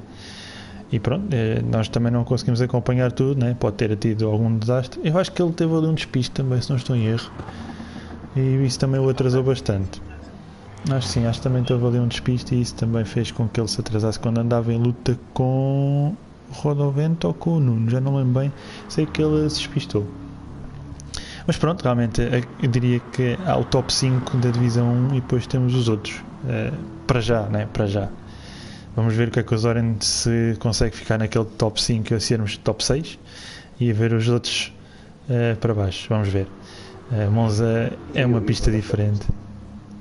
E 0.90 1.00
pronto, 1.00 1.26
eh, 1.32 1.62
nós 1.68 1.88
também 1.88 2.12
não 2.12 2.24
conseguimos 2.24 2.60
acompanhar 2.60 3.10
tudo, 3.10 3.40
né? 3.40 3.56
pode 3.58 3.76
ter 3.76 3.96
tido 3.96 4.26
algum 4.26 4.56
desastre. 4.56 5.00
Eu 5.02 5.18
acho 5.18 5.32
que 5.32 5.42
ele 5.42 5.52
teve 5.52 5.74
ali 5.74 5.86
um 5.86 5.94
despiste 5.94 6.30
também, 6.32 6.60
se 6.60 6.70
não 6.70 6.76
estou 6.76 6.94
em 6.94 7.06
erro, 7.06 7.30
e 8.36 8.64
isso 8.64 8.78
também 8.78 9.00
o 9.00 9.08
atrasou 9.08 9.42
bastante. 9.42 10.00
Acho 10.88 11.08
que 11.08 11.12
sim, 11.14 11.26
acho 11.26 11.40
que 11.40 11.42
também 11.42 11.64
teve 11.64 11.84
ali 11.84 11.98
um 11.98 12.06
despiste 12.06 12.54
e 12.54 12.60
isso 12.60 12.74
também 12.76 13.04
fez 13.04 13.32
com 13.32 13.48
que 13.48 13.60
ele 13.60 13.66
se 13.68 13.80
atrasasse 13.80 14.20
quando 14.20 14.38
andava 14.38 14.72
em 14.72 14.78
luta 14.78 15.18
com 15.34 16.14
Rodovento 16.52 17.26
ou 17.26 17.34
com 17.34 17.56
o 17.56 17.60
Nuno, 17.60 17.90
já 17.90 18.00
não 18.00 18.16
lembro 18.16 18.40
bem, 18.40 18.52
sei 18.88 19.04
que 19.06 19.20
ele 19.20 19.50
se 19.50 19.56
despistou. 19.58 20.06
Mas 21.46 21.56
pronto, 21.56 21.82
realmente 21.82 22.22
eh, 22.22 22.42
eu 22.62 22.68
diria 22.68 23.00
que 23.00 23.36
há 23.44 23.56
o 23.56 23.64
top 23.64 23.92
5 23.92 24.36
da 24.36 24.50
divisão 24.50 24.88
1 24.88 25.08
e 25.16 25.20
depois 25.20 25.46
temos 25.46 25.74
os 25.74 25.88
outros. 25.88 26.22
eh, 26.48 26.72
para 27.06 27.20
já, 27.20 27.42
né? 27.42 27.66
Para 27.72 27.86
já. 27.86 28.08
Vamos 28.96 29.14
ver 29.14 29.28
o 29.28 29.30
que 29.30 29.40
é 29.40 29.42
que 29.42 29.54
o 29.54 29.58
Zoran 29.58 29.96
se 30.00 30.56
consegue 30.58 30.96
ficar 30.96 31.18
naquele 31.18 31.44
top 31.44 31.80
5 31.80 32.14
e 32.14 32.20
sermos 32.20 32.56
top 32.56 32.82
6 32.82 33.18
e 33.78 33.92
ver 33.92 34.14
os 34.14 34.26
outros 34.26 34.72
eh, 35.28 35.54
para 35.54 35.74
baixo. 35.74 36.06
Vamos 36.08 36.28
ver. 36.28 36.48
Eh, 37.12 37.28
Monza 37.28 37.92
é 38.14 38.24
uma 38.24 38.40
pista 38.40 38.70
diferente. 38.70 39.26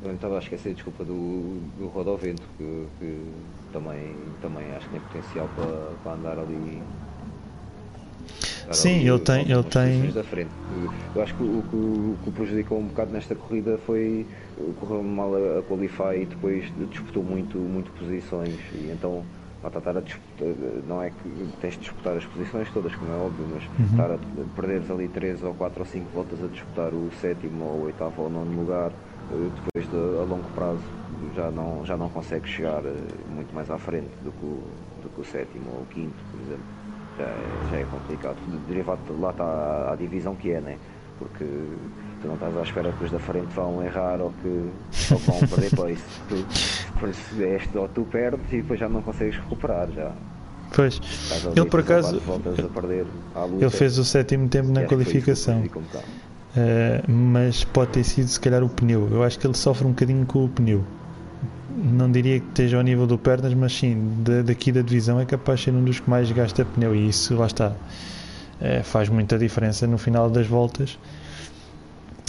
Eu 0.01 0.13
estava 0.13 0.37
a 0.37 0.39
esquecer, 0.39 0.73
desculpa, 0.73 1.03
do, 1.03 1.59
do 1.77 1.87
Rodovento, 1.87 2.43
que, 2.57 2.87
que 2.99 3.19
também, 3.73 4.15
também 4.41 4.63
acho 4.77 4.85
que 4.87 4.91
tem 4.93 5.01
potencial 5.01 5.49
para, 5.57 5.91
para 6.01 6.11
andar 6.13 6.39
ali. 6.39 6.81
Sim, 8.71 8.99
ali 8.99 9.09
ele 9.09 9.19
posições 9.63 10.13
Da 10.13 10.23
frente. 10.23 10.55
Eu 11.13 11.21
acho 11.21 11.35
que 11.35 11.43
o, 11.43 11.63
que 11.63 11.75
o 11.75 12.19
que 12.21 12.29
o 12.29 12.31
prejudicou 12.31 12.79
um 12.79 12.87
bocado 12.87 13.11
nesta 13.11 13.35
corrida 13.35 13.77
foi 13.77 14.27
correu 14.75 15.03
mal 15.03 15.33
a, 15.35 15.59
a 15.59 15.63
qualify 15.63 16.21
e 16.21 16.25
depois 16.25 16.71
disputou 16.89 17.23
muito, 17.23 17.59
muito 17.59 17.91
posições 17.91 18.61
e 18.71 18.89
então 18.89 19.27
lá 19.61 19.67
está 19.69 19.79
a 19.79 19.81
estar 19.81 19.97
a 19.97 20.01
disputar, 20.01 20.47
não 20.83 21.01
é 21.01 21.09
que 21.11 21.27
tens 21.59 21.73
de 21.75 21.79
disputar 21.81 22.15
as 22.17 22.25
posições 22.25 22.71
todas, 22.71 22.95
como 22.95 23.11
é 23.11 23.17
óbvio, 23.17 23.47
mas 23.47 23.63
Uhum. 23.79 23.87
estar 23.87 24.11
a 24.11 24.17
perderes 24.53 24.89
ali 24.91 25.07
3 25.09 25.41
ou 25.43 25.53
4 25.55 25.81
ou 25.81 25.85
5 25.85 26.11
voltas 26.11 26.43
a 26.43 26.47
disputar 26.49 26.93
o 26.93 27.09
sétimo 27.11 27.63
ou 27.65 27.79
o 27.79 27.81
oitavo 27.83 28.21
ou 28.23 28.29
nono 28.29 28.55
lugar, 28.55 28.95
eh, 29.29 29.49
depois 29.49 29.89
de, 29.89 29.95
a 29.95 30.23
longo 30.23 30.49
prazo 30.51 30.85
já 31.31 31.51
não, 31.51 31.83
já 31.85 31.97
não 31.97 32.09
consegues 32.09 32.49
chegar 32.51 32.85
eh, 32.85 33.23
muito 33.25 33.53
mais 33.55 33.69
à 33.69 33.77
frente 33.77 34.15
do 34.21 34.31
que 34.33 34.45
o, 34.45 34.75
do 34.95 35.09
que 35.09 35.21
o 35.21 35.23
sétimo 35.23 35.71
ou 35.71 35.81
o 35.83 35.85
quinto, 35.87 36.25
por 36.29 36.39
exemplo. 36.39 36.67
Já 37.17 37.25
é, 37.25 37.71
já 37.71 37.77
é 37.77 37.83
complicado. 37.85 38.37
Derivado 38.67 39.01
de 39.07 39.21
lá 39.21 39.31
está 39.31 39.91
a, 39.91 39.95
divisão 39.95 40.35
que 40.35 40.51
é, 40.51 40.61
né? 40.61 40.77
Porque 41.17 41.45
tu 42.21 42.27
não 42.27 42.35
estás 42.35 42.57
à 42.57 42.61
espera 42.61 42.91
que 42.91 43.03
os 43.05 43.11
da 43.11 43.19
frente 43.19 43.47
vão 43.55 43.83
errar 43.83 44.19
ou 44.19 44.33
que, 44.41 44.69
ou 45.11 45.17
vão 45.19 45.39
perder 45.47 45.69
pace. 45.75 46.03
Tu, 46.27 46.45
por 46.99 47.09
isso, 47.09 47.43
este 47.43 47.77
ou 47.77 47.87
tu 47.87 48.03
perdes 48.03 48.51
e 48.51 48.57
depois 48.57 48.79
já 48.79 48.89
não 48.89 49.01
consegues 49.01 49.37
recuperar. 49.37 49.89
Já. 49.91 50.11
Pois, 50.73 50.95
Estás 50.95 51.45
ele 51.55 51.65
por 51.65 51.79
acaso 51.79 52.19
quatro 52.19 52.19
voltas 52.21 52.59
a 52.59 52.67
perder 52.67 53.05
à 53.33 53.45
luta. 53.45 53.63
ele 53.63 53.69
fez 53.69 53.97
o 53.97 54.03
sétimo 54.03 54.49
tempo 54.49 54.67
na 54.67 54.81
isso 54.81 54.89
que 54.89 54.95
qualificação. 54.95 55.63
Uh, 55.63 57.11
mas 57.11 57.63
pode 57.63 57.91
ter 57.91 58.03
sido 58.03 58.27
se 58.27 58.39
calhar 58.39 58.63
o 58.63 58.69
pneu. 58.69 59.07
Eu 59.11 59.23
acho 59.23 59.39
que 59.39 59.45
ele 59.45 59.53
sofre 59.53 59.85
um 59.85 59.91
bocadinho 59.91 60.25
com 60.25 60.45
o 60.45 60.49
pneu. 60.49 60.83
Não 61.75 62.11
diria 62.11 62.39
que 62.39 62.47
esteja 62.47 62.77
ao 62.77 62.83
nível 62.83 63.05
do 63.07 63.17
pernas, 63.17 63.53
mas 63.53 63.73
sim, 63.73 64.21
da- 64.23 64.41
daqui 64.41 64.71
da 64.71 64.81
divisão 64.81 65.19
é 65.19 65.25
capaz 65.25 65.59
de 65.59 65.65
ser 65.65 65.71
um 65.71 65.83
dos 65.83 65.99
que 65.99 66.09
mais 66.09 66.31
gasta 66.31 66.63
pneu 66.65 66.95
e 66.95 67.09
isso 67.09 67.35
lá 67.35 67.47
está. 67.47 67.69
Uh, 68.61 68.83
faz 68.83 69.09
muita 69.09 69.37
diferença 69.37 69.85
no 69.85 69.97
final 69.97 70.29
das 70.29 70.47
voltas. 70.47 70.97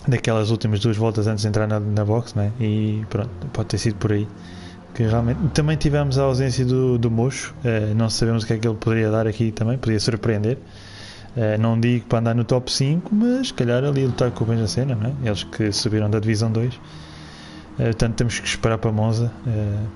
daquelas 0.08 0.50
últimas 0.50 0.80
duas 0.80 0.96
voltas 0.96 1.26
antes 1.26 1.42
de 1.42 1.48
entrar 1.48 1.66
na, 1.66 1.80
na 1.80 2.04
box, 2.04 2.34
né? 2.36 2.52
e 2.60 3.04
pronto, 3.10 3.28
pode 3.52 3.68
ter 3.68 3.78
sido 3.78 3.96
por 3.96 4.12
aí. 4.12 4.26
Que 4.94 5.02
realmente... 5.02 5.38
Também 5.52 5.76
tivemos 5.76 6.18
a 6.18 6.22
ausência 6.22 6.64
do, 6.64 6.96
do 6.98 7.10
Mocho, 7.10 7.54
uh, 7.64 7.94
não 7.94 8.08
sabemos 8.08 8.44
o 8.44 8.46
que 8.46 8.52
é 8.54 8.58
que 8.58 8.66
ele 8.68 8.76
poderia 8.76 9.10
dar 9.10 9.26
aqui 9.26 9.50
também, 9.52 9.76
podia 9.78 9.98
surpreender. 10.00 10.58
Uh, 11.36 11.60
não 11.60 11.78
digo 11.78 12.06
para 12.06 12.20
andar 12.20 12.34
no 12.34 12.44
top 12.44 12.72
5, 12.72 13.14
mas 13.14 13.50
calhar 13.52 13.84
ali 13.84 14.06
lutar 14.06 14.30
com 14.30 14.44
o 14.44 14.46
Benjacena, 14.46 14.94
não 14.94 15.08
é? 15.10 15.12
eles 15.28 15.42
que 15.44 15.70
subiram 15.72 16.08
da 16.08 16.18
Divisão 16.20 16.50
2. 16.52 16.80
Uh, 17.78 17.84
portanto, 17.84 18.14
temos 18.14 18.40
que 18.40 18.46
esperar 18.46 18.78
para 18.78 18.90
Monza 18.90 19.32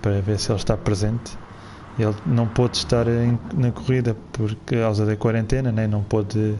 para 0.02 0.20
ver 0.20 0.38
se 0.38 0.50
ele 0.50 0.58
está 0.58 0.76
presente. 0.76 1.36
Ele 1.98 2.14
não 2.24 2.46
pôde 2.46 2.76
estar 2.76 3.04
na 3.54 3.70
corrida 3.72 4.16
por 4.32 4.54
causa 4.66 5.04
da 5.04 5.16
quarentena, 5.16 5.70
né? 5.70 5.86
não 5.86 6.02
pôde 6.02 6.54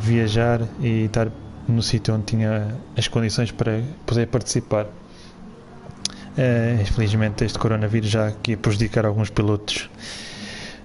viajar 0.00 0.60
e 0.80 1.04
estar 1.04 1.28
no 1.66 1.82
sítio 1.82 2.14
onde 2.14 2.24
tinha 2.24 2.76
as 2.96 3.08
condições 3.08 3.50
para 3.52 3.82
poder 4.06 4.26
participar. 4.26 4.86
Uh, 4.86 6.80
infelizmente, 6.80 7.44
este 7.44 7.58
coronavírus 7.58 8.10
já 8.10 8.28
aqui 8.28 8.54
a 8.54 8.56
prejudicar 8.56 9.04
alguns 9.04 9.30
pilotos. 9.30 9.90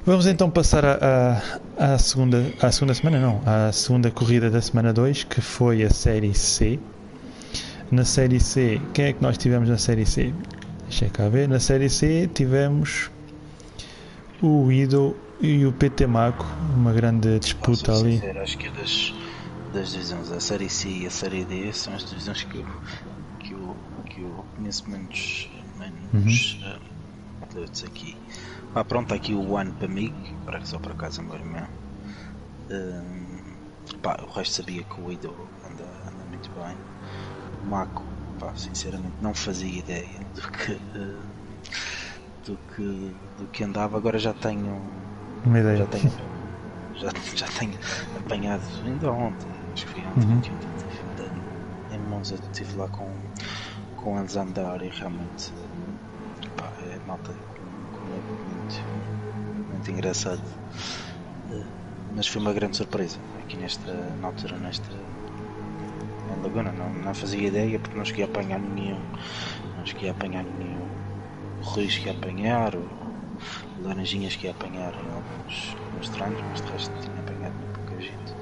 Vamos 0.06 0.26
então 0.28 0.50
passar 0.50 0.84
à, 0.86 1.98
segunda, 1.98 2.52
à 2.62 2.70
segunda 2.74 2.94
semana, 2.94 3.20
não, 3.22 3.42
à 3.46 3.72
segunda 3.72 4.12
corrida 4.12 4.50
da 4.50 4.62
semana 4.62 4.92
2, 4.92 5.24
que 5.24 5.40
foi 5.40 5.82
a 5.84 5.90
Série 5.90 6.34
C. 6.34 6.78
Na 7.94 8.06
Série 8.06 8.40
C, 8.40 8.82
quem 8.92 9.06
é 9.06 9.14
que 9.14 9.22
nós 9.22 9.38
tivemos 9.38 9.70
na 9.70 9.78
Série 9.78 10.04
C? 10.04 10.34
Deixa 10.90 11.08
cá 11.10 11.30
ver. 11.30 11.48
Na 11.48 11.60
Série 11.60 11.92
C 11.92 12.28
tivemos 12.34 13.12
o 14.42 14.72
Ido 14.72 15.16
e 15.40 15.64
o 15.64 15.72
PT 15.72 16.08
Maco, 16.08 16.44
uma 16.76 16.92
grande 16.92 17.38
disputa 17.38 17.94
ali. 17.94 18.14
Sincero, 18.14 18.42
acho 18.42 18.58
que 18.58 18.66
é 18.66 18.72
das, 18.72 19.14
das 19.72 19.92
divisões, 19.92 20.32
a 20.32 20.40
Série 20.40 20.70
C 20.70 20.90
e 20.90 21.06
a 21.06 21.12
Série 21.12 21.46
D, 21.46 21.72
são 21.72 21.94
as 21.94 22.04
divisões 22.10 22.44
que 22.44 22.58
eu, 22.58 22.66
que 23.38 23.54
eu, 23.54 23.78
que 24.08 24.22
eu 24.22 24.46
conheço 24.56 24.90
menos, 24.90 25.52
menos 25.78 26.60
uhum. 26.64 27.62
uh, 27.62 27.86
aqui. 27.86 28.18
Ah, 28.74 28.84
pronto, 28.84 29.14
aqui 29.14 29.36
o 29.36 29.52
One 29.52 29.72
para 29.74 29.88
mim, 29.88 30.12
para 30.46 30.66
só 30.66 30.80
para 30.80 30.96
casa 30.96 31.22
agora 31.22 31.46
mesmo. 31.46 31.68
Uh, 32.72 33.98
pá, 34.02 34.18
o 34.28 34.32
resto 34.32 34.56
sabia 34.56 34.82
que 34.82 35.00
o 35.00 35.12
Ido 35.12 35.32
anda, 35.64 35.84
anda 36.08 36.26
muito 36.28 36.50
bem. 36.50 36.76
O 37.64 37.70
Maco, 37.70 38.04
pá, 38.40 38.54
sinceramente 38.56 39.16
não 39.22 39.34
fazia 39.34 39.80
ideia 39.80 40.20
do 40.36 40.42
que. 40.52 40.72
Uh, 40.74 41.34
do 42.46 42.58
que, 42.76 43.16
do 43.38 43.48
que 43.52 43.64
andava, 43.64 43.98
agora 43.98 44.20
já 44.20 44.34
tenho 44.34 44.82
uma 45.46 45.60
ideia. 45.60 45.78
Já 45.78 45.86
tenho, 45.86 46.12
já, 46.96 47.10
já 47.36 47.48
tenho 47.60 47.74
apanhado 48.20 48.64
ainda 48.86 49.12
ontem, 49.12 49.48
acho 49.74 49.86
que 49.88 49.94
foi 49.94 50.02
ontem, 50.02 50.52
uhum. 50.52 51.96
em 51.96 52.00
Monza 52.10 52.36
estive 52.36 52.76
lá 52.76 52.88
com, 52.90 53.10
com 53.98 54.20
eles 54.20 54.38
a 54.38 54.42
andar 54.42 54.82
e 54.82 54.90
realmente 54.90 55.54
pá, 56.58 56.72
é 56.82 57.00
malta 57.08 57.32
muito, 57.32 58.84
muito 59.72 59.92
engraçado. 59.92 60.42
Eh, 61.52 61.64
mas 62.16 62.28
foi 62.28 62.42
uma 62.42 62.54
grande 62.54 62.78
surpresa 62.78 63.18
aqui 63.40 63.58
nesta 63.58 63.92
na 64.22 64.28
altura 64.28 64.58
nesta 64.58 64.90
na 66.36 66.44
Laguna, 66.44 66.72
não, 66.72 66.94
não 66.94 67.14
fazia 67.14 67.48
ideia 67.48 67.80
porque 67.80 67.98
não 67.98 68.06
cheguei 68.06 68.24
a 68.24 68.28
apanhar 68.28 68.60
nenhum, 68.60 69.00
não 69.78 69.86
cheguei 69.86 70.10
a 70.10 70.12
apanhar 70.12 70.44
nenhum 70.44 71.04
Ruiz 71.64 71.98
que 71.98 72.08
ia 72.08 72.12
apanhar, 72.12 72.76
o 72.76 72.84
Laranjinhas 73.82 74.36
que 74.36 74.46
ia 74.46 74.52
apanhar 74.52 74.94
alguns, 74.94 75.76
alguns 75.80 76.10
treinos, 76.10 76.42
mas 76.50 76.62
de 76.62 76.72
resto 76.72 77.02
tinha 77.02 77.20
apanhado 77.20 77.56
muito 77.56 77.80
pouca 77.80 78.02
gente. 78.02 78.34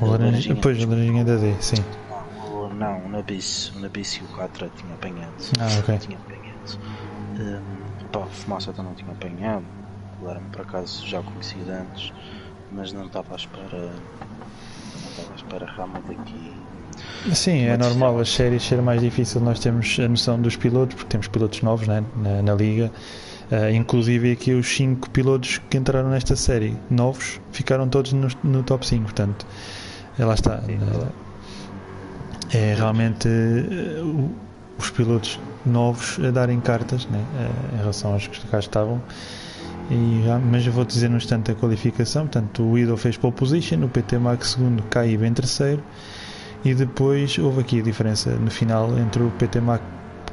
O 0.00 0.06
Laranjinha, 0.06 0.54
depois 0.54 0.82
o 0.82 0.88
Laranjinha 0.88 1.24
da 1.24 1.36
D, 1.36 1.54
sim. 1.60 1.82
Não, 2.08 2.68
não 2.70 3.06
o 3.06 3.08
Nabis, 3.08 3.72
o 3.74 3.80
Nabis 3.80 4.12
e 4.16 4.22
o 4.22 4.28
Catra 4.28 4.70
tinha 4.76 4.94
apanhado. 4.94 5.34
Ah, 5.58 5.78
ok. 5.80 5.98
Tinha 5.98 6.18
apanhado. 6.18 6.78
Um, 7.40 8.08
pá, 8.08 8.26
Fumaça 8.26 8.72
também 8.72 8.94
tinha 8.94 9.12
apanhado. 9.12 9.64
O 10.20 10.26
Lerma 10.26 10.48
por 10.50 10.60
acaso 10.60 11.06
já 11.06 11.22
conhecido 11.22 11.70
antes, 11.70 12.12
mas 12.70 12.92
não 12.92 13.06
estava 13.06 13.32
à 13.32 13.36
espera. 13.36 13.94
Não 14.94 15.10
estava 15.10 15.32
à 15.32 15.36
espera 15.36 15.72
realmente 15.74 16.12
aqui 16.12 16.54
Sim, 17.32 17.66
é 17.66 17.76
normal 17.76 18.18
as 18.18 18.30
séries 18.30 18.62
ser 18.64 18.82
mais 18.82 19.00
difícil. 19.00 19.40
Nós 19.40 19.60
temos 19.60 19.98
a 20.00 20.08
noção 20.08 20.40
dos 20.40 20.56
pilotos, 20.56 20.96
porque 20.96 21.10
temos 21.10 21.28
pilotos 21.28 21.62
novos 21.62 21.86
né, 21.86 22.02
na, 22.16 22.42
na 22.42 22.54
liga. 22.54 22.90
Uh, 23.50 23.70
inclusive 23.74 24.32
aqui 24.32 24.54
os 24.54 24.66
5 24.74 25.10
pilotos 25.10 25.60
que 25.68 25.76
entraram 25.76 26.08
nesta 26.08 26.34
série 26.34 26.74
novos 26.88 27.38
ficaram 27.52 27.86
todos 27.86 28.14
no, 28.14 28.28
no 28.42 28.62
top 28.62 28.86
5, 28.86 29.02
portanto, 29.02 29.46
é, 30.18 30.24
lá 30.24 30.34
está. 30.34 30.60
Uh, 30.60 31.06
é 32.50 32.74
realmente 32.74 33.28
uh, 33.28 34.30
os 34.78 34.90
pilotos 34.90 35.38
novos 35.66 36.18
a 36.26 36.30
darem 36.30 36.60
cartas 36.60 37.06
né, 37.06 37.22
em 37.74 37.76
relação 37.76 38.14
aos 38.14 38.26
que 38.26 38.46
cá 38.46 38.58
estavam. 38.58 39.00
E, 39.90 40.22
mas 40.50 40.66
eu 40.66 40.72
vou 40.72 40.84
dizer 40.84 41.10
no 41.10 41.18
instante 41.18 41.50
a 41.50 41.54
qualificação. 41.54 42.22
Portanto, 42.22 42.62
o 42.62 42.78
Ido 42.78 42.96
fez 42.96 43.16
pole 43.16 43.34
position, 43.34 43.84
o 43.84 43.88
PT 43.88 44.18
Max 44.18 44.52
segundo, 44.52 44.82
cai 44.84 45.14
em 45.14 45.34
terceiro 45.34 45.82
e 46.64 46.74
depois 46.74 47.36
houve 47.38 47.60
aqui 47.60 47.80
a 47.80 47.82
diferença 47.82 48.30
no 48.30 48.50
final 48.50 48.96
entre 48.98 49.22
o 49.22 49.30
PT 49.32 49.60
Mac 49.60 49.80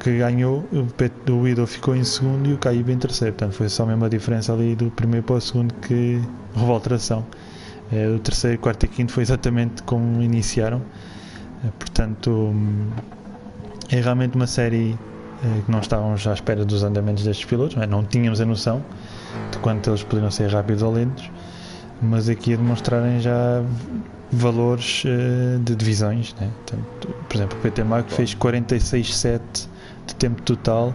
que 0.00 0.16
ganhou, 0.16 0.64
o, 0.72 1.46
Ido 1.46 1.66
ficou 1.66 1.94
em 1.94 2.02
segundo 2.02 2.48
e 2.48 2.54
o 2.54 2.58
Caíba 2.58 2.90
em 2.90 2.98
terceiro. 2.98 3.34
Portanto, 3.34 3.54
foi 3.54 3.68
só 3.68 3.82
a 3.82 3.86
mesma 3.86 4.08
diferença 4.08 4.52
ali 4.52 4.74
do 4.74 4.90
primeiro 4.90 5.24
para 5.26 5.36
o 5.36 5.40
segundo 5.40 5.74
que 5.74 6.20
houve 6.56 6.72
alteração. 6.72 7.24
É, 7.92 8.08
o 8.08 8.18
terceiro, 8.18 8.58
quarto 8.58 8.84
e 8.84 8.88
quinto 8.88 9.12
foi 9.12 9.22
exatamente 9.22 9.82
como 9.82 10.22
iniciaram. 10.22 10.80
É, 11.64 11.68
portanto, 11.78 12.54
é 13.90 14.00
realmente 14.00 14.36
uma 14.36 14.46
série 14.46 14.96
é, 15.44 15.62
que 15.64 15.70
não 15.70 15.80
estávamos 15.80 16.26
à 16.26 16.32
espera 16.32 16.64
dos 16.64 16.82
andamentos 16.82 17.24
destes 17.24 17.44
pilotos, 17.44 17.76
é? 17.76 17.86
não 17.86 18.04
tínhamos 18.04 18.40
a 18.40 18.46
noção 18.46 18.82
de 19.50 19.58
quanto 19.58 19.90
eles 19.90 20.02
poderiam 20.02 20.30
ser 20.30 20.50
rápidos 20.50 20.82
ou 20.82 20.92
lentos, 20.92 21.30
mas 22.00 22.28
aqui 22.28 22.54
a 22.54 22.56
demonstrarem 22.56 23.20
já 23.20 23.62
valores 24.32 25.04
uh, 25.04 25.58
de 25.60 25.74
divisões. 25.74 26.34
Né? 26.34 26.50
Portanto, 26.66 27.14
por 27.28 27.36
exemplo, 27.36 27.58
o 27.58 27.62
PT 27.62 27.84
Marco 27.84 28.10
fez 28.10 28.34
46,7 28.34 29.68
de 30.06 30.14
tempo 30.14 30.42
total 30.42 30.94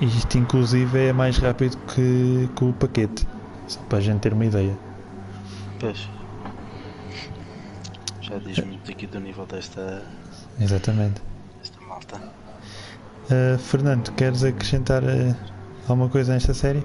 e 0.00 0.06
isto 0.06 0.38
inclusive 0.38 1.06
é 1.06 1.12
mais 1.12 1.38
rápido 1.38 1.76
que, 1.94 2.48
que 2.54 2.64
o 2.64 2.72
paquete, 2.72 3.26
só 3.66 3.80
para 3.88 3.98
a 3.98 4.00
gente 4.00 4.20
ter 4.20 4.32
uma 4.32 4.46
ideia. 4.46 4.76
Pois. 5.80 6.08
Já 8.20 8.38
diz 8.38 8.58
muito 8.58 8.90
aqui 8.90 9.06
do 9.06 9.20
nível 9.20 9.46
desta. 9.46 10.02
Exatamente. 10.60 11.20
Desta 11.58 11.80
malta. 11.80 12.16
Uh, 13.30 13.58
Fernando, 13.58 14.10
queres 14.12 14.44
acrescentar 14.44 15.02
uh, 15.02 15.34
alguma 15.88 16.08
coisa 16.08 16.32
nesta 16.32 16.54
série? 16.54 16.84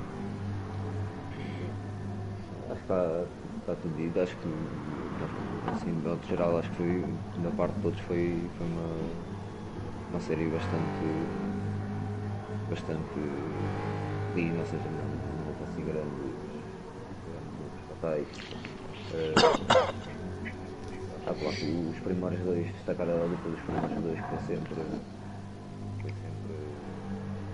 Acho 2.69 2.81
que 2.81 3.42
está, 3.63 3.75
tudo 3.75 3.95
dito. 3.95 4.19
Acho 4.19 4.35
que 4.37 4.49
assim, 5.71 5.91
de 5.91 6.07
modo 6.07 6.27
geral, 6.27 6.57
acho 6.57 6.69
que 6.71 6.75
foi, 6.75 7.03
da 7.41 7.49
parte 7.51 7.75
de 7.75 7.81
todos, 7.81 7.99
foi, 8.01 8.49
foi 8.57 8.67
uma, 8.67 8.89
uma 10.11 10.19
série 10.19 10.47
bastante, 10.47 11.05
bastante 12.69 13.19
digna, 14.35 14.59
ou 14.59 14.65
seja, 14.65 14.89
não, 14.89 15.05
não 15.05 15.47
houve 15.47 15.63
assim 15.63 15.83
grandes, 15.85 16.35
grandes 17.25 17.81
fatais. 17.87 18.27
Uh, 19.13 19.33
ah, 21.27 21.33
pronto, 21.33 21.89
os 21.89 21.99
primeiros 21.99 22.39
dois, 22.39 22.67
destacar 22.67 23.09
a 23.09 23.13
luta 23.13 23.49
dos 23.49 23.61
primeiros 23.61 24.03
dois, 24.03 24.19
que 24.19 24.27
foi 24.27 24.39
sempre, 24.39 24.75
foi 26.01 26.11
sempre 26.11 26.53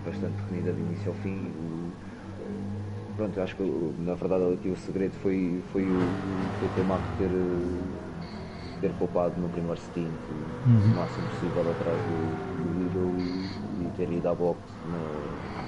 bastante 0.05 0.37
renhida 0.49 0.73
de 0.73 0.81
início 0.81 1.09
ao 1.09 1.15
fim. 1.15 1.37
O, 1.49 2.08
pronto, 3.19 3.41
acho 3.41 3.55
que 3.55 3.63
na 3.99 4.13
verdade 4.15 4.53
aqui 4.53 4.69
o 4.69 4.77
segredo 4.77 5.13
foi, 5.21 5.61
foi 5.73 5.83
o, 5.83 5.99
o 5.99 6.49
PT 6.61 6.83
Marco 6.83 7.05
ter 7.17 7.29
ter 8.79 8.93
poupado 8.93 9.35
no 9.41 9.49
primeiro 9.49 9.77
stint 9.77 10.07
uhum. 10.65 10.93
o 10.93 10.95
máximo 10.95 11.27
possível 11.27 11.69
atrás 11.69 11.99
do, 11.99 12.31
do 12.55 12.79
Lidl 12.79 13.11
e, 13.19 13.83
e, 13.83 13.91
ter 13.97 14.09
ido 14.09 14.29
à 14.29 14.33
boxe 14.33 14.63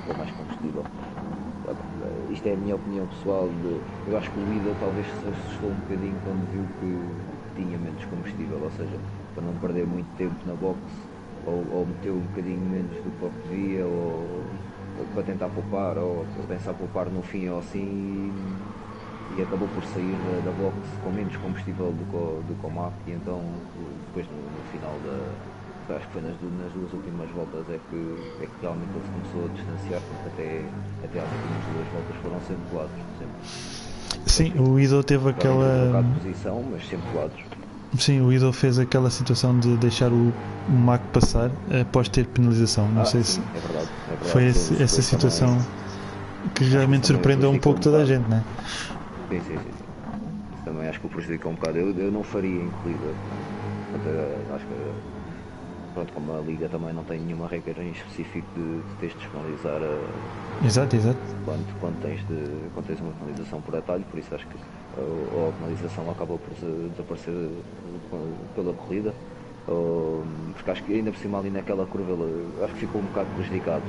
com 0.08 0.14
mais 0.18 0.32
combustível. 0.32 0.86
Uh, 1.68 2.32
isto 2.32 2.48
é 2.48 2.54
a 2.54 2.56
minha 2.56 2.76
opinião 2.76 3.06
pessoal. 3.06 3.50
De, 3.50 4.10
eu 4.10 4.18
acho 4.18 4.32
que 4.32 4.40
o 4.40 4.50
Lidl 4.50 4.74
talvez 4.80 5.08
se 5.08 5.28
assustou 5.28 5.72
um 5.72 5.76
bocadinho 5.76 6.16
quando 6.24 6.48
viu 6.54 6.64
que 6.80 7.62
tinha 7.62 7.78
menos 7.78 8.06
combustível, 8.06 8.60
ou 8.64 8.72
seja, 8.72 8.98
para 9.36 9.44
não 9.44 9.54
perder 9.60 9.86
muito 9.86 10.08
tempo 10.16 10.36
na 10.46 10.54
boxe, 10.54 10.80
ou, 11.46 11.66
ou 11.76 11.86
meteu 11.86 12.16
um 12.16 12.22
bocadinho 12.32 12.62
menos 12.62 12.96
do 13.04 13.12
que 13.12 13.50
devia, 13.50 13.86
ou, 13.86 13.92
ou, 13.92 14.71
para 15.14 15.24
tentar 15.24 15.50
poupar, 15.50 15.98
ou 15.98 16.26
para 16.36 16.56
pensar 16.56 16.74
poupar 16.74 17.06
no 17.08 17.22
fim 17.22 17.48
ou 17.50 17.60
assim 17.60 18.32
e 19.38 19.42
acabou 19.42 19.68
por 19.70 19.84
sair 19.86 20.12
da, 20.12 20.52
da 20.52 20.52
box 20.52 20.76
com 21.04 21.10
menos 21.10 21.36
combustível 21.38 21.92
do 21.92 22.06
que 22.10 22.16
o, 22.16 22.44
do 22.48 22.60
que 22.60 22.68
o 22.68 22.70
MAP 22.70 22.94
e 23.08 23.12
então 23.12 23.42
depois 24.08 24.28
no, 24.28 24.36
no 24.36 24.64
final 24.72 24.92
da 25.06 25.96
acho 25.96 26.08
que 26.08 26.14
foi 26.14 26.22
nas, 26.22 26.36
nas, 26.42 26.72
duas 26.72 26.94
últimas 26.94 27.30
voltas 27.32 27.66
é 27.70 27.80
que, 27.90 28.16
é 28.42 28.46
que 28.46 28.62
realmente 28.62 28.90
ele 28.96 29.04
se 29.04 29.12
começou 29.12 29.46
a 29.46 29.50
distanciar 29.56 30.02
porque 30.02 30.28
até, 30.30 30.64
até 31.04 31.20
às 31.20 31.32
últimas 31.32 31.64
duas 31.72 31.88
voltas 31.92 32.16
foram 32.22 32.40
sempre 32.48 32.64
colados 32.72 32.96
sempre. 33.20 33.82
Sim, 34.26 34.54
o 34.60 34.80
Ido 34.80 35.04
teve 35.04 35.30
aquela. 35.30 36.04
de 36.04 36.20
posição, 36.20 36.64
mas 36.72 36.88
sempre. 36.88 37.08
Sim, 37.98 38.22
o 38.22 38.32
Idol 38.32 38.54
fez 38.54 38.80
aquela 38.80 39.10
situação 39.10 39.58
de 39.60 39.76
deixar 39.78 40.12
o, 40.12 40.30
o 40.68 40.72
Mac 40.72 41.02
passar 41.14 41.52
após 41.82 42.08
ter 42.08 42.26
penalização. 42.28 42.88
Não 42.90 43.02
Ah, 43.02 43.06
sei 43.06 43.24
sim, 43.24 43.34
se 43.34 43.42
é 43.54 43.60
verdade, 43.60 43.90
é 44.08 44.10
verdade. 44.10 44.32
foi 44.32 44.46
esse- 44.46 44.82
essa 44.82 45.02
situação 45.02 45.48
também- 45.50 46.52
que 46.56 46.64
realmente 46.64 47.08
surpreendeu 47.08 47.52
um 47.52 47.60
pouco 47.60 47.80
um 47.80 47.84
toda 47.84 47.98
a 47.98 48.06
gente, 48.06 48.28
né? 48.30 48.42
Sim, 49.32 49.40
sim, 49.42 49.58
sim. 49.58 49.72
também 50.66 50.88
acho 50.88 51.00
que 51.00 51.08
o 51.08 51.10
prejudicou 51.10 51.52
um 51.52 51.56
bocado. 51.56 51.78
Eu, 51.78 51.92
eu 51.98 52.12
não 52.12 52.24
faria 52.24 52.64
em 52.64 52.70
corrida. 52.70 53.14
Acho 54.56 54.66
que, 54.68 54.76
pronto, 55.94 56.14
como 56.14 56.32
a 56.34 56.42
Liga 56.42 56.70
também 56.70 56.94
não 56.94 57.04
tem 57.04 57.20
nenhuma 57.20 57.48
regra 57.48 57.84
em 57.84 57.92
específico 57.92 58.48
de, 58.56 58.82
de 58.82 58.96
teres 59.00 59.16
de 59.20 59.28
penalizar 59.28 59.82
eh, 59.82 60.66
Exato, 60.66 60.96
exato. 60.96 61.18
quando, 61.46 61.66
quando, 61.80 61.98
tens 62.02 62.20
de, 62.28 62.70
quando 62.74 62.88
tens 62.88 63.02
uma 63.02 63.12
penalização 63.14 63.62
por 63.62 63.76
atalho, 63.76 64.06
por 64.06 64.20
isso 64.20 64.34
acho 64.36 64.48
que 64.48 64.58
ou, 64.98 65.50
a 65.50 65.52
penalização 65.54 66.10
acaba 66.10 66.38
por 66.38 66.54
desaparecer 66.92 67.34
eh, 67.34 68.18
pela 68.56 68.74
corrida, 68.74 69.14
ou, 69.68 70.24
porque 70.56 70.72
acho 70.72 70.84
que 70.84 70.94
ainda 70.94 71.12
por 71.12 71.20
cima 71.20 71.40
ali 71.40 71.50
naquela 71.50 71.86
curva 71.86 72.12
ele, 72.12 72.48
acho 72.64 72.74
que 72.74 72.80
ficou 72.82 73.02
um 73.02 73.06
bocado 73.06 73.30
prejudicado. 73.36 73.84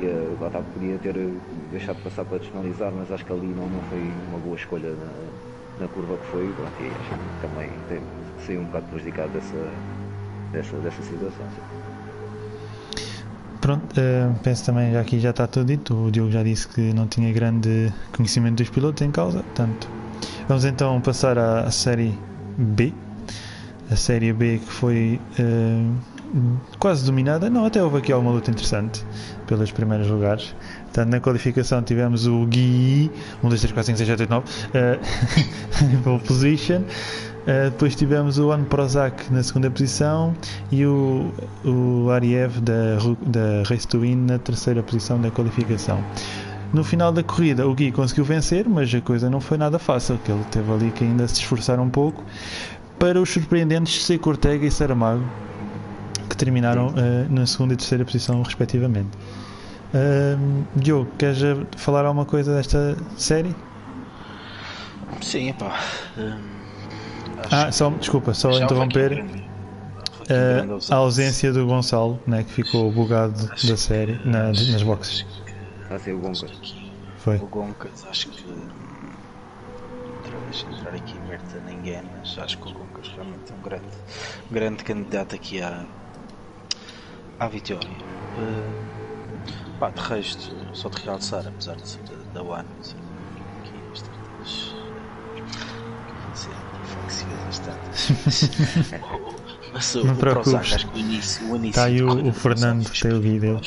E, 0.00 0.04
eh, 0.04 0.36
lá 0.40 0.48
está, 0.48 0.60
podia 0.60 0.98
ter 0.98 1.16
eh, 1.16 1.30
deixado 1.70 2.02
passar 2.02 2.24
para 2.24 2.38
despenalizar, 2.38 2.92
mas 2.92 3.10
acho 3.10 3.24
que 3.24 3.32
ali 3.32 3.46
não, 3.46 3.68
não 3.68 3.80
foi 3.88 4.12
uma 4.28 4.38
boa 4.38 4.56
escolha 4.56 4.90
na, 4.90 5.84
na 5.84 5.88
curva 5.88 6.16
que 6.16 6.26
foi. 6.26 6.46
Pronto, 6.52 6.72
e 6.80 6.86
acho 6.86 7.10
que 7.10 7.46
também 7.46 7.70
tem, 7.88 8.00
saiu 8.46 8.60
um 8.60 8.64
bocado 8.64 8.86
prejudicado 8.86 9.32
dessa, 9.32 9.72
dessa, 10.52 10.76
dessa 10.78 11.02
situação. 11.02 11.46
Pronto, 13.60 13.98
eh, 13.98 14.30
penso 14.42 14.66
também, 14.66 14.92
já 14.92 15.00
aqui 15.00 15.18
já 15.18 15.30
está 15.30 15.46
tudo 15.46 15.66
dito. 15.66 15.94
O 15.94 16.10
Diogo 16.10 16.30
já 16.30 16.42
disse 16.42 16.68
que 16.68 16.92
não 16.92 17.06
tinha 17.08 17.32
grande 17.32 17.92
conhecimento 18.12 18.58
dos 18.58 18.70
pilotos 18.70 19.02
em 19.02 19.10
causa. 19.10 19.42
Portanto, 19.42 19.88
vamos 20.48 20.64
então 20.64 21.00
passar 21.00 21.38
à, 21.38 21.60
à 21.60 21.70
série 21.70 22.18
B. 22.56 22.92
A 23.90 23.96
série 23.96 24.32
B 24.32 24.58
que 24.58 24.72
foi 24.72 25.20
eh, 25.38 25.90
quase 26.78 27.04
dominada. 27.04 27.48
Não, 27.48 27.64
até 27.64 27.82
houve 27.82 27.98
aqui 27.98 28.12
alguma 28.12 28.32
luta 28.32 28.50
interessante 28.50 29.04
pelos 29.46 29.70
primeiros 29.70 30.08
lugares. 30.08 30.54
Portanto, 30.84 31.10
na 31.10 31.20
qualificação 31.20 31.82
tivemos 31.82 32.26
o 32.26 32.46
Gui 32.46 33.10
1, 33.44 33.48
2, 33.48 33.60
3, 33.60 33.72
4, 33.72 33.86
5, 33.86 33.98
6, 33.98 34.08
7, 34.08 34.22
8, 34.22 34.30
9 34.30 34.46
eh, 34.74 34.98
pole 36.02 36.20
position. 36.20 36.82
Uh, 37.46 37.70
depois 37.70 37.94
tivemos 37.94 38.40
o 38.40 38.50
An 38.50 38.64
Prozac 38.64 39.32
na 39.32 39.40
segunda 39.40 39.70
posição 39.70 40.34
e 40.72 40.84
o, 40.84 41.32
o 41.64 42.10
Ariev 42.10 42.60
da, 42.60 42.96
da 43.24 43.62
Race 43.68 43.86
to 43.86 44.00
Win 44.00 44.16
na 44.16 44.36
terceira 44.36 44.82
posição 44.82 45.20
da 45.20 45.30
qualificação. 45.30 46.02
No 46.76 46.84
final 46.84 47.10
da 47.10 47.22
corrida, 47.22 47.66
o 47.66 47.74
Gui 47.74 47.90
conseguiu 47.90 48.22
vencer, 48.22 48.68
mas 48.68 48.94
a 48.94 49.00
coisa 49.00 49.30
não 49.30 49.40
foi 49.40 49.56
nada 49.56 49.78
fácil, 49.78 50.18
que 50.22 50.30
ele 50.30 50.44
teve 50.50 50.70
ali 50.70 50.90
que 50.90 51.04
ainda 51.04 51.26
se 51.26 51.36
esforçar 51.40 51.80
um 51.80 51.88
pouco 51.88 52.22
para 52.98 53.18
os 53.18 53.30
surpreendentes 53.30 54.04
Seco 54.04 54.28
Ortega 54.28 54.66
e 54.66 54.70
Saramago, 54.70 55.24
que 56.28 56.36
terminaram 56.36 56.88
uh, 56.88 56.92
na 57.32 57.46
segunda 57.46 57.72
e 57.72 57.78
terceira 57.78 58.04
posição, 58.04 58.42
respectivamente. 58.42 59.08
Uh, 59.94 60.64
Diogo, 60.76 61.08
queres 61.16 61.40
uh, 61.40 61.66
falar 61.78 62.04
alguma 62.04 62.26
coisa 62.26 62.54
desta 62.54 62.94
série? 63.16 63.56
Sim, 65.22 65.54
pá. 65.54 65.80
hum, 66.18 66.38
Ah, 67.50 67.72
só, 67.72 67.88
desculpa, 67.88 68.34
só 68.34 68.50
interromper. 68.50 69.24
Uh, 70.24 70.66
grande 70.66 70.84
a 70.90 70.96
ausência 70.96 71.50
do 71.54 71.64
Gonçalo, 71.64 72.20
né, 72.26 72.42
que 72.42 72.52
ficou 72.52 72.92
bugado 72.92 73.48
da 73.66 73.76
série 73.78 74.20
na- 74.26 74.48
nas 74.48 74.82
boxes. 74.82 75.24
Que- 75.88 75.94
Está 75.94 75.94
a 75.94 75.98
ser 75.98 76.14
o 76.14 76.20
que 76.20 76.44
aqui 76.44 76.92
Foi. 77.18 77.36
O 77.36 77.46
Goncas, 77.46 78.04
acho 78.06 78.28
que. 78.30 78.50
hum, 78.50 78.68
Outra 80.16 80.38
vez 80.40 80.66
entrar 80.70 80.94
aqui 80.94 81.18
merda 81.20 81.58
a 81.58 81.60
ninguém, 81.60 82.02
mas 82.18 82.36
acho 82.38 82.58
que 82.58 82.68
o 82.68 82.72
Goncas 82.72 83.08
realmente 83.14 83.52
é 83.52 83.54
um 83.54 83.62
grande, 83.62 83.86
um 84.50 84.54
grande 84.54 84.84
candidato 84.84 85.34
aqui 85.36 85.60
à, 85.62 85.84
à 87.38 87.48
vitória. 87.48 87.88
Uh, 88.36 89.78
pá, 89.78 89.90
de 89.90 90.00
resto, 90.00 90.54
só 90.74 90.88
de 90.88 91.00
realçar, 91.02 91.46
apesar 91.46 91.76
de 91.76 91.88
ser 91.88 92.02
da, 92.02 92.16
da 92.34 92.42
One, 92.42 92.68
aqui 93.60 93.80
bastantes. 93.90 94.74
Ser 96.34 96.50
inflexivas 96.82 97.44
bastante. 97.44 97.80
Mas 99.72 99.94
o, 99.94 100.04
Não 100.04 100.14
o 100.14 100.16
preocupes. 100.16 100.50
Prozac, 100.52 100.74
acho 100.74 100.86
que 100.88 100.96
o 100.96 101.00
início, 101.00 101.50
o 101.52 101.56
início 101.56 101.72
Tá 101.74 101.84
aí 101.84 102.02
o- 102.02 102.10
o 102.10 102.22
do 102.22 102.32
Fernando, 102.32 102.88
foi 102.88 103.10
tem 103.10 103.12
o 103.18 103.20
vídeo. 103.20 103.60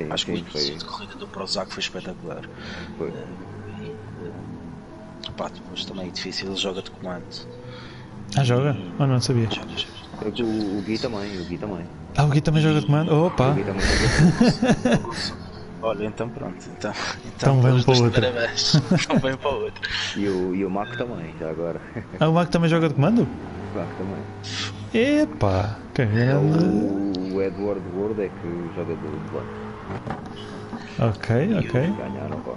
Sim, 0.00 0.10
Acho 0.10 0.24
que 0.24 0.32
o 0.32 0.34
sim, 0.34 0.40
início 0.40 0.68
foi, 0.68 0.78
de 0.78 0.84
corrida 0.84 1.14
do 1.16 1.28
Prozac 1.28 1.72
foi 1.72 1.82
espetacular. 1.82 2.48
foi. 2.96 3.10
E, 3.10 3.94
eh, 4.24 5.32
pá, 5.36 5.48
depois 5.48 5.84
também 5.84 6.08
é 6.08 6.10
difícil, 6.10 6.48
ele 6.48 6.56
joga 6.56 6.82
de 6.82 6.90
comando. 6.90 7.26
Ah, 8.36 8.44
joga? 8.44 8.76
Oh, 8.98 9.06
não 9.06 9.20
sabia. 9.20 9.48
Joga, 9.50 9.68
joga. 9.76 10.42
O, 10.44 10.78
o 10.78 10.82
Gui 10.82 10.98
também, 10.98 11.40
o 11.40 11.44
Gui 11.44 11.58
também. 11.58 11.86
Ah, 12.16 12.24
o 12.24 12.28
Gui 12.28 12.40
também 12.40 12.62
joga 12.62 12.80
de 12.80 12.86
comando? 12.86 13.12
Opa! 13.12 13.50
O 13.50 13.54
Gui 13.54 13.64
também 13.64 13.82
joga 13.82 15.00
Olha, 15.82 16.04
então 16.04 16.28
pronto, 16.28 16.56
então, 16.68 16.92
Então 17.24 17.60
vamos 17.62 17.84
pelos 17.84 18.00
para 18.00 18.04
outra. 18.06 18.32
parabéns. 18.32 18.74
Então 18.74 19.18
vem 19.18 19.36
para 19.36 19.48
outro. 19.50 19.80
E 20.18 20.28
o, 20.28 20.54
e 20.54 20.64
o 20.64 20.70
Mac 20.70 20.94
também, 20.96 21.34
já 21.38 21.50
agora. 21.50 21.80
Ah, 22.20 22.28
o 22.28 22.34
Mac 22.34 22.50
também 22.50 22.68
joga 22.68 22.88
de 22.88 22.94
comando? 22.94 23.22
O 23.72 23.78
Mac 23.78 23.94
também. 23.96 24.22
Epá! 24.92 25.78
Que 25.94 26.04
grande. 26.04 26.58
O, 26.58 27.34
o 27.34 27.42
Edward 27.42 27.80
Ward 27.88 28.20
é 28.22 28.28
que 28.28 28.70
joga 28.74 28.94
do 28.96 29.18
de 29.18 29.32
banco. 29.32 29.69
Ok, 30.98 31.54
ok. 31.58 31.92
Ganharam, 31.96 32.42
pá. 32.42 32.56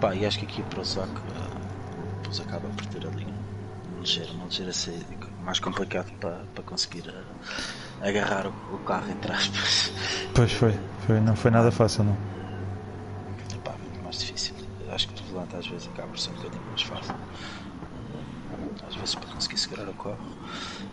Pá, 0.00 0.14
e 0.14 0.24
acho 0.24 0.38
que 0.38 0.46
aqui 0.46 0.62
o 0.62 0.64
Prozac 0.64 1.12
eh, 1.28 1.50
depois 2.22 2.40
acaba 2.40 2.68
por 2.70 2.86
ter 2.86 3.06
ali 3.06 3.26
um 3.88 4.00
ligeiro, 4.00 4.32
uma 4.32 4.46
ligeira 4.46 4.72
saída 4.72 5.06
mais 5.38 5.60
complicado 5.60 6.10
para, 6.18 6.46
para 6.54 6.64
conseguir 6.64 7.06
eh, 7.08 8.08
agarrar 8.08 8.46
o, 8.46 8.54
o 8.74 8.78
carro 8.78 9.10
entre 9.12 9.30
aspas. 9.32 9.92
Pois 10.34 10.52
foi. 10.52 10.72
foi. 11.06 11.20
Não 11.20 11.36
foi 11.36 11.50
nada 11.50 11.70
fácil, 11.70 12.04
não. 12.04 12.16
Pá, 13.62 13.76
muito 13.78 14.02
mais 14.02 14.18
difícil. 14.18 14.54
Acho 14.88 15.08
que 15.08 15.22
o 15.22 15.26
volante 15.26 15.56
às 15.56 15.66
vezes 15.66 15.86
acaba 15.88 16.08
por 16.08 16.18
ser 16.18 16.30
um 16.30 16.34
bocadinho 16.34 16.64
mais 16.66 16.82
fácil. 16.82 17.14
Às 18.82 18.96
vezes 18.96 19.14
para 19.14 19.28
conseguir 19.28 19.58
segurar 19.58 19.88
o 19.88 19.94
carro. 19.94 20.20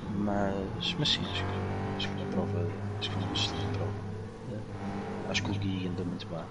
Mas, 0.09 0.95
mas 0.97 1.09
sim, 1.09 1.25
acho 1.29 1.45
que, 1.45 1.53
acho 1.97 2.09
que 2.15 2.23
a 2.23 2.25
prova 2.25 2.59
acho 2.99 3.09
que 3.09 3.15
foi 3.15 3.23
uma 3.23 3.33
excelente 3.33 3.67
prova. 3.71 3.93
Acho 5.29 5.43
que 5.43 5.51
o 5.51 5.55
Gui 5.55 5.87
andou 5.87 6.05
muito 6.05 6.27
bem. 6.27 6.45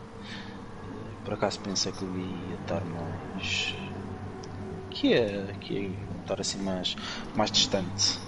Eh, 0.84 1.16
Por 1.24 1.34
acaso 1.34 1.60
pensei 1.60 1.92
que 1.92 2.04
o 2.04 2.08
Gui 2.12 2.48
ia 2.50 2.56
estar 2.56 2.84
mais. 2.84 3.74
que 4.90 5.08
ia, 5.08 5.54
que 5.60 5.74
ia 5.74 6.16
estar 6.20 6.40
assim 6.40 6.58
mais, 6.58 6.94
mais 7.34 7.50
distante 7.50 8.18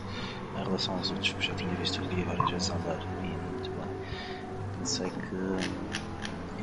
em 0.55 0.63
relação 0.63 0.97
aos 0.97 1.11
outros, 1.11 1.33
porque 1.33 1.47
já 1.47 1.55
tinha 1.55 1.77
visto 1.77 2.03
o 2.03 2.07
Gui 2.07 2.25
várias 2.25 2.51
vezes 2.51 2.71
andar 2.71 3.01
e 3.21 3.37
muito 3.37 3.71
bem. 3.75 3.91
Pensei 4.79 5.11
que. 5.11 5.37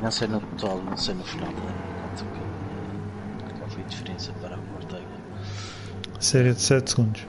Não 0.00 0.10
sei 0.10 0.28
no 0.28 0.40
total, 0.40 0.82
não 0.82 0.96
sei 0.96 1.14
no 1.14 1.24
final 1.24 1.52
quanto 1.96 2.24
que, 2.26 2.44
qual 3.54 3.68
foi 3.68 3.82
a 3.82 3.86
diferença 3.86 4.32
para 4.34 4.60
o 4.60 4.74
Ortega. 4.74 5.20
Série 6.20 6.52
de 6.54 6.60
7 6.60 6.90
segundos. 6.90 7.26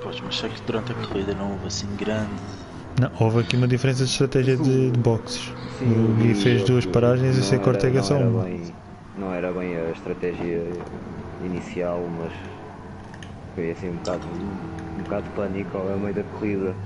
Pois, 0.00 0.20
mas 0.20 0.36
sei 0.38 0.50
que 0.50 0.62
durante 0.62 0.92
a 0.92 0.94
corrida 0.94 1.34
não 1.34 1.52
houve 1.52 1.66
assim 1.66 1.94
grande. 1.96 2.42
Não, 2.98 3.10
houve 3.20 3.40
aqui 3.40 3.56
uma 3.56 3.68
diferença 3.68 4.04
de 4.04 4.10
estratégia 4.10 4.56
de, 4.56 4.90
de 4.90 4.98
boxes. 4.98 5.54
Sim, 5.68 5.98
o 5.98 6.14
Gui 6.14 6.34
fez 6.34 6.64
duas 6.64 6.86
paragens 6.86 7.36
e 7.36 7.40
o 7.40 7.42
Seco 7.44 7.68
Ortega 7.70 8.02
só 8.02 8.18
uma. 8.18 8.44
bem- 8.44 8.76
Não 9.14 9.32
era 9.32 9.52
bem 9.52 9.76
a 9.76 9.90
estratégia 9.90 10.86
inicial, 11.38 12.08
mas 12.08 12.34
foi 13.54 13.70
assim 13.70 13.88
um 13.90 13.96
bocado, 13.96 14.28
um 14.96 15.02
bocado 15.02 15.24
de 15.24 15.30
pânico 15.30 15.76
ao 15.78 15.98
meio 15.98 16.14
da 16.14 16.24
corrida. 16.24 16.78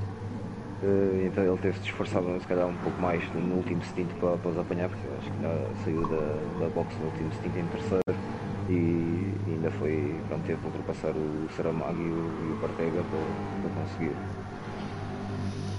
Eh, 0.82 1.26
então 1.26 1.44
ele 1.44 1.60
teve 1.60 1.80
de 1.80 1.92
se 2.40 2.46
calhar 2.48 2.68
um 2.68 2.78
pouco 2.78 3.00
mais 3.02 3.30
no 3.32 3.56
último 3.56 3.82
stint 3.82 4.14
para, 4.16 4.38
para 4.38 4.50
os 4.50 4.58
apanhar, 4.58 4.88
porque 4.90 5.06
eu 5.08 5.16
acho 5.16 5.32
que 5.32 5.42
saiu 5.76 6.06
da, 6.08 6.54
da 6.56 6.70
box 6.70 6.98
no 7.00 7.06
último 7.06 7.32
stint 7.32 7.56
em 7.56 7.68
terceiro 7.68 8.02
e, 8.68 9.42
ainda 9.46 9.70
foi, 9.70 10.24
pronto, 10.26 10.44
teve 10.46 10.60
de 10.60 10.66
ultrapassar 10.66 11.16
o 11.16 11.48
Saramago 11.50 12.00
e 12.00 12.12
o, 12.12 12.44
e 12.44 12.52
o 12.52 12.58
Ortega 12.62 13.04
para, 13.04 13.34
para 13.60 13.70
conseguir 13.70 14.18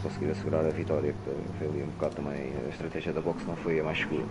conseguir 0.02 0.32
assegurar 0.32 0.66
a 0.66 0.72
vitória, 0.72 1.14
que 1.14 1.54
foi 1.58 1.68
ali 1.68 1.84
um 1.84 1.92
bocado 1.92 2.16
também, 2.16 2.56
a 2.66 2.70
estratégia 2.70 3.14
da 3.14 3.22
box 3.22 3.46
não 3.46 3.56
foi 3.56 3.80
a 3.80 3.84
mais 3.84 4.00
segura. 4.00 4.26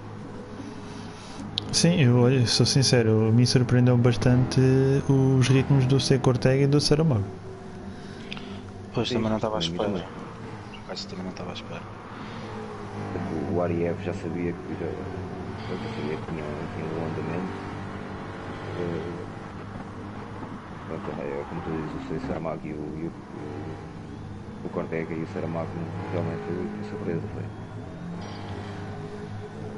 Sim, 1.72 2.00
eu 2.02 2.46
sou 2.46 2.66
sincero, 2.66 3.32
me 3.32 3.46
surpreendeu 3.46 3.96
bastante 3.96 4.60
os 5.08 5.48
ritmos 5.48 5.86
do 5.86 6.00
Seco 6.00 6.30
Ortega 6.30 6.64
e 6.64 6.66
do 6.66 6.80
Saramago. 6.80 7.24
Pois 8.92 9.08
Sim, 9.08 9.14
também 9.14 9.30
não 9.30 9.36
estava 9.36 9.56
à 9.56 9.58
espera. 9.58 9.84
também. 9.84 10.02
Por 10.70 10.80
acaso 10.84 11.08
também 11.08 11.24
não 11.24 11.30
estava 11.32 11.50
à 11.50 11.54
espera. 11.54 11.86
O 13.54 13.60
Ariev 13.62 14.00
já 14.02 14.12
sabia 14.14 14.52
que 14.52 14.74
já, 14.76 14.86
já 15.76 15.88
sabia 15.90 16.16
que 16.16 16.26
tinha, 16.26 16.44
tinha 16.74 16.84
um 16.86 16.90
bom 16.90 17.06
andamento. 17.06 17.60
Eh, 18.76 19.26
pronto, 20.86 21.10
é, 21.18 21.44
como 21.48 21.60
tu 21.62 21.70
dizes, 21.70 22.10
o 22.10 22.26
Saramago 22.26 22.66
e 22.66 22.72
o, 22.74 22.98
e 22.98 23.06
o, 23.06 23.12
o 24.64 24.68
Cortega 24.68 25.14
e 25.14 25.22
o 25.22 25.26
Saramago 25.32 25.68
realmente 26.12 26.40
foi, 26.44 26.84
surpresa. 26.90 27.22
Foi. 27.34 27.42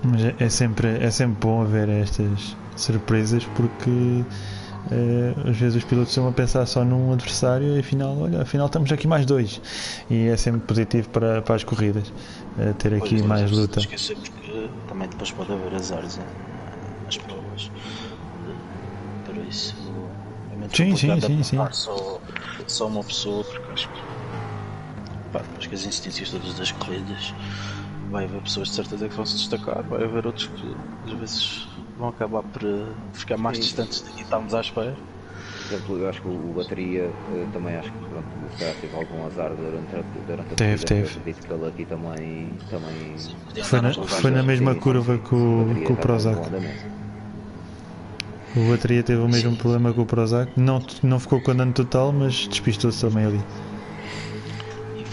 Mas 0.04 0.24
é, 0.24 0.34
é 0.38 0.48
sempre, 0.48 0.88
é 0.98 1.10
sempre 1.10 1.36
bom 1.40 1.62
haver 1.62 1.88
estas 1.88 2.56
surpresas 2.76 3.44
porque 3.46 3.90
uh, 3.90 5.48
às 5.48 5.56
vezes 5.56 5.76
os 5.76 5.84
pilotos 5.84 6.10
estão 6.10 6.26
a 6.26 6.32
pensar 6.32 6.66
só 6.66 6.84
num 6.84 7.12
adversário 7.12 7.76
e 7.76 7.80
afinal, 7.80 8.18
olha, 8.18 8.42
afinal 8.42 8.66
estamos 8.66 8.90
aqui 8.90 9.06
mais 9.06 9.24
dois. 9.24 9.60
E 10.10 10.26
é 10.26 10.36
sempre 10.36 10.62
positivo 10.62 11.08
para, 11.10 11.42
para 11.42 11.54
as 11.54 11.64
corridas 11.64 12.08
uh, 12.08 12.74
ter 12.78 12.94
aqui 12.94 13.16
pois, 13.16 13.22
mais 13.22 13.50
luta. 13.50 13.80
Porque 13.80 13.96
também 14.88 15.08
depois 15.08 15.30
pode 15.30 15.52
haver 15.52 15.74
azares 15.74 16.18
nas 17.04 17.18
provas. 17.18 17.70
Por 19.24 19.36
isso 19.36 19.76
é 20.62 20.76
sim, 20.76 20.96
sim, 20.96 21.20
sim, 21.20 21.42
sim. 21.42 21.58
Só, 21.70 22.20
só 22.66 22.86
uma 22.86 23.02
pessoa, 23.02 23.44
porque 23.44 23.72
acho 23.72 23.88
que, 23.88 24.11
pá, 25.32 25.40
acho 25.58 25.68
que 25.68 25.74
as 25.74 25.84
insistências 25.84 26.30
todas 26.30 26.54
das 26.54 26.70
corridas 26.72 27.34
vai 28.10 28.24
haver 28.24 28.40
pessoas 28.42 28.68
de 28.68 28.74
certeza 28.74 29.08
que 29.08 29.16
vão 29.16 29.24
se 29.24 29.36
destacar, 29.36 29.82
vai 29.84 30.04
haver 30.04 30.26
outros 30.26 30.46
que 30.46 30.74
às 31.06 31.18
vezes 31.18 31.66
vão 31.98 32.08
acabar 32.08 32.42
por 32.42 32.62
eh, 32.62 32.86
ficar 33.14 33.38
mais 33.38 33.56
Sim. 33.56 33.62
distantes 33.64 34.02
daqui 34.02 34.16
que 34.16 34.22
estamos 34.22 34.54
à 34.54 34.60
espera. 34.60 34.94
Por 34.94 35.74
exemplo, 35.74 35.98
eu 35.98 36.08
acho 36.08 36.20
que 36.20 36.28
o 36.28 36.52
bateria 36.54 37.04
eh, 37.04 37.46
também 37.52 37.76
acho 37.76 37.90
que 37.90 37.98
pronto, 38.08 38.26
se 38.52 38.58
calhar 38.58 38.74
teve 38.74 38.94
algum 38.94 39.26
azar 39.26 39.50
durante 39.54 39.96
a, 39.96 40.02
durante 40.26 40.52
a 40.52 40.56
teve, 40.56 40.84
teve. 40.84 41.08
acredito 41.08 41.46
que 41.46 41.52
ele 41.52 41.66
aqui 41.66 41.84
também, 41.86 42.50
também 42.68 43.16
foi 43.62 43.80
na, 43.80 43.92
foi 43.92 44.30
na 44.30 44.42
mesma 44.42 44.74
curva 44.74 45.18
que 45.18 45.34
o, 45.34 45.74
que 45.74 45.92
o 45.92 45.96
Prozac. 45.96 46.38
O 48.54 48.68
bateria 48.68 49.02
teve 49.02 49.22
o 49.22 49.28
mesmo 49.28 49.52
Sim. 49.52 49.56
problema 49.56 49.94
que 49.94 50.00
o 50.00 50.04
Prozac, 50.04 50.52
não, 50.60 50.82
não 51.02 51.18
ficou 51.18 51.40
com 51.40 51.54
dano 51.54 51.72
total, 51.72 52.12
mas 52.12 52.46
despistou-se 52.48 53.00
também 53.00 53.24
ali. 53.24 53.40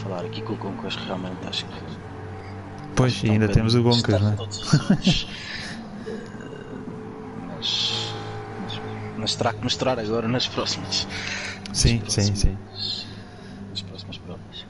Falar 0.09 0.25
aqui 0.25 0.41
com 0.41 0.53
o 0.53 0.57
Concas 0.57 0.95
realmente 0.95 1.37
acho 1.47 1.65
que. 1.65 1.83
Pois, 2.95 3.23
e 3.23 3.29
ainda 3.29 3.47
temos 3.47 3.75
o 3.75 3.83
Goncas, 3.83 4.19
não 4.19 4.31
é? 4.31 4.37
mas 9.19 9.35
terá 9.35 9.53
que 9.53 9.61
mostrar 9.61 9.99
agora 9.99 10.27
nas 10.27 10.47
próximas. 10.47 11.07
Sim, 11.73 11.99
nas 11.99 12.15
próximas, 12.15 12.39
sim, 12.39 12.57
sim. 12.75 13.05
Nas 13.69 13.81
próximas 13.83 14.17
provas. 14.17 14.65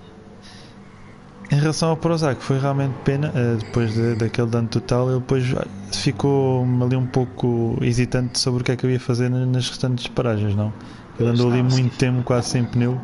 Em 1.52 1.56
relação 1.56 1.90
ao 1.90 1.96
Prozac, 1.96 2.44
foi 2.44 2.60
realmente 2.60 2.96
pena, 3.06 3.32
eh, 3.34 3.56
depois 3.60 3.94
de, 3.94 4.16
daquele 4.16 4.48
dano 4.48 4.68
total, 4.68 5.10
ele 5.10 5.20
depois 5.22 5.46
ficou 5.94 6.66
ali 6.84 6.98
um 6.98 7.08
pouco 7.08 7.78
hesitante 7.82 8.38
sobre 8.40 8.62
o 8.62 8.66
que 8.66 8.74
é 8.74 8.76
que 8.76 8.86
eu 8.86 8.92
ia 8.92 9.00
fazer 9.00 9.30
nas 9.30 9.70
restantes 9.70 10.08
paragens, 10.08 10.54
não? 10.54 10.74
Ele 11.18 11.30
andou 11.30 11.50
ali 11.50 11.64
muito 11.64 11.96
tempo, 11.98 12.24
quase 12.24 12.50
sem 12.50 12.66
pneu. 12.66 13.00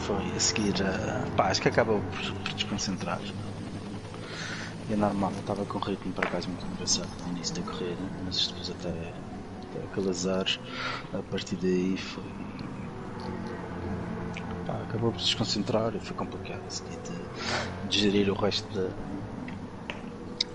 Foi 0.00 0.16
a 0.34 0.40
seguir, 0.40 0.74
pá, 1.36 1.48
acho 1.48 1.60
que 1.60 1.68
acaba 1.68 1.94
por, 1.94 2.54
desconcentrar. 2.54 3.20
É 4.90 4.96
normal, 4.96 5.32
estava 5.38 5.64
com 5.64 5.78
um 5.78 5.80
ritmo 5.80 6.12
para 6.12 6.28
acaso 6.28 6.48
muito 6.48 6.66
engraçado 6.66 7.08
no 7.24 7.32
início 7.32 7.54
da 7.54 7.62
corrida, 7.62 7.96
mas 8.24 8.48
depois 8.48 8.70
até 8.70 9.12
aquele 9.84 10.08
azar, 10.08 10.46
a 11.14 11.22
partir 11.30 11.56
daí 11.56 11.96
foi. 11.96 12.24
Pá, 14.66 14.74
acabou 14.82 15.12
por 15.12 15.20
se 15.20 15.26
desconcentrar 15.26 15.94
e 15.94 16.00
foi 16.00 16.16
complicado 16.16 16.62
de, 16.68 17.88
de 17.88 17.98
gerir 17.98 18.30
o 18.30 18.34
resto 18.34 18.66
da, 18.74 18.88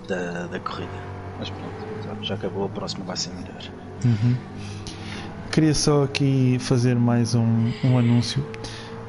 da, 0.08 0.46
da 0.48 0.60
corrida. 0.60 1.16
Mas 1.38 1.50
pronto, 1.50 2.24
já 2.24 2.34
acabou, 2.34 2.64
a 2.64 2.68
próxima 2.68 3.04
vai 3.04 3.16
ser 3.16 3.30
melhor. 3.30 3.62
Uhum. 4.04 4.36
Queria 5.52 5.74
só 5.74 6.04
aqui 6.04 6.58
fazer 6.60 6.96
mais 6.96 7.34
um, 7.34 7.72
um 7.82 7.98
anúncio 7.98 8.44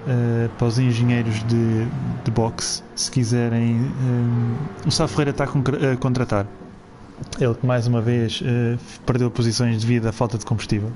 uh, 0.07 0.49
para 0.57 0.67
os 0.67 0.79
engenheiros 0.79 1.43
de, 1.43 1.85
de 2.23 2.31
boxe, 2.31 2.81
se 2.95 3.11
quiserem. 3.11 3.75
Um, 3.75 4.55
o 4.87 4.91
Sá 4.91 5.07
Ferreira 5.07 5.31
está 5.31 5.43
a 5.43 5.97
contratar 5.97 6.47
ele 7.39 7.55
que 7.55 7.65
mais 7.65 7.87
uma 7.87 8.01
vez 8.01 8.41
uh, 8.41 8.77
perdeu 9.05 9.29
posições 9.31 9.81
devido 9.81 10.07
à 10.07 10.11
falta 10.11 10.37
de 10.37 10.45
combustível. 10.45 10.91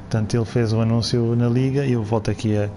Portanto, 0.00 0.34
ele 0.34 0.44
fez 0.44 0.72
o 0.72 0.80
anúncio 0.80 1.36
na 1.36 1.48
liga 1.48 1.84
e 1.84 1.92
eu 1.92 2.02
volto 2.02 2.30
aqui 2.30 2.56
a, 2.56 2.68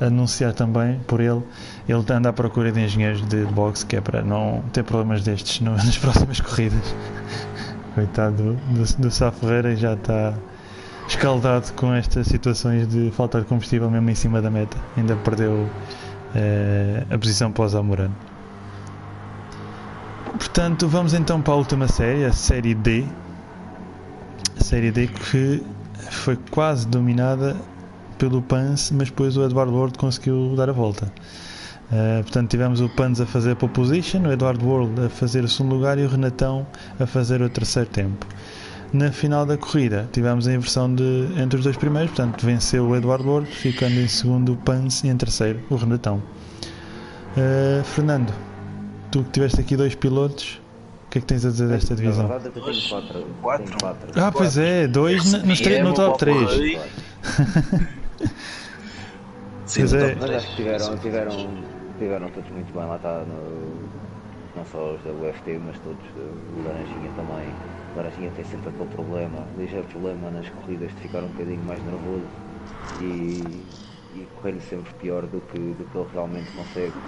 anunciar 0.00 0.52
também 0.52 0.98
por 1.06 1.20
ele. 1.20 1.42
Ele 1.88 2.04
anda 2.10 2.28
à 2.28 2.32
procura 2.32 2.72
de 2.72 2.80
engenheiros 2.80 3.26
de 3.28 3.44
boxe 3.46 3.86
que 3.86 3.96
é 3.96 4.00
para 4.00 4.22
não 4.22 4.62
ter 4.72 4.82
problemas 4.82 5.22
destes 5.22 5.60
nas 5.62 5.96
próximas 5.96 6.40
corridas. 6.40 6.94
Coitado 7.94 8.36
do, 8.36 8.54
do, 8.54 9.02
do 9.02 9.10
Sá 9.10 9.30
Ferreira 9.30 9.76
já 9.76 9.94
está 9.94 10.34
escaldado 11.08 11.72
com 11.74 11.92
estas 11.92 12.26
situações 12.26 12.88
de 12.88 13.10
falta 13.10 13.40
de 13.40 13.46
combustível 13.46 13.90
mesmo 13.90 14.10
em 14.10 14.14
cima 14.14 14.40
da 14.40 14.50
meta. 14.50 14.76
Ainda 14.96 15.16
perdeu 15.16 15.52
uh, 15.52 17.14
a 17.14 17.18
posição 17.18 17.52
o 17.56 17.68
Zamorano. 17.68 18.14
Portanto, 20.38 20.88
vamos 20.88 21.14
então 21.14 21.40
para 21.40 21.54
a 21.54 21.56
última 21.56 21.86
série, 21.88 22.24
a 22.24 22.32
série 22.32 22.74
D. 22.74 23.04
A 24.58 24.64
série 24.64 24.90
D 24.90 25.06
que 25.06 25.62
foi 26.10 26.38
quase 26.50 26.86
dominada 26.86 27.56
pelo 28.18 28.42
Pans, 28.42 28.90
mas 28.90 29.10
depois 29.10 29.36
o 29.36 29.44
Eduardo 29.44 29.72
World 29.72 29.98
conseguiu 29.98 30.54
dar 30.56 30.68
a 30.68 30.72
volta. 30.72 31.12
Uh, 31.90 32.22
portanto, 32.22 32.50
tivemos 32.50 32.80
o 32.80 32.88
Pans 32.88 33.20
a 33.20 33.26
fazer 33.26 33.54
pole 33.56 33.72
position, 33.72 34.22
o 34.22 34.32
Eduardo 34.32 34.66
World 34.66 35.06
a 35.06 35.08
fazer 35.08 35.44
o 35.44 35.48
segundo 35.48 35.74
lugar 35.74 35.98
e 35.98 36.02
o 36.02 36.08
Renatão 36.08 36.66
a 36.98 37.06
fazer 37.06 37.42
o 37.42 37.48
terceiro 37.48 37.88
tempo. 37.90 38.26
Na 38.94 39.10
final 39.10 39.44
da 39.44 39.58
corrida, 39.58 40.08
tivemos 40.12 40.46
a 40.46 40.54
inversão 40.54 40.94
de, 40.94 41.26
entre 41.36 41.58
os 41.58 41.64
dois 41.64 41.76
primeiros, 41.76 42.12
portanto, 42.12 42.46
venceu 42.46 42.86
o 42.86 42.94
Eduardo 42.94 43.28
World, 43.28 43.50
ficando 43.50 43.98
em 43.98 44.06
segundo 44.06 44.52
o 44.52 44.56
Pans 44.56 45.02
e 45.02 45.08
em 45.08 45.16
terceiro 45.16 45.60
o 45.68 45.74
Renatão. 45.74 46.22
Uh, 47.36 47.82
Fernando, 47.82 48.32
tu 49.10 49.24
que 49.24 49.30
tiveste 49.30 49.60
aqui 49.60 49.76
dois 49.76 49.96
pilotos, 49.96 50.62
o 51.06 51.10
que 51.10 51.18
é 51.18 51.20
que 51.20 51.26
tens 51.26 51.44
a 51.44 51.50
dizer 51.50 51.66
desta 51.66 51.96
divisão? 51.96 52.30
Eu 52.30 52.38
tenho 52.52 52.88
quatro. 52.88 53.26
quatro. 53.42 53.78
quatro. 53.80 54.12
Ah, 54.14 54.30
pois 54.30 54.56
é, 54.56 54.86
dois 54.86 55.32
no, 55.32 55.40
no 55.88 55.94
top 55.94 56.16
3. 56.16 56.38
pois 59.74 59.92
é. 59.92 60.14
Mas 60.14 60.30
acho 60.30 60.48
que 60.50 60.54
tiveram, 60.54 60.98
tiveram, 60.98 61.48
tiveram 61.98 62.28
todos 62.28 62.48
muito 62.48 62.72
bem 62.72 62.86
lá 62.86 62.94
está 62.94 63.24
no, 63.24 63.88
não 64.54 64.64
só 64.70 64.94
os 64.94 65.02
da 65.02 65.10
UFT, 65.10 65.60
mas 65.66 65.76
todos 65.80 65.98
o 66.16 66.62
Laranjinha 66.62 67.10
também. 67.16 67.52
Laranjinha 67.94 68.32
tem 68.32 68.44
sempre 68.44 68.70
aquele 68.70 68.88
problema, 68.88 69.50
ligeiro 69.54 69.86
problema 69.88 70.30
nas 70.30 70.50
corridas 70.50 70.92
de 70.94 71.00
ficar 71.00 71.22
um 71.24 71.28
bocadinho 71.28 71.64
mais 71.64 71.82
nervoso 71.84 72.32
e, 72.98 73.78
e 74.10 74.26
correr-lhe 74.28 74.60
sempre 74.60 74.94
pior 74.94 75.26
do 75.28 75.42
que, 75.42 75.74
do 75.74 75.86
que 75.86 75.96
ele 75.98 76.10
realmente 76.10 76.52
consegue. 76.52 76.98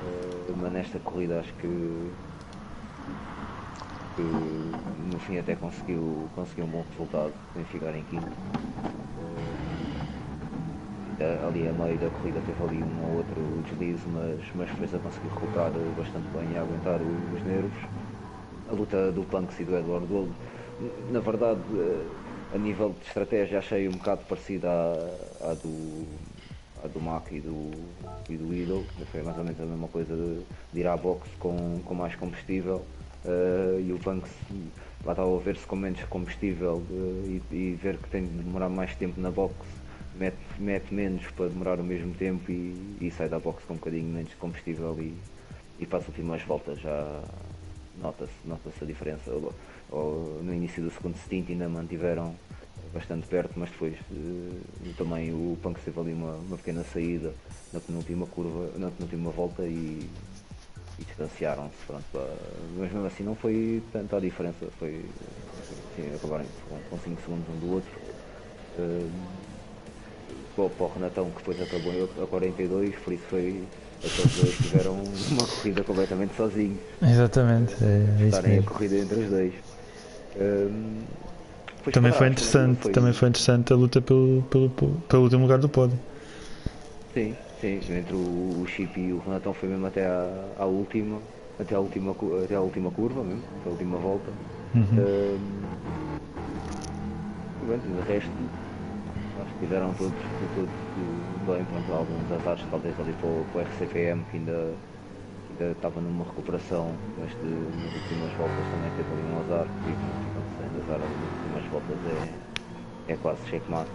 Uh, 0.00 0.54
mas 0.56 0.72
nesta 0.72 1.00
corrida 1.00 1.40
acho 1.40 1.54
que, 1.56 1.66
que 4.14 4.22
no 4.22 5.18
fim 5.18 5.36
até 5.38 5.56
conseguiu, 5.56 6.30
conseguiu 6.34 6.64
um 6.66 6.70
bom 6.70 6.82
resultado 6.82 7.34
em 7.54 7.64
ficar 7.64 7.94
em 7.94 8.04
quinto. 8.04 8.38
Uh, 9.16 9.58
ali 11.46 11.66
a 11.68 11.72
meio 11.72 11.98
da 11.98 12.10
corrida 12.10 12.42
teve 12.42 12.62
ali 12.62 12.84
um 12.84 13.00
ou 13.02 13.16
outro 13.16 13.62
deslize, 13.62 14.08
mas, 14.08 14.50
mas 14.54 14.70
fez 14.70 14.94
a 14.94 15.00
conseguir 15.00 15.30
colocar 15.30 15.70
bastante 15.94 16.30
bem 16.30 16.52
e 16.52 16.56
aguentar 16.56 17.00
os 17.02 17.42
nervos. 17.44 17.78
A 18.70 18.74
luta 18.74 19.12
do 19.12 19.22
Punks 19.24 19.58
e 19.60 19.64
do 19.64 19.76
Edward 19.76 20.06
Gold, 20.06 20.32
na 21.10 21.20
verdade, 21.20 21.60
uh, 21.72 22.06
a 22.54 22.58
nível 22.58 22.94
de 23.00 23.06
estratégia 23.06 23.58
achei 23.58 23.88
um 23.88 23.92
bocado 23.92 24.22
parecida 24.28 24.68
à, 24.68 25.50
à 25.50 25.54
do 25.54 26.06
a 26.84 26.88
do 26.88 27.00
Mac 27.00 27.30
e 27.30 27.40
do, 27.40 27.70
e 28.28 28.36
do 28.36 28.52
Idol, 28.52 28.84
foi 29.10 29.22
mais 29.22 29.38
ou 29.38 29.44
menos 29.44 29.60
a 29.60 29.64
mesma 29.64 29.88
coisa 29.88 30.14
de, 30.14 30.42
de 30.72 30.80
ir 30.80 30.86
à 30.86 30.96
box 30.96 31.28
com, 31.38 31.80
com 31.84 31.94
mais 31.94 32.14
combustível. 32.16 32.82
Uh, 33.24 33.80
e 33.80 33.92
o 33.92 33.98
Banks 33.98 34.32
lá 35.04 35.12
estava 35.12 35.34
a 35.34 35.38
ver-se 35.38 35.64
com 35.64 35.76
menos 35.76 36.02
combustível 36.04 36.82
uh, 36.90 37.40
e, 37.52 37.54
e, 37.54 37.78
ver 37.80 37.96
que 37.96 38.10
tem 38.10 38.24
de 38.24 38.42
demorar 38.42 38.68
mais 38.68 38.96
tempo 38.96 39.20
na 39.20 39.30
box, 39.30 39.54
mete, 40.16 40.36
mete 40.58 40.92
menos 40.92 41.24
para 41.36 41.48
demorar 41.48 41.78
o 41.78 41.84
mesmo 41.84 42.12
tempo 42.14 42.50
e, 42.50 42.98
e 43.00 43.12
sai 43.16 43.28
da 43.28 43.38
box 43.38 43.62
com 43.64 43.74
um 43.74 43.76
bocadinho 43.76 44.12
menos 44.12 44.34
combustível 44.34 44.96
e, 44.98 45.14
e 45.78 45.86
para 45.86 46.00
as 46.00 46.08
últimas 46.08 46.42
voltas 46.42 46.80
já 46.80 47.22
nota-se 48.02 48.32
nota 48.44 48.70
a 48.80 48.84
diferença. 48.84 49.30
Ou, 49.30 49.54
ou, 49.90 50.42
no 50.42 50.52
início 50.52 50.82
do 50.82 50.90
segundo 50.90 51.16
stint 51.16 51.48
ainda 51.50 51.68
mantiveram 51.68 52.34
bastante 52.92 53.26
perto, 53.26 53.52
mas 53.56 53.70
depois 53.70 53.94
uh, 54.10 54.94
também 54.98 55.32
o 55.32 55.56
Punk 55.62 55.80
teve 55.80 55.98
ali 55.98 56.12
uma, 56.12 56.34
uma 56.34 56.56
pequena 56.56 56.84
saída 56.84 57.32
na 57.72 57.80
penúltima 57.80 58.26
curva, 58.26 58.70
na 58.76 58.90
penúltima 58.90 59.30
volta 59.30 59.62
e, 59.62 60.08
e 60.98 61.04
distanciaram-se. 61.04 61.76
Mas 61.88 62.04
mesmo 62.76 63.06
assim 63.06 63.22
não 63.22 63.34
foi 63.34 63.82
tanta 63.92 64.16
a 64.16 64.20
diferença, 64.20 64.66
foi 64.78 65.04
assim, 65.94 66.14
acabaram 66.14 66.44
com 66.90 66.98
5 66.98 67.22
segundos 67.22 67.48
um 67.48 67.58
do 67.58 67.74
outro. 67.74 67.90
Uh, 68.78 69.52
para 70.54 70.84
o 70.84 70.92
Renatão 70.92 71.30
que 71.30 71.38
depois 71.38 71.62
acabou 71.62 72.22
a 72.22 72.26
42, 72.26 72.94
por 72.96 73.12
isso 73.12 73.24
foi 73.24 73.64
aqueles 74.04 74.36
dois 74.36 74.56
tiveram 74.56 75.02
uma 75.30 75.46
corrida 75.46 75.84
completamente 75.84 76.34
sozinhos. 76.36 76.78
Exatamente, 77.02 77.74
é, 77.82 78.22
é 78.22 78.26
estarem 78.26 78.58
a 78.58 78.62
corrida 78.62 78.96
entre 78.96 79.20
os 79.20 79.30
dois. 79.30 79.52
Um, 80.36 81.00
também 81.92 82.12
foi 82.12 82.28
interessante, 82.28 82.82
foi... 82.82 82.92
também 82.92 83.12
foi 83.12 83.28
interessante 83.28 83.72
a 83.72 83.76
luta 83.76 84.00
pelo, 84.00 84.42
pelo, 84.50 84.70
pelo 84.70 85.22
último 85.22 85.42
lugar 85.42 85.58
do 85.58 85.68
pódio. 85.68 85.98
Sim, 87.14 87.36
sim, 87.60 87.80
entre 87.90 88.14
o, 88.14 88.62
o 88.62 88.66
Chip 88.66 88.98
e 88.98 89.12
o 89.12 89.18
Renatão 89.18 89.52
foi 89.52 89.68
mesmo 89.68 89.86
até 89.86 90.06
à, 90.06 90.28
à 90.58 90.64
última, 90.64 91.18
até 91.60 91.74
à 91.74 91.80
última, 91.80 92.14
até 92.44 92.54
à 92.54 92.60
última 92.60 92.90
curva 92.90 93.22
mesmo, 93.22 93.42
até 93.60 93.68
a 93.68 93.72
última 93.72 93.98
volta. 93.98 94.30
Uhum. 94.74 95.38
pronto, 97.66 97.86
de 97.86 98.12
resto, 98.12 98.30
acho 99.42 99.52
que 99.54 99.60
tiveram 99.60 99.92
todos, 99.94 100.14
todos 100.54 100.70
bem, 101.42 101.66
pronto, 101.66 101.92
alguns 101.92 102.30
azares 102.30 102.66
talvez 102.66 102.98
ali 103.00 103.14
para 103.14 103.26
o, 103.26 103.46
para 103.46 103.58
o 103.58 103.60
RCPM 103.62 104.26
que 104.26 104.36
ainda, 104.36 104.82
ainda 105.50 105.72
estava 105.72 106.00
numa 106.02 106.24
recuperação, 106.26 107.04
mas 107.16 107.36
de, 107.38 107.46
nas 107.46 107.94
últimas 107.94 108.34
voltas 108.34 108.68
também 108.70 108.92
teve 108.92 109.12
ali 109.12 109.24
um 109.24 109.38
azar, 109.38 109.74
e 109.84 109.96
quando 109.96 110.50
se 110.50 110.56
tem 110.58 110.68
azar 110.78 111.02
ali 111.02 111.16
nas 111.18 111.32
últimas 111.32 111.66
voltas 111.68 112.04
é, 112.04 112.48
é 113.06 113.16
quase 113.18 113.46
checkmate. 113.48 113.94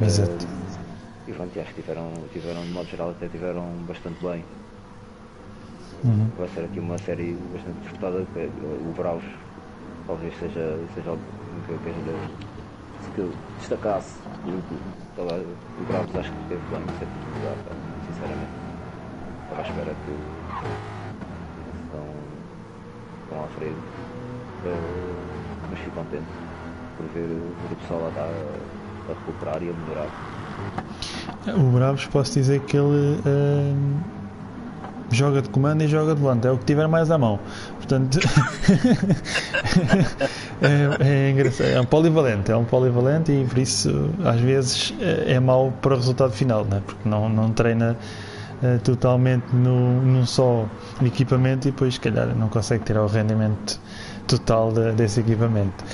Exato. 0.00 0.46
Uh, 0.46 0.88
e 1.28 1.32
pronto, 1.36 1.58
acho 1.60 1.74
que 1.74 1.82
tiveram, 1.82 2.28
tiveram, 2.34 2.64
de 2.66 2.72
modo 2.72 2.88
geral, 2.90 3.10
até 3.10 3.28
tiveram 3.28 3.84
bastante 3.84 4.20
bem. 4.22 4.40
Uhum. 6.02 6.32
Vai 6.36 6.48
ser 6.48 6.64
aqui 6.64 6.78
uma 6.80 6.98
série 6.98 7.36
bastante 7.36 7.80
disputada, 7.82 8.28
o 8.80 8.92
Bravos 8.94 9.24
talvez 10.06 10.36
seja, 10.36 10.86
seja 10.88 11.10
algo 11.10 11.62
que 11.64 11.72
eu 11.72 11.80
queira 11.80 12.28
que 13.14 13.30
destacasse. 13.58 14.14
O, 14.44 14.50
o 15.20 15.84
Bravos 15.88 16.16
acho 16.16 16.30
que 16.30 16.42
esteve 16.42 16.60
bem 16.70 16.80
em 16.80 16.98
certo 16.98 17.16
lugar, 17.34 17.56
sinceramente. 18.06 18.54
Estava 19.44 19.62
à 19.62 19.64
espera 19.66 19.94
que 20.04 20.12
estão, 21.84 22.06
estão 23.24 23.44
à 23.44 23.48
frente. 23.58 23.82
Uh, 24.64 25.68
mas 25.70 25.78
fico 25.78 25.90
contente 25.92 26.24
por 26.96 27.06
ver, 27.14 27.26
o 27.26 27.76
pessoal 27.76 28.00
lá 28.00 28.10
a, 28.16 29.10
a 29.10 29.14
recuperar 29.14 29.62
e 29.62 29.70
a 29.70 29.72
melhorar. 29.72 30.08
O 31.56 31.72
Bravos 31.72 32.06
posso 32.06 32.34
dizer 32.34 32.60
que 32.62 32.76
ele 32.76 33.20
uh, 33.20 34.17
joga 35.10 35.42
de 35.42 35.48
comando 35.48 35.82
e 35.82 35.88
joga 35.88 36.14
de 36.14 36.20
volante, 36.20 36.46
é 36.46 36.50
o 36.50 36.58
que 36.58 36.64
tiver 36.64 36.86
mais 36.86 37.10
à 37.10 37.18
mão. 37.18 37.38
Portanto, 37.76 38.18
é, 40.60 41.08
é, 41.08 41.30
engraçado, 41.30 41.68
é 41.68 41.80
um 41.80 41.86
polivalente, 41.86 42.52
é 42.52 42.56
um 42.56 42.64
polivalente 42.64 43.32
e 43.32 43.44
por 43.44 43.58
isso 43.58 44.10
às 44.24 44.40
vezes 44.40 44.94
é, 45.00 45.34
é 45.34 45.40
mau 45.40 45.72
para 45.80 45.94
o 45.94 45.96
resultado 45.96 46.32
final, 46.32 46.64
né? 46.64 46.82
porque 46.84 47.08
não, 47.08 47.28
não 47.28 47.52
treina 47.52 47.96
uh, 48.62 48.78
totalmente 48.80 49.54
no, 49.54 50.02
num 50.02 50.26
só 50.26 50.66
equipamento 51.02 51.68
e 51.68 51.70
depois, 51.70 51.94
se 51.94 52.00
calhar, 52.00 52.26
não 52.36 52.48
consegue 52.48 52.84
tirar 52.84 53.02
o 53.02 53.06
rendimento 53.06 53.80
total 54.26 54.72
de, 54.72 54.92
desse 54.92 55.20
equipamento. 55.20 55.84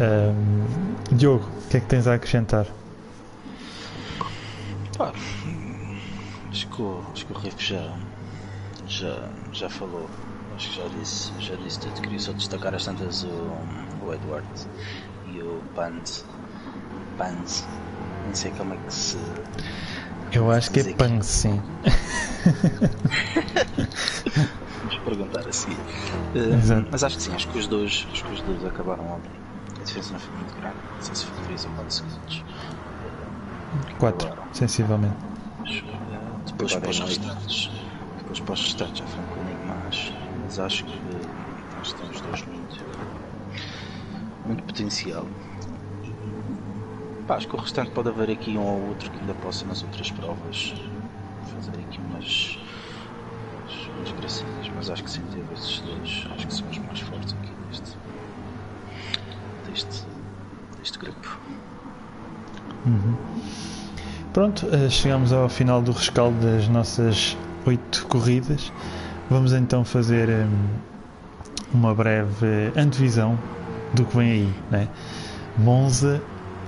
Um, 0.00 1.14
Diogo, 1.14 1.44
o 1.64 1.68
que 1.68 1.76
é 1.76 1.80
que 1.80 1.86
tens 1.86 2.06
a 2.06 2.14
acrescentar? 2.14 2.66
Pá, 4.96 5.12
acho 6.50 6.68
que 6.68 6.82
acho 7.12 7.26
que 7.26 7.32
o 7.32 7.38
Riff 7.38 7.64
já, 7.64 7.92
já, 8.86 9.28
já 9.52 9.68
falou 9.68 10.08
acho 10.54 10.70
que 10.70 10.76
já 10.76 10.88
disse, 10.98 11.32
já 11.40 11.56
disse 11.56 11.80
tudo. 11.80 12.00
Queria 12.00 12.18
só 12.18 12.32
destacar 12.32 12.74
as 12.74 12.84
tantas 12.84 13.24
o, 13.24 13.26
o 14.04 14.14
Edward 14.14 14.46
e 15.32 15.40
o 15.40 15.62
Pans. 15.74 16.24
Pans. 17.18 17.66
Não 18.26 18.34
sei 18.34 18.50
como 18.52 18.74
é 18.74 18.76
que 18.76 18.92
se. 18.92 19.18
Eu 20.32 20.50
acho 20.50 20.70
que 20.70 20.80
é 20.80 20.94
Pans, 20.94 21.26
sim. 21.26 21.62
Vamos 24.80 24.98
perguntar 25.04 25.46
a 25.48 25.52
seguir. 25.52 25.76
Uh, 25.76 26.86
mas 26.90 27.04
acho 27.04 27.16
que 27.16 27.22
sim, 27.22 27.34
acho 27.34 27.48
que 27.48 27.58
os 27.58 27.66
dois, 27.66 28.06
acho 28.12 28.24
que 28.24 28.32
os 28.32 28.40
dois 28.42 28.64
acabaram 28.64 29.04
ontem. 29.14 29.30
A 29.80 29.84
diferença 29.84 30.12
não 30.12 30.20
foi 30.20 30.36
muito 30.36 30.54
grande. 30.60 30.76
Não 30.94 31.02
sei 31.02 31.14
se 31.14 31.24
foi 31.26 31.44
3 31.44 31.64
ou 31.64 31.70
4 31.72 31.94
segundos. 31.94 32.44
4, 33.98 34.32
sensivelmente. 34.52 35.16
Mas, 35.60 35.78
uh, 35.78 35.82
depois 36.46 36.76
para 36.76 36.90
os 36.90 37.00
restantes. 37.00 37.70
Depois 38.26 38.60
os 38.60 38.66
restantes 38.66 38.98
já 38.98 39.04
um 39.20 39.24
bocadinho 39.24 39.66
mais 39.66 40.12
mas 40.44 40.58
acho 40.58 40.84
que 40.84 40.92
nós 41.76 41.92
temos 41.94 42.20
dois 42.20 42.44
muito, 42.46 42.84
muito 44.46 44.62
potencial. 44.62 45.26
Pá, 47.26 47.36
acho 47.36 47.48
que 47.48 47.56
o 47.56 47.58
restante 47.58 47.90
pode 47.90 48.10
haver 48.10 48.30
aqui 48.30 48.56
um 48.56 48.62
ou 48.62 48.88
outro 48.88 49.10
que 49.10 49.18
ainda 49.18 49.34
possa 49.34 49.64
nas 49.64 49.82
outras 49.82 50.10
provas 50.10 50.74
fazer 51.54 51.80
aqui 51.80 51.98
umas, 51.98 52.58
umas, 53.58 53.88
umas 53.96 54.12
gracinhas, 54.12 54.70
mas 54.76 54.90
acho 54.90 55.02
que 55.02 55.10
sem 55.10 55.22
ter 55.22 55.44
esses 55.52 55.80
dois, 55.80 56.26
acho 56.34 56.46
que 56.46 56.54
são 56.54 56.68
os 56.68 56.78
mais 56.78 57.00
fortes 57.00 57.34
aqui 57.34 57.52
deste, 57.68 57.96
deste, 59.66 60.06
deste 60.78 60.98
grupo. 60.98 61.40
Uhum. 62.86 63.16
Pronto, 64.32 64.68
eh, 64.74 64.90
chegamos 64.90 65.32
ao 65.32 65.48
final 65.48 65.80
do 65.80 65.92
rescaldo 65.92 66.38
das 66.38 66.68
nossas 66.68 67.36
oito 67.66 68.06
corridas. 68.06 68.72
Vamos 69.30 69.52
então 69.52 69.84
fazer 69.84 70.28
um, 70.28 71.78
uma 71.78 71.94
breve 71.94 72.72
antevisão 72.76 73.38
do 73.94 74.04
que 74.04 74.16
vem 74.16 74.30
aí, 74.30 74.54
né? 74.70 74.88
Monza 75.58 76.20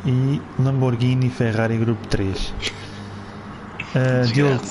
e 0.04 0.40
Lamborghini 0.58 1.28
Ferrari 1.28 1.76
Grupo 1.76 2.06
3. 2.08 2.54
Uh, 3.94 4.26
Diogo, 4.32 4.62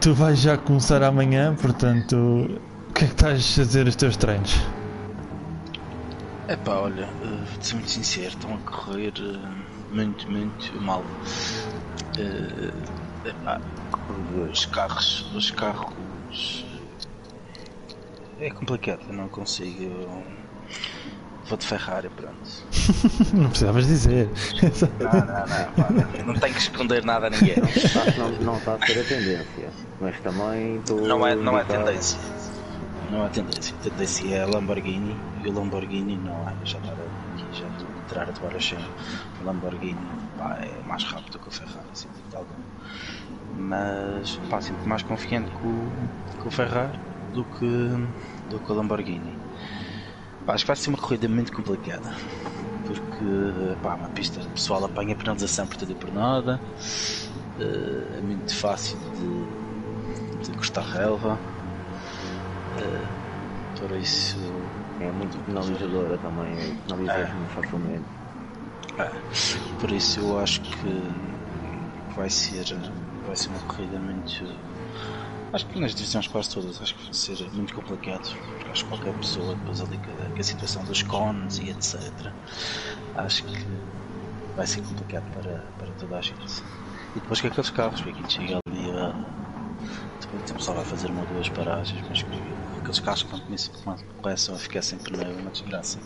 tu 0.00 0.14
vais 0.14 0.38
já 0.38 0.56
começar 0.56 1.02
amanhã, 1.02 1.54
portanto, 1.54 2.16
o 2.88 2.92
que 2.92 3.04
é 3.04 3.08
que 3.08 3.14
estás 3.14 3.38
a 3.38 3.62
fazer 3.62 3.86
os 3.86 3.96
teus 3.96 4.16
treinos? 4.16 4.60
É 6.46 6.56
pá, 6.56 6.72
olha, 6.74 7.06
uh, 7.06 7.28
vou 7.28 7.62
ser 7.62 7.74
muito 7.74 7.90
sincero, 7.90 8.28
estão 8.28 8.54
a 8.54 8.58
correr 8.70 9.12
uh, 9.18 9.94
muito, 9.94 10.30
muito 10.30 10.82
mal. 10.82 11.02
Uh, 12.18 13.03
epá, 13.24 13.60
os 14.50 14.66
carros, 14.66 15.30
os 15.34 15.50
carros 15.50 15.94
é 18.40 18.50
complicado, 18.50 19.00
eu 19.08 19.14
não 19.14 19.28
consigo. 19.28 20.22
Vou 21.46 21.58
de 21.58 21.66
Ferrari, 21.66 22.08
pronto. 22.08 22.34
não 23.34 23.48
precisavas 23.50 23.86
dizer. 23.86 24.28
Não, 24.98 25.10
não, 25.10 25.90
não, 25.90 26.00
não, 26.18 26.26
não 26.26 26.34
tenho 26.40 26.54
que 26.54 26.60
esconder 26.60 27.04
nada 27.04 27.26
a 27.26 27.30
ninguém. 27.30 27.56
Não, 28.18 28.30
não 28.42 28.56
está 28.56 28.74
a 28.74 28.86
ser 28.86 29.00
a 29.00 29.04
tendência, 29.04 29.70
mas 30.00 30.18
também 30.20 30.76
estou. 30.76 31.00
Não 31.02 31.26
é, 31.26 31.34
não 31.34 31.58
é 31.58 31.64
tendência. 31.64 32.18
Não 33.10 33.26
é 33.26 33.28
tendência. 33.28 33.74
A 33.78 33.84
tendência 33.84 34.34
é 34.34 34.42
a 34.42 34.46
Lamborghini 34.46 35.16
e 35.44 35.48
o 35.48 35.52
Lamborghini 35.52 36.16
não 36.16 36.48
é. 36.48 36.54
Já 36.64 36.78
estar 36.78 36.92
aqui, 36.92 37.44
já 37.52 37.66
estou 37.68 37.93
tirar 38.08 38.28
a 38.28 38.32
toalha. 38.32 38.58
O 39.40 39.44
Lamborghini 39.44 40.06
pá, 40.38 40.58
é 40.60 40.82
mais 40.86 41.04
rápido 41.04 41.38
que 41.38 41.48
o 41.48 41.50
Ferrari, 41.50 41.88
sem 41.92 42.10
dúvida 42.10 42.38
alguma. 42.38 42.64
Mas 43.58 44.36
pá, 44.50 44.60
sinto 44.60 44.88
mais 44.88 45.02
confiante 45.02 45.50
com, 45.52 45.90
com 46.42 46.48
o 46.48 46.50
Ferrari 46.50 46.98
do 47.32 47.44
que, 47.44 48.48
do 48.50 48.58
que 48.58 48.72
o 48.72 48.74
Lamborghini. 48.74 49.36
Pá, 50.46 50.54
acho 50.54 50.64
que 50.64 50.68
vai 50.68 50.76
ser 50.76 50.90
uma 50.90 50.98
corrida 50.98 51.28
muito 51.28 51.52
complicada. 51.52 52.14
Porque 52.86 53.76
pá, 53.82 53.94
uma 53.94 54.08
pista 54.10 54.40
o 54.40 54.50
pessoal 54.50 54.84
apanha 54.84 55.16
penalização 55.16 55.66
por 55.66 55.76
tudo 55.76 55.92
e 55.92 55.94
por 55.94 56.12
nada. 56.12 56.60
Uh, 57.58 58.18
é 58.18 58.20
muito 58.20 58.54
fácil 58.54 58.98
de, 58.98 60.46
de 60.46 60.56
cortar 60.56 60.82
relva. 60.82 61.38
Uh, 62.78 63.78
por 63.78 63.96
isso. 63.96 64.36
É 65.00 65.10
muito 65.10 65.40
penalizadora 65.40 66.18
também, 66.18 66.56
penaliza 66.86 67.12
é. 67.12 67.34
muito 67.34 67.52
facilmente. 67.52 68.06
É, 68.96 69.22
por 69.80 69.90
isso 69.90 70.20
eu 70.20 70.38
acho 70.38 70.60
que 70.62 71.10
vai 72.14 72.30
ser, 72.30 72.64
vai 73.24 73.34
ser 73.34 73.48
uma 73.50 73.60
corrida 73.60 73.98
muito 73.98 74.44
Acho 75.54 75.68
que 75.68 75.78
nas 75.78 75.94
divisões 75.94 76.26
quase 76.26 76.50
todas, 76.50 76.82
acho 76.82 76.96
que 76.96 77.04
vai 77.04 77.14
ser 77.14 77.52
muito 77.52 77.72
complicado, 77.72 78.28
porque 78.44 78.68
acho 78.68 78.82
que 78.82 78.88
qualquer 78.88 79.14
pessoa, 79.14 79.54
depois 79.54 79.80
ali 79.80 79.98
com 79.98 80.10
a, 80.10 80.42
situação 80.42 80.84
dos 80.84 81.00
cones 81.02 81.58
e 81.58 81.70
etc., 81.70 82.34
acho 83.14 83.44
que 83.44 83.80
vai 84.56 84.66
ser 84.66 84.82
complicado 84.82 85.30
para, 85.30 85.72
para 85.78 85.94
toda 85.94 86.18
a 86.18 86.20
gente. 86.20 86.60
E 87.14 87.20
depois 87.20 87.40
com 87.40 87.46
aqueles 87.46 87.70
carros, 87.70 88.00
porque 88.00 88.20
aqui 88.20 88.32
chega 88.32 88.58
ali 88.66 88.90
a. 88.90 89.14
Depois 90.20 90.42
o 90.42 90.54
pessoal 90.56 90.78
vai 90.78 90.84
fazer 90.84 91.12
uma 91.12 91.20
ou 91.20 91.26
duas 91.28 91.48
paragens, 91.48 92.04
mas 92.08 92.24
aqueles 92.94 93.00
carros 93.00 93.22
quando 93.22 94.04
começam 94.20 94.54
a 94.54 94.58
ficar 94.58 94.82
sem 94.82 94.98
pneu 94.98 95.22
é 95.22 95.32
uma 95.40 95.50
desgraça. 95.50 95.98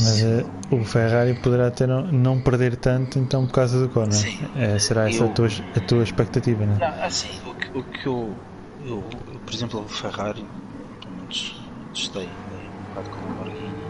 Mas 0.00 0.22
uh, 0.22 0.50
o 0.70 0.84
Ferrari 0.84 1.34
poderá 1.34 1.70
ter 1.70 1.86
não, 1.86 2.02
não, 2.10 2.40
perder 2.40 2.76
tanto 2.76 3.18
então 3.18 3.46
por 3.46 3.52
causa 3.52 3.80
do 3.80 3.88
Conor. 3.88 4.12
É, 4.56 4.78
será 4.78 5.08
essa 5.08 5.24
eu, 5.24 5.30
a, 5.30 5.32
tua, 5.32 5.48
a 5.76 5.80
tua 5.80 6.02
expectativa, 6.02 6.66
não 6.66 6.76
é? 6.76 7.04
Assim, 7.04 7.28
o 7.46 7.54
que, 7.54 7.78
o 7.78 7.84
que 7.84 8.06
eu, 8.06 8.34
eu, 8.84 9.04
eu, 9.32 9.40
por 9.40 9.54
exemplo, 9.54 9.80
o 9.80 9.88
Ferrari, 9.88 10.44
pelo 11.00 11.16
menos 11.16 11.62
testei 11.92 12.26
um 12.26 12.88
bocado 12.88 13.10
com 13.10 13.16
o 13.16 13.28
Lamborghini 13.28 13.82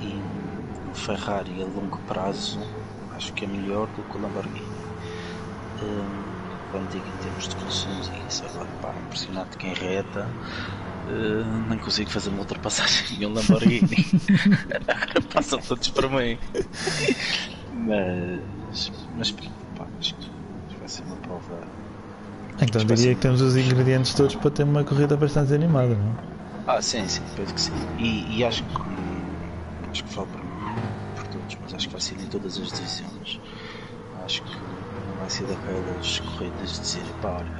e 0.00 0.90
o 0.90 0.94
Ferrari 0.94 1.62
a 1.62 1.66
longo 1.66 1.98
prazo 2.06 2.60
acho 3.14 3.32
que 3.32 3.44
é 3.44 3.48
melhor 3.48 3.86
do 3.88 4.02
que 4.02 4.16
o 4.16 4.20
Lamborghini. 4.20 4.80
Um, 5.82 6.29
digo 6.88 7.08
em 7.08 7.18
termos 7.18 7.48
de 7.48 7.56
funções 7.56 8.08
e 8.08 8.26
isso, 8.26 8.46
agora 8.46 8.68
pá, 8.80 8.94
impressionante 8.98 9.56
quem 9.56 9.74
reta 9.74 10.30
Uh, 11.06 11.60
nem 11.66 11.78
consigo 11.78 12.10
fazer 12.10 12.28
uma 12.28 12.40
ultrapassagem 12.40 13.18
em 13.18 13.26
um 13.26 13.32
Lamborghini. 13.32 13.96
Passam 15.32 15.58
todos 15.58 15.88
para 15.88 16.08
mim. 16.10 16.38
Mas, 17.72 18.90
mas 19.14 19.32
pá, 19.74 19.88
acho 19.98 20.14
que 20.14 20.78
vai 20.78 20.88
ser 20.88 21.02
uma 21.04 21.16
prova. 21.16 21.66
Então 22.60 22.84
diria 22.84 23.14
que 23.14 23.20
temos 23.20 23.40
os 23.40 23.56
ingredientes 23.56 24.14
todos 24.14 24.34
para 24.34 24.50
ter 24.50 24.64
uma 24.64 24.84
corrida 24.84 25.16
bastante 25.16 25.54
animada, 25.54 25.94
não? 25.94 26.14
Ah, 26.66 26.82
sim, 26.82 27.06
sim, 27.08 27.22
penso 27.34 27.54
que 27.54 27.60
sim. 27.60 27.72
E, 27.98 28.38
e 28.38 28.44
acho 28.44 28.62
que 28.62 28.72
acho 29.90 30.04
que 30.04 30.10
falo 30.12 30.26
para 30.28 30.42
mim 30.44 30.50
corridas, 31.14 31.74
acho 31.74 31.86
que 31.86 31.92
vai 31.92 32.00
ser 32.00 32.20
em 32.20 32.28
todas 32.28 32.58
as 32.58 32.72
divisões. 32.72 33.40
Acho 34.24 34.42
que 34.42 34.69
vai 35.20 35.30
ser 35.30 35.46
daquelas 35.46 36.20
corridas 36.20 36.70
de 36.72 36.80
dizer, 36.82 37.14
pá, 37.20 37.30
olha, 37.38 37.52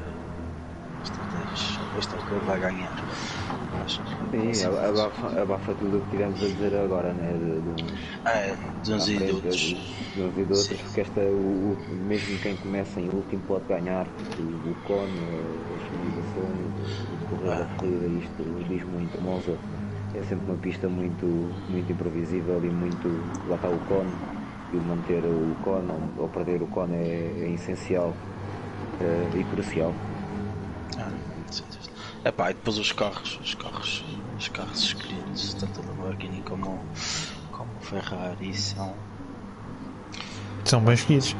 este 1.99 2.15
é 2.15 2.19
o 2.19 2.25
que 2.25 2.35
ele 2.35 2.45
vai 2.51 2.59
ganhar. 2.61 2.99
Acho 3.73 4.03
que 4.05 4.15
Sim, 4.33 4.63
abafa, 4.63 5.41
abafa 5.43 5.75
tudo 5.75 5.99
o 5.99 6.03
que 6.03 6.11
tivemos 6.11 6.41
a 6.43 6.49
dizer 6.49 6.75
agora, 6.75 7.13
né? 7.13 7.37
De, 7.37 7.61
de, 7.63 8.01
é, 8.27 8.57
de 8.81 8.93
uns 8.93 9.09
e 9.09 9.21
de 9.21 9.33
outros. 9.33 9.75
De, 10.15 10.23
uns 10.23 10.37
e 10.37 10.45
de 10.47 10.53
outros, 10.53 10.83
porque 10.85 11.01
esta, 11.01 11.21
o, 11.33 11.85
mesmo 11.89 12.39
quem 12.39 12.57
começa 12.57 13.01
em 13.01 13.11
último 13.11 13.43
pode 13.45 13.67
ganhar, 13.67 14.09
porque 14.13 14.61
o 14.65 14.75
cone, 14.77 15.21
as 15.77 15.89
o 17.09 17.19
correr 17.19 17.55
da 17.55 17.67
corrida, 17.67 18.07
isto 18.09 18.65
diz 18.65 18.85
muito. 18.85 19.21
Monza 19.21 19.61
é 20.13 20.23
sempre 20.23 20.51
uma 20.51 20.59
pista 20.61 20.89
muito, 20.89 21.27
muito 21.69 21.93
imprevisível 21.93 22.65
e 22.65 22.71
muito. 22.71 23.41
lá 23.45 23.57
está 23.57 23.69
o 23.71 23.81
cone, 23.81 24.25
e 24.73 24.77
o 24.77 24.83
manter 24.83 25.25
o 25.25 25.55
cone 25.63 25.93
ou, 26.17 26.29
perder 26.29 26.63
o 26.63 26.67
cone 26.67 26.95
é, 26.95 27.45
é 27.45 27.51
essencial 27.55 28.15
é, 29.01 29.39
e 29.39 29.45
crucial. 29.45 29.93
É 32.23 32.31
pá, 32.31 32.51
e 32.51 32.55
depois 32.55 32.77
os 32.77 32.93
carros, 32.93 33.41
os 33.43 33.55
carros, 33.55 34.05
os 34.39 34.49
carros 34.49 34.83
escolhidos, 34.83 35.55
tanto 35.55 35.81
a 35.81 35.85
Lamborghini 35.87 36.43
como, 36.43 36.79
como 37.51 37.71
o 37.81 37.85
Ferrari 37.85 38.55
são. 38.55 38.93
São 40.67 40.83
bem 40.83 40.95
escolhidos. 40.95 41.35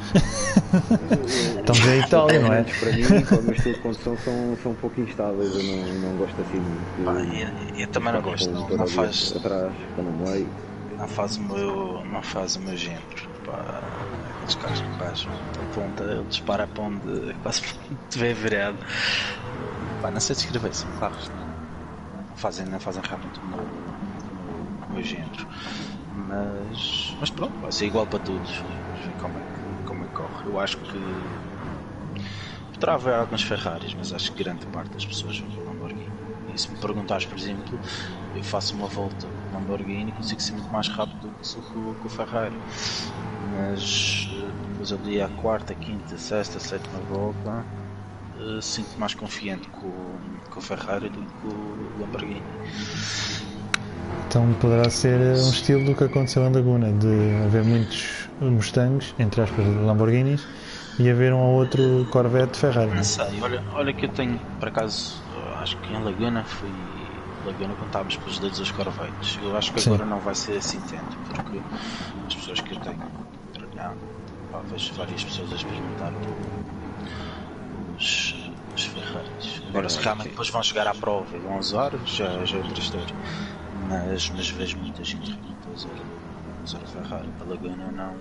Estamos 1.59 1.85
em 1.85 1.99
Itália, 1.99 2.39
não 2.39 2.53
é? 2.53 2.63
Para 2.63 2.91
mim, 2.93 3.25
para 3.25 3.39
o 3.39 3.43
meu 3.43 3.53
estilo 3.53 3.75
de 3.75 3.81
condução, 3.81 4.17
são, 4.17 4.57
são 4.63 4.71
um 4.71 4.75
pouco 4.75 4.99
instáveis. 4.99 5.53
Eu 5.53 5.63
não, 5.63 5.93
não 6.09 6.17
gosto 6.17 6.41
assim 6.41 6.59
de. 6.59 7.41
Eu, 7.41 7.79
eu 7.79 7.87
também 7.87 8.13
não 8.13 8.21
gosto, 8.23 8.49
não, 8.49 8.67
não 8.67 8.87
faz. 8.87 9.33
Atrás, 9.37 9.71
no 9.97 10.27
meio. 10.27 10.47
Não 11.01 11.07
faz 11.07 11.35
o 11.35 11.41
meu, 11.41 12.05
não 12.05 12.21
faz 12.21 12.55
o 12.55 12.61
meu 12.61 12.77
género. 12.77 13.27
Pá, 13.43 13.81
aqueles 14.29 14.53
carros 14.53 14.81
que 14.81 14.97
faz 14.97 15.25
ponta, 15.73 16.03
ele 16.03 16.25
dispara 16.25 16.67
para 16.67 16.83
onde 16.83 17.33
quase 17.41 17.61
te 18.07 18.19
vê 18.19 18.35
virado. 18.35 18.77
Pá, 19.99 20.11
não 20.11 20.19
sei 20.21 20.35
descrever, 20.35 20.73
são 20.75 20.91
carros 20.91 21.27
não 21.29 22.35
fazem, 22.35 22.65
não 22.67 22.79
fazem 22.79 23.01
realmente 23.03 23.39
o 23.39 23.45
meu, 23.47 23.59
o 24.87 24.93
meu 24.93 25.03
género. 25.03 25.47
Mas, 26.13 27.15
mas 27.19 27.29
pronto, 27.31 27.59
vai 27.59 27.71
ser 27.71 27.87
igual 27.87 28.05
para 28.07 28.19
todos. 28.19 28.51
Vamos 28.85 28.99
ver 29.05 29.15
como 29.15 29.39
é 29.39 29.43
que, 29.43 29.83
como 29.85 30.03
é 30.03 30.07
que 30.07 30.13
corre. 30.13 30.45
Eu 30.47 30.59
acho 30.59 30.77
que 30.77 31.41
poderá 32.73 32.95
haver 32.95 33.13
algumas 33.13 33.41
Ferraris, 33.43 33.93
mas 33.95 34.11
acho 34.13 34.31
que 34.33 34.43
grande 34.43 34.65
parte 34.67 34.91
das 34.93 35.05
pessoas 35.05 35.39
vão 35.39 35.63
Lamborghini. 35.65 36.13
E 36.47 36.57
se 36.57 36.71
me 36.71 36.77
perguntares, 36.79 37.25
por 37.25 37.37
exemplo, 37.37 37.79
eu 38.33 38.43
faço 38.43 38.75
uma 38.75 38.87
volta 38.87 39.40
Lamborghini 39.53 40.11
consigo 40.11 40.41
ser 40.41 40.53
muito 40.53 40.71
mais 40.71 40.87
rápido 40.87 41.27
do 41.27 41.31
que 41.31 42.07
o, 42.07 42.09
Ferrari. 42.09 42.55
Mas 43.57 44.29
depois 44.71 44.91
ali 44.93 45.21
à 45.21 45.27
quarta, 45.27 45.73
quinta, 45.75 46.17
sexta, 46.17 46.59
sétima 46.59 46.99
volta 47.09 47.65
uh, 48.41 48.61
sinto 48.61 48.99
mais 48.99 49.13
confiante 49.13 49.67
com, 49.69 50.17
com 50.49 50.59
o 50.59 50.61
Ferrari 50.61 51.09
do 51.09 51.21
que 51.21 51.33
com 51.41 51.47
o 51.47 52.01
Lamborghini. 52.01 52.41
Então 54.27 54.53
poderá 54.61 54.89
ser 54.89 55.19
um 55.19 55.49
estilo 55.49 55.83
do 55.85 55.95
que 55.95 56.05
aconteceu 56.05 56.43
em 56.43 56.53
Laguna, 56.53 56.91
de 56.93 57.45
haver 57.45 57.63
muitos 57.63 58.29
Mustangs, 58.39 59.13
entre 59.19 59.41
aspas, 59.41 59.65
Lamborghinis, 59.67 60.47
e 60.97 61.09
haver 61.09 61.33
um 61.33 61.39
ou 61.39 61.55
outro 61.55 62.07
Corvette 62.11 62.57
Ferrari. 62.57 62.91
Não 62.91 63.03
sei, 63.03 63.41
olha, 63.41 63.61
olha 63.73 63.93
que 63.93 64.05
eu 64.05 64.09
tenho, 64.09 64.39
por 64.59 64.69
acaso, 64.69 65.21
acho 65.59 65.77
que 65.77 65.93
em 65.93 66.01
Laguna 66.01 66.43
fui. 66.43 66.69
Laguna 67.45 67.73
contávamos 67.75 68.15
pelos 68.17 68.39
dedos 68.39 68.59
os 68.59 68.71
Corvettes. 68.71 69.39
Eu 69.41 69.55
acho 69.55 69.73
que 69.73 69.81
Sim. 69.81 69.93
agora 69.93 70.05
não 70.09 70.19
vai 70.19 70.35
ser 70.35 70.57
assim 70.57 70.79
tanto, 70.81 71.17
porque 71.27 71.59
as 72.27 72.35
pessoas 72.35 72.61
que 72.61 72.73
eu 72.73 72.79
tenho 72.79 73.01
treinado, 73.53 73.97
vejo 74.69 74.93
várias 74.93 75.23
pessoas 75.23 75.51
a 75.51 75.55
experimentar 75.55 76.13
os, 77.97 78.35
os 78.75 78.83
Ferraris. 78.85 79.61
Agora, 79.69 79.89
se 79.89 79.99
realmente 79.99 80.29
depois 80.29 80.49
vão 80.49 80.63
chegar 80.63 80.87
à 80.87 80.93
prova 80.93 81.35
e 81.35 81.39
vão 81.39 81.57
usar, 81.57 81.91
já, 82.05 82.45
já 82.45 82.57
é 82.57 82.61
outra 82.61 82.79
história. 82.79 83.15
Mas, 83.87 84.29
mas 84.29 84.49
vejo 84.49 84.77
muita 84.77 85.03
gente 85.03 85.31
realmente 85.31 85.67
a 85.67 85.71
usar, 85.71 85.89
a 85.89 86.63
usar 86.63 86.83
o 86.83 86.87
Ferrari. 86.87 87.29
A 87.39 87.43
Laguna 87.43 87.91
não, 87.91 88.13
não 88.13 88.15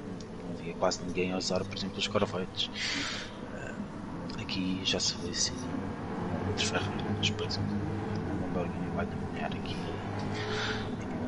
havia 0.58 0.74
quase 0.74 1.02
ninguém 1.04 1.32
a 1.32 1.36
usar, 1.36 1.64
por 1.64 1.76
exemplo, 1.76 1.98
os 1.98 2.08
Corvettes. 2.08 2.70
Uh, 3.54 4.40
aqui 4.40 4.80
já 4.84 4.98
se 4.98 5.14
vê 5.18 5.30
assim 5.30 5.54
outros 6.48 6.68
Ferrari, 6.68 7.04
mas 7.16 7.30
depois 7.30 7.56
o 7.56 7.60
Lamborghini 7.60 7.79
vai 9.00 9.06
dominar 9.06 9.46
aqui 9.46 9.76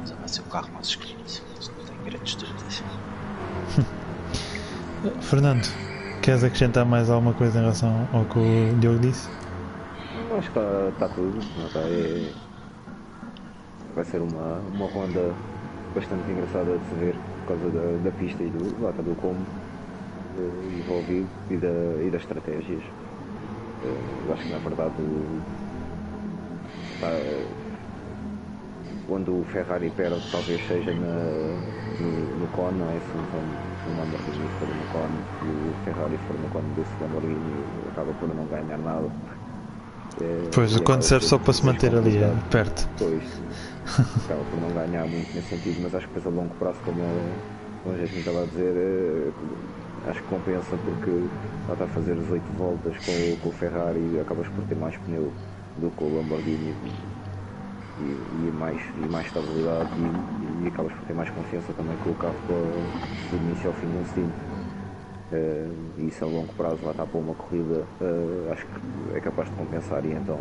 e 0.07 0.13
vai 0.15 0.29
ser 0.29 0.41
o 0.43 0.45
carro 0.45 0.71
mais 0.75 0.89
escolhido. 0.89 1.23
Não 1.79 1.85
tenho 1.87 2.03
grandes 2.05 2.35
dúvidas. 2.35 2.83
Fernando, 5.23 5.67
Queres 6.21 6.45
acrescentar 6.45 6.85
mais 6.85 7.11
alguma 7.11 7.33
coisa 7.35 7.59
em 7.59 7.63
relação 7.63 8.09
ao 8.13 8.25
que 8.27 8.39
o 8.39 8.79
Diogo 8.79 9.01
disse? 9.01 9.29
Acho 10.39 10.51
que 10.53 10.59
está, 10.59 10.89
está 10.91 11.09
tudo. 11.09 11.39
Está, 11.67 11.81
é... 11.81 12.33
Vai 13.97 14.05
ser 14.05 14.21
uma, 14.21 14.61
uma 14.73 14.87
ronda 14.89 15.35
bastante 15.95 16.31
engraçada 16.31 16.79
de 16.79 16.85
se 16.85 16.95
ver 16.95 17.17
por 17.41 17.59
causa 17.59 17.71
da, 17.71 18.05
da 18.05 18.11
pista 18.13 18.43
e 18.43 18.51
do, 18.51 18.83
lá, 18.83 18.93
do 18.93 19.17
como 19.21 19.35
uh, 19.35 20.79
envolvido 20.79 21.27
e, 21.51 21.57
da, 21.57 22.05
e 22.07 22.11
das 22.11 22.23
estratégias. 22.23 22.83
Uh, 23.83 24.33
acho 24.33 24.43
que 24.45 24.53
na 24.53 24.59
verdade 24.59 24.95
está, 27.03 27.09
onde 29.09 29.31
o 29.31 29.45
Ferrari 29.53 29.91
perde 29.97 30.21
talvez 30.31 30.61
seja 30.69 30.93
na, 30.93 31.15
no, 32.01 32.39
no 32.41 32.47
Con, 32.49 32.71
não 32.73 32.89
é? 32.89 32.99
Se 33.01 33.89
o 33.89 33.99
Lamborghini 33.99 34.49
for 34.59 34.69
no 34.69 34.85
Con 34.93 35.11
e 35.43 35.71
o 35.71 35.85
Ferrari 35.85 36.19
for 36.27 36.39
no 36.39 36.49
Con 36.49 36.63
desse 36.77 36.93
Lamborghini 37.01 37.65
acaba 37.91 38.13
por 38.13 38.35
não 38.35 38.47
ganhar 38.47 38.79
nada. 38.79 39.11
É, 40.21 40.49
pois, 40.55 40.77
o 40.77 40.83
Con 40.83 41.01
serve 41.01 41.27
só 41.27 41.39
para 41.39 41.53
se 41.53 41.65
manter 41.65 41.95
ali 41.95 42.19
é, 42.19 42.33
perto. 42.51 42.89
Pois, 42.99 43.23
acaba 44.25 44.43
por 44.51 44.61
não 44.61 44.71
ganhar 44.71 45.07
muito 45.07 45.35
nesse 45.35 45.49
sentido, 45.49 45.81
mas 45.83 45.95
acho 45.95 46.07
que 46.09 46.15
depois 46.15 46.35
a 46.35 46.39
longo 46.39 46.55
prazo, 46.57 46.79
como, 46.85 47.03
a 47.87 47.99
gente 47.99 48.13
me 48.13 48.19
estava 48.21 48.43
a 48.43 48.47
dizer, 48.47 48.75
é, 48.77 50.11
acho 50.11 50.23
que 50.23 50.29
compensa 50.29 50.77
porque 50.85 51.11
está 51.71 51.85
a 51.85 51.89
fazer 51.89 52.13
as 52.13 52.31
8 52.31 52.43
voltas 52.57 52.95
com, 53.05 53.37
com 53.43 53.49
o 53.49 53.53
Ferrari 53.53 54.01
e 54.15 54.21
acabas 54.21 54.47
por 54.49 54.65
ter 54.65 54.77
mais 54.77 54.97
pneu 54.99 55.33
do 55.79 55.91
que 55.91 56.05
o 56.05 56.17
Lamborghini 56.17 56.75
e, 57.99 58.03
e, 58.03 58.53
mais, 58.59 58.81
e 58.97 59.09
mais 59.09 59.27
estabilidade 59.27 59.91
e, 59.97 60.65
e, 60.65 60.69
acabas 60.69 60.93
por 60.93 61.05
ter 61.07 61.15
mais 61.15 61.31
confiança 61.31 61.73
também 61.73 61.97
com 61.99 62.11
o 62.11 62.15
carro 62.15 62.35
do 62.49 63.37
início 63.37 63.69
ao 63.69 63.75
fim 63.75 63.87
do 63.87 64.09
stint. 64.09 64.33
Uh, 65.33 66.07
isso 66.07 66.25
a 66.25 66.29
longo 66.29 66.53
prazo 66.55 66.77
vai 66.83 66.91
estar 66.91 67.07
para 67.07 67.19
uma 67.19 67.35
corrida, 67.35 67.87
uh, 68.01 68.53
acho 68.53 68.67
que 68.67 69.17
é 69.17 69.21
capaz 69.21 69.49
de 69.49 69.57
compensar 69.57 70.05
e 70.05 70.13
então 70.13 70.39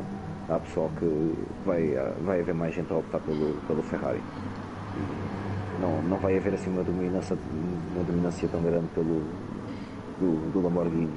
há 0.50 0.60
pessoal 0.60 0.92
que 1.00 1.34
vai, 1.66 1.94
vai 2.26 2.42
haver 2.42 2.54
mais 2.54 2.76
gente 2.76 2.92
a 2.92 2.98
optar 2.98 3.20
pelo, 3.20 3.54
pelo 3.68 3.82
Ferrari. 3.84 4.22
Não, 5.80 6.02
não 6.04 6.18
vai 6.18 6.38
haver 6.38 6.54
assim 6.54 6.70
uma 6.70 6.84
dominância, 6.84 7.38
uma 7.96 8.04
dominância 8.04 8.48
tão 8.50 8.62
grande 8.62 8.88
pelo 8.94 9.24
do, 10.22 10.52
do 10.52 10.62
Lamborghini. 10.62 11.10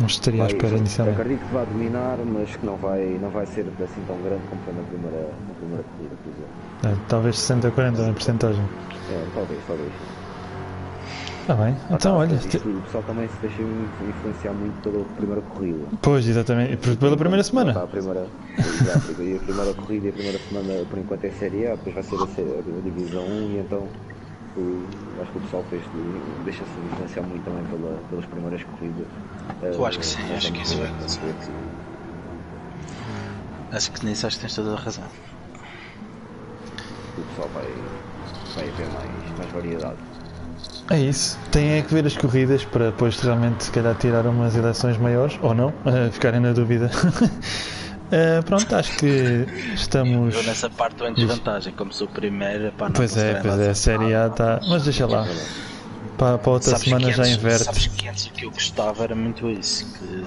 Não 0.00 0.06
estaria 0.06 0.42
à 0.42 0.46
espera 0.46 0.76
inicialmente. 0.76 1.20
Acredito 1.20 1.46
que 1.46 1.54
vai 1.54 1.66
dominar, 1.66 2.18
mas 2.24 2.56
que 2.56 2.66
não 2.66 2.76
vai, 2.76 3.18
não 3.20 3.30
vai 3.30 3.46
ser 3.46 3.66
assim 3.82 4.02
tão 4.06 4.16
grande 4.22 4.42
como 4.50 4.60
foi 4.62 4.74
na 4.74 4.82
primeira, 4.82 5.28
na 5.48 5.54
primeira 5.54 5.84
corrida, 5.84 6.16
por 6.22 6.30
exemplo. 6.32 7.02
É, 7.02 7.08
talvez 7.08 7.38
60 7.38 7.68
a 7.68 7.70
40 7.70 8.02
na 8.06 8.12
porcentagem. 8.12 8.64
É, 9.10 9.24
talvez, 9.34 9.60
talvez. 9.66 9.92
Está 11.44 11.54
bem, 11.56 11.76
ah, 11.78 11.84
então 11.88 11.98
tá, 11.98 12.12
olha. 12.14 12.36
O 12.36 12.80
pessoal 12.80 13.04
também 13.06 13.28
se 13.28 13.36
deixa 13.42 13.62
influenciar 13.62 14.52
muito 14.54 14.82
pela 14.82 15.04
primeira 15.14 15.42
corrida. 15.42 15.84
Pois, 16.00 16.26
exatamente, 16.26 16.76
pela 16.96 17.16
primeira 17.18 17.44
semana. 17.44 17.74
Tá, 17.74 17.82
a 17.82 17.86
primeira, 17.86 18.26
e 19.18 19.36
a 19.36 19.38
primeira 19.38 19.74
corrida 19.74 20.06
e 20.06 20.08
a 20.08 20.12
primeira 20.12 20.38
semana, 20.38 20.84
por 20.88 20.98
enquanto, 20.98 21.24
é 21.24 21.30
Série 21.32 21.66
A, 21.66 21.76
depois 21.76 21.94
vai 21.94 22.02
ser 22.28 22.42
a, 22.42 22.78
a 22.78 22.80
Divisão 22.80 23.24
1 23.24 23.28
e 23.28 23.58
então 23.58 23.86
o, 24.56 24.84
acho 25.20 25.32
que 25.32 25.38
o 25.38 25.40
pessoal 25.42 25.64
deixa-se 26.44 26.70
influenciar 26.92 27.22
muito 27.22 27.44
também 27.44 27.64
pela, 27.64 27.98
pelas 28.08 28.24
primeiras 28.24 28.62
corridas. 28.64 29.06
Eu 29.62 29.86
acho 29.86 29.98
que 29.98 30.06
sim, 30.06 30.20
uh, 30.22 30.36
acho 30.36 30.52
que 30.52 30.62
isso 30.62 30.76
vai 30.76 30.86
acontecer. 30.88 31.34
Acho 33.72 33.90
que 33.90 34.06
nisso 34.06 34.26
acho 34.26 34.36
que 34.36 34.42
tens 34.42 34.54
toda 34.54 34.72
a 34.72 34.76
razão. 34.76 35.04
O 37.18 37.22
pessoal 37.22 37.48
vai, 37.54 37.66
vai 38.54 38.68
haver 38.68 38.86
mais, 38.88 39.38
mais 39.38 39.50
variedade. 39.52 39.96
É 40.90 41.00
isso, 41.00 41.38
tem 41.50 41.72
é 41.72 41.82
que 41.82 41.94
ver 41.94 42.04
as 42.06 42.16
corridas 42.16 42.64
para 42.64 42.86
depois 42.86 43.18
realmente 43.18 43.64
se 43.64 43.70
calhar 43.70 43.94
tirar 43.94 44.26
umas 44.26 44.54
eleições 44.54 44.98
maiores 44.98 45.38
ou 45.40 45.54
não, 45.54 45.68
uh, 45.68 46.12
ficarem 46.12 46.40
na 46.40 46.52
dúvida. 46.52 46.90
Uh, 48.12 48.42
pronto, 48.44 48.76
acho 48.76 48.96
que 48.98 49.46
estamos. 49.74 50.34
Eu 50.34 50.42
nessa 50.42 50.68
parte 50.68 50.92
estou 50.92 51.08
em 51.08 51.14
desvantagem, 51.14 51.72
como 51.72 51.90
sou 51.90 52.06
primeira. 52.06 52.70
Pá, 52.76 52.90
pois 52.94 53.16
é, 53.16 53.40
pois 53.40 53.58
é, 53.58 53.70
a 53.70 53.74
Série 53.74 54.14
A 54.14 54.26
está. 54.26 54.60
Mas 54.68 54.84
deixa 54.84 55.06
lá. 55.06 55.26
Para, 56.16 56.38
para 56.38 56.50
outra 56.50 56.70
sabes 56.70 56.84
semana 56.84 57.10
já 57.10 57.28
inverte. 57.28 57.64
Sabes 57.64 57.86
que 57.86 58.08
antes 58.08 58.26
o 58.26 58.30
que 58.30 58.44
eu 58.44 58.50
gostava 58.50 59.04
era 59.04 59.14
muito 59.14 59.50
isso, 59.50 59.84
que 59.98 60.24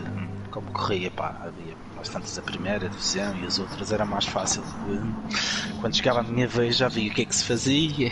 como 0.52 0.72
corria, 0.72 1.12
pá, 1.12 1.42
havia 1.46 1.76
bastantes 1.96 2.38
a 2.38 2.42
primeira 2.42 2.90
divisão 2.90 3.36
e 3.38 3.46
as 3.46 3.60
outras 3.60 3.92
era 3.92 4.06
mais 4.06 4.26
fácil. 4.26 4.64
Quando 5.80 5.96
chegava 5.96 6.20
a 6.20 6.24
minha 6.24 6.48
vez 6.48 6.78
já 6.78 6.88
via 6.88 7.12
o 7.12 7.14
que 7.14 7.22
é 7.22 7.26
que 7.26 7.36
se 7.36 7.44
fazia 7.44 8.08
e 8.08 8.12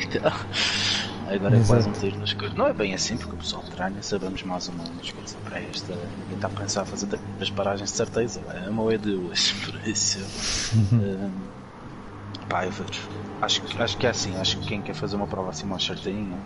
Agora 1.28 1.58
é 1.58 1.64
quase 1.64 1.90
um 1.90 1.92
tiro 1.92 2.20
nas 2.20 2.34
coisas. 2.34 2.56
Não 2.56 2.68
é 2.68 2.74
bem 2.74 2.94
assim, 2.94 3.18
porque 3.18 3.34
o 3.34 3.38
pessoal 3.38 3.64
treina, 3.64 4.02
sabemos 4.04 4.44
mais 4.44 4.68
ou 4.68 4.76
menos 4.76 5.12
coisas 5.12 5.36
para 5.44 5.60
esta. 5.60 5.94
Quem 6.28 6.36
está 6.36 6.48
a 6.48 6.52
pensar 6.52 6.82
a 6.84 6.86
fazer 6.86 7.20
as 7.42 7.50
paragens 7.50 7.92
de 7.92 7.98
certeza, 7.98 8.42
é 8.54 8.70
uma 8.70 8.84
ou 8.84 8.92
é 8.92 8.98
duas, 8.98 9.52
por 9.66 9.88
isso. 9.88 10.20
um, 10.94 11.32
pá, 12.48 12.66
eu 12.66 12.72
vejo. 12.72 13.02
Acho, 13.42 13.62
acho 13.80 13.98
que 13.98 14.06
é 14.06 14.10
assim, 14.12 14.38
acho 14.38 14.60
que 14.60 14.68
quem 14.68 14.82
quer 14.82 14.94
fazer 14.94 15.16
uma 15.16 15.28
prova 15.28 15.50
assim 15.50 15.66
mais 15.66 15.84
certinha, 15.84 16.38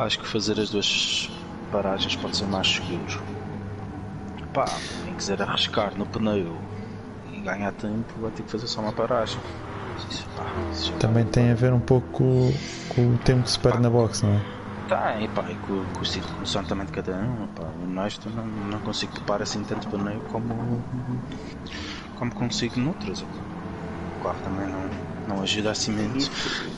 acho 0.00 0.18
que 0.18 0.26
fazer 0.26 0.58
as 0.58 0.70
duas 0.70 1.30
paragens 1.70 2.16
pode 2.16 2.36
ser 2.36 2.46
mais 2.46 2.68
seguro. 2.68 3.22
Pá, 4.52 4.64
quem 5.04 5.14
quiser 5.14 5.40
arriscar 5.42 5.96
no 5.96 6.06
pneu 6.06 6.56
e 7.32 7.40
ganhar 7.40 7.72
tempo 7.72 8.12
vai 8.20 8.30
ter 8.30 8.42
que 8.42 8.50
fazer 8.50 8.66
só 8.66 8.80
uma 8.80 8.92
paragem. 8.92 9.38
Isso, 10.10 10.26
pá, 10.36 10.44
isso 10.72 10.92
Também 10.94 11.24
tem 11.24 11.50
a 11.50 11.54
ver 11.54 11.72
um 11.72 11.80
pouco 11.80 12.08
com, 12.08 12.52
com 12.88 13.14
o 13.14 13.18
tempo 13.18 13.42
que 13.44 13.50
se 13.50 13.58
perde 13.58 13.80
na 13.80 13.90
box, 13.90 14.22
não 14.22 14.34
é? 14.34 14.40
Tá, 14.88 15.20
e 15.20 15.28
pá, 15.28 15.44
e 15.48 15.54
com, 15.56 15.84
com 15.84 16.00
o 16.00 16.02
estilo 16.02 16.26
de 16.26 16.32
condução 16.32 16.64
também 16.64 16.86
de 16.86 16.92
cada 16.92 17.12
um, 17.16 17.46
pá, 17.54 17.64
honesto, 17.84 18.28
não, 18.30 18.44
não 18.44 18.78
consigo 18.80 19.12
topar 19.12 19.42
assim 19.42 19.62
tanto 19.62 19.88
pneu 19.88 20.20
como, 20.32 20.82
como 22.16 22.34
consigo 22.34 22.80
noutras. 22.80 23.22
O 23.22 24.22
carro 24.24 24.38
também 24.42 24.66
não, 24.66 24.80
não 25.30 25.42
ajuda 25.42 25.70
assim 25.70 25.92
muito. 25.92 26.30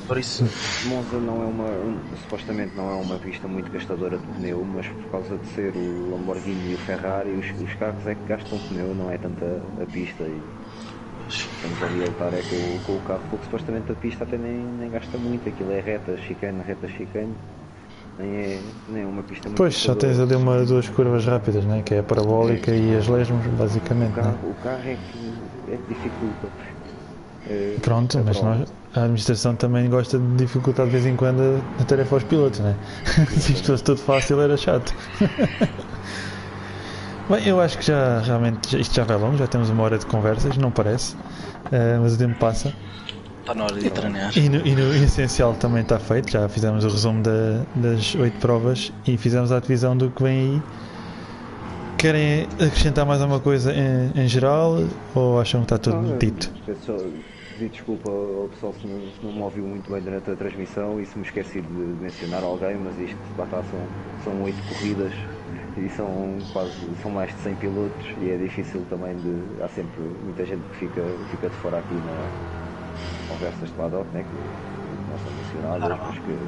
Por 0.07 0.19
isso, 0.19 0.45
Monza 0.83 1.21
não 1.21 1.43
é 1.43 1.47
uma, 1.47 1.65
um- 1.81 2.17
supostamente 2.17 2.77
não 2.77 2.89
é 2.91 2.95
uma 2.97 3.19
pista 3.19 3.49
muito 3.49 3.71
gastadora 3.71 4.19
de 4.19 4.27
pneu, 4.29 4.65
mas 4.65 4.87
por 4.89 5.09
causa 5.11 5.39
de 5.39 5.47
ser 5.49 5.77
o 5.77 6.11
Lamborghini 6.11 6.71
e 6.71 6.75
o 6.75 6.79
Ferrari, 6.79 7.33
os, 7.35 7.47
os 7.59 7.75
carros 7.75 8.07
é 8.07 8.15
que 8.15 8.25
gastam 8.25 8.59
pneu, 8.61 8.95
não 8.95 9.11
é 9.11 9.19
tanta 9.19 9.47
a 9.83 9.87
pista 9.87 10.25
e 10.25 10.41
estamos 11.29 11.83
ali 11.83 12.03
a 12.03 12.07
lutar 12.07 12.35
é 12.35 12.43
com, 12.43 12.57
o- 12.77 12.81
com 12.87 12.97
o 12.97 13.03
carro, 13.03 13.25
porque 13.31 13.45
supostamente 13.45 13.91
a 13.93 13.97
pista 13.97 14.25
até 14.25 14.37
nem, 14.39 14.67
nem 14.81 14.91
gasta 14.91 15.17
muito, 15.19 15.49
aquilo 15.49 15.71
é 15.73 15.81
reta, 15.81 16.17
chicane, 16.17 16.63
reta, 16.63 16.89
chicane, 16.89 17.35
nem 18.19 18.31
é, 18.37 18.63
nem 18.89 19.03
é 19.03 19.07
uma 19.07 19.23
pista 19.23 19.49
muito 19.49 19.63
Pois, 19.63 19.75
só 19.75 19.95
tens 19.95 20.19
ali 20.19 20.35
uma, 20.35 20.65
duas 20.65 20.89
curvas 20.89 21.25
rápidas, 21.25 21.65
né? 21.65 21.83
que 21.83 21.95
é 21.95 21.99
a 21.99 22.03
parabólica 22.03 22.71
e 22.75 22.97
as 22.97 23.09
lesmos, 23.09 23.47
o 23.47 23.51
basicamente. 23.51 24.17
Né? 24.17 24.23
carro, 24.23 24.51
o 24.51 24.55
carro 24.55 24.89
é 24.89 24.97
que, 24.97 25.73
é 25.73 25.77
que 25.79 25.95
dificulta. 25.95 26.49
Eh, 27.49 27.77
Pronto, 27.83 28.19
a 28.19 28.23
mas 28.23 28.41
nós, 28.41 28.73
a 28.95 29.01
administração 29.01 29.55
também 29.57 29.89
gosta 29.91 30.19
de 30.19 30.37
dificultar 30.37 30.87
de 30.87 30.93
vez 30.93 31.07
em 31.07 31.17
quando 31.17 31.41
a, 31.41 31.83
a 31.83 31.85
tarefa 31.85 32.15
aos 32.17 32.25
pilotos, 32.25 32.61
né? 32.61 32.75
Se 33.37 33.53
isto 33.53 33.67
fosse 33.67 33.83
tudo 33.85 34.01
fácil 34.01 34.41
era 34.41 34.57
chato. 34.57 34.95
Bem, 37.29 37.47
eu 37.47 37.61
acho 37.61 37.79
que 37.79 37.87
já 37.87 38.21
realmente 38.21 38.79
isto 38.79 38.95
já 38.95 39.05
vai 39.05 39.17
longo, 39.17 39.37
já 39.37 39.47
temos 39.47 39.71
uma 39.71 39.83
hora 39.85 39.99
de 39.99 40.07
conversas, 40.07 40.57
não 40.57 40.71
parece, 40.71 41.17
Eh, 41.71 41.99
mas 42.03 42.15
o 42.15 42.19
tempo 42.19 42.39
passa. 42.39 42.73
está 43.41 43.55
na 43.55 43.65
hora 43.65 43.75
de 43.77 43.89
treinar. 43.91 44.37
E 44.37 44.49
no, 44.49 44.67
e 44.67 44.75
no 44.75 44.93
essencial 44.95 45.55
também 45.55 45.83
está 45.83 45.99
feito, 45.99 46.31
já 46.31 46.49
fizemos 46.49 46.85
o 46.85 46.89
resumo 46.89 47.23
da- 47.23 47.63
das 47.77 48.15
oito 48.17 48.39
provas 48.39 48.93
e 49.07 49.17
fizemos 49.17 49.53
a 49.53 49.61
divisão 49.61 49.97
do 49.97 50.11
que 50.11 50.23
vem 50.23 50.39
aí. 50.57 50.63
Querem 51.97 52.49
acrescentar 52.55 53.07
mais 53.07 53.21
alguma 53.23 53.39
coisa 53.41 53.73
em, 53.73 54.25
em 54.25 54.29
geral 54.29 54.83
ou 55.15 55.41
acham 55.41 55.61
que 55.61 55.67
está 55.67 55.79
tudo 55.79 56.19
dito? 56.19 56.51
Peço 57.63 57.63
só- 57.63 57.63
Pedi 57.63 57.69
desculpa 57.69 58.11
ao 58.11 58.49
pessoal 58.49 58.73
se 58.75 58.87
não, 58.87 58.99
se 59.13 59.25
não 59.25 59.33
me 59.33 59.41
ouviu 59.43 59.65
muito 59.65 59.91
bem 59.91 60.03
durante 60.03 60.31
a 60.31 60.37
transmissão 60.37 61.01
e 61.01 61.07
se 61.07 61.17
me 61.19 61.25
esqueci 61.25 61.61
de 61.61 61.69
mencionar 62.03 62.43
alguém, 62.43 62.77
mas 62.77 62.99
isto 62.99 63.17
lá 63.39 63.45
está, 63.45 63.63
são, 63.63 63.79
são 64.25 64.43
oito 64.43 64.61
corridas 64.69 65.13
e 65.77 65.89
são 65.91 66.39
quase 66.53 66.73
são 67.01 67.11
mais 67.11 67.33
de 67.35 67.41
100 67.43 67.55
pilotos 67.57 68.07
e 68.21 68.31
é 68.31 68.37
difícil 68.37 68.83
também 68.91 69.15
de. 69.17 69.63
Há 69.63 69.69
sempre 69.69 70.01
muita 70.25 70.45
gente 70.45 70.63
que 70.71 70.77
fica, 70.77 71.03
fica 71.31 71.49
de 71.49 71.55
fora 71.57 71.79
aqui 71.79 71.95
na 71.95 73.33
conversas 73.33 73.69
de 73.69 73.75
paddock, 73.75 74.07
né, 74.13 74.25
que 74.25 75.11
não 75.11 75.19
são 75.19 75.33
mencionadas, 75.33 75.99
mas 76.07 76.19
que 76.19 76.39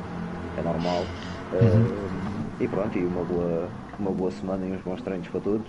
é 0.59 0.63
normal. 0.63 1.05
Eh, 1.53 2.65
e 2.65 2.69
pronto, 2.69 2.99
e 2.99 3.05
uma 3.05 3.25
boa, 3.25 3.69
uma 3.99 4.11
boa 4.11 4.31
semana 4.31 4.67
e 4.67 4.73
uns 4.73 4.83
bons 4.83 5.01
treinos 5.03 5.29
para 5.29 5.41
todos. 5.41 5.67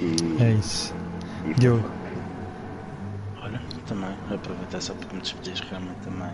E, 0.00 0.42
É 0.42 0.50
isso. 0.52 0.94
e 1.46 1.54
Diogo. 1.54 1.88
Também, 3.88 4.10
aproveitar 4.32 4.80
só 4.82 4.92
para 4.94 5.12
me 5.14 5.20
despedir 5.22 5.54
realmente 5.70 5.96
também. 6.04 6.30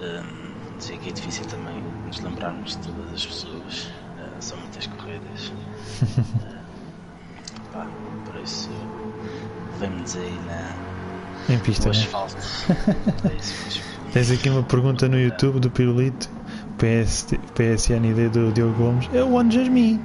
hum, 0.00 0.52
sei 0.80 0.98
que 0.98 1.10
é 1.10 1.12
difícil 1.12 1.44
também 1.46 1.80
nos 2.06 2.20
lembrarmos 2.20 2.76
de 2.76 2.88
todas 2.88 3.14
as 3.14 3.26
pessoas. 3.26 3.88
ah, 4.18 4.40
são 4.40 4.58
muitas 4.58 4.86
corridas. 4.88 5.52
Ah, 7.72 7.72
pá, 7.72 7.86
por 8.26 8.36
isso, 8.42 8.68
vemos 9.78 10.16
aí 10.16 10.36
na, 10.46 11.54
Em 11.54 11.58
pista, 11.60 11.88
no 11.88 11.94
né? 11.94 12.00
asfalto. 12.00 12.36
é 13.30 13.34
isso. 13.36 13.82
Tens 14.12 14.30
aqui 14.30 14.48
uma 14.48 14.62
pergunta 14.62 15.08
no 15.08 15.18
YouTube 15.18 15.60
do 15.60 15.70
Pirulito, 15.70 16.28
PS, 16.78 17.26
PSND 17.54 18.28
do 18.28 18.52
Diogo 18.52 18.74
Gomes. 18.74 19.08
É 19.12 19.22
o 19.22 19.32
One 19.34 19.70
Me. 19.70 20.00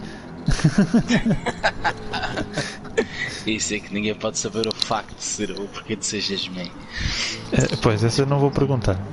Isso 3.55 3.73
é 3.73 3.79
que 3.79 3.93
ninguém 3.93 4.15
pode 4.15 4.37
saber 4.37 4.67
o 4.67 4.75
facto 4.75 5.15
de 5.15 5.23
ser 5.23 5.51
o 5.51 5.67
porquê 5.67 5.95
de 5.95 6.05
ser 6.05 6.21
Jasmine. 6.21 6.71
É, 7.51 7.75
pois, 7.81 8.03
essa 8.03 8.21
eu 8.21 8.25
não 8.25 8.39
vou 8.39 8.51
perguntar. 8.51 8.97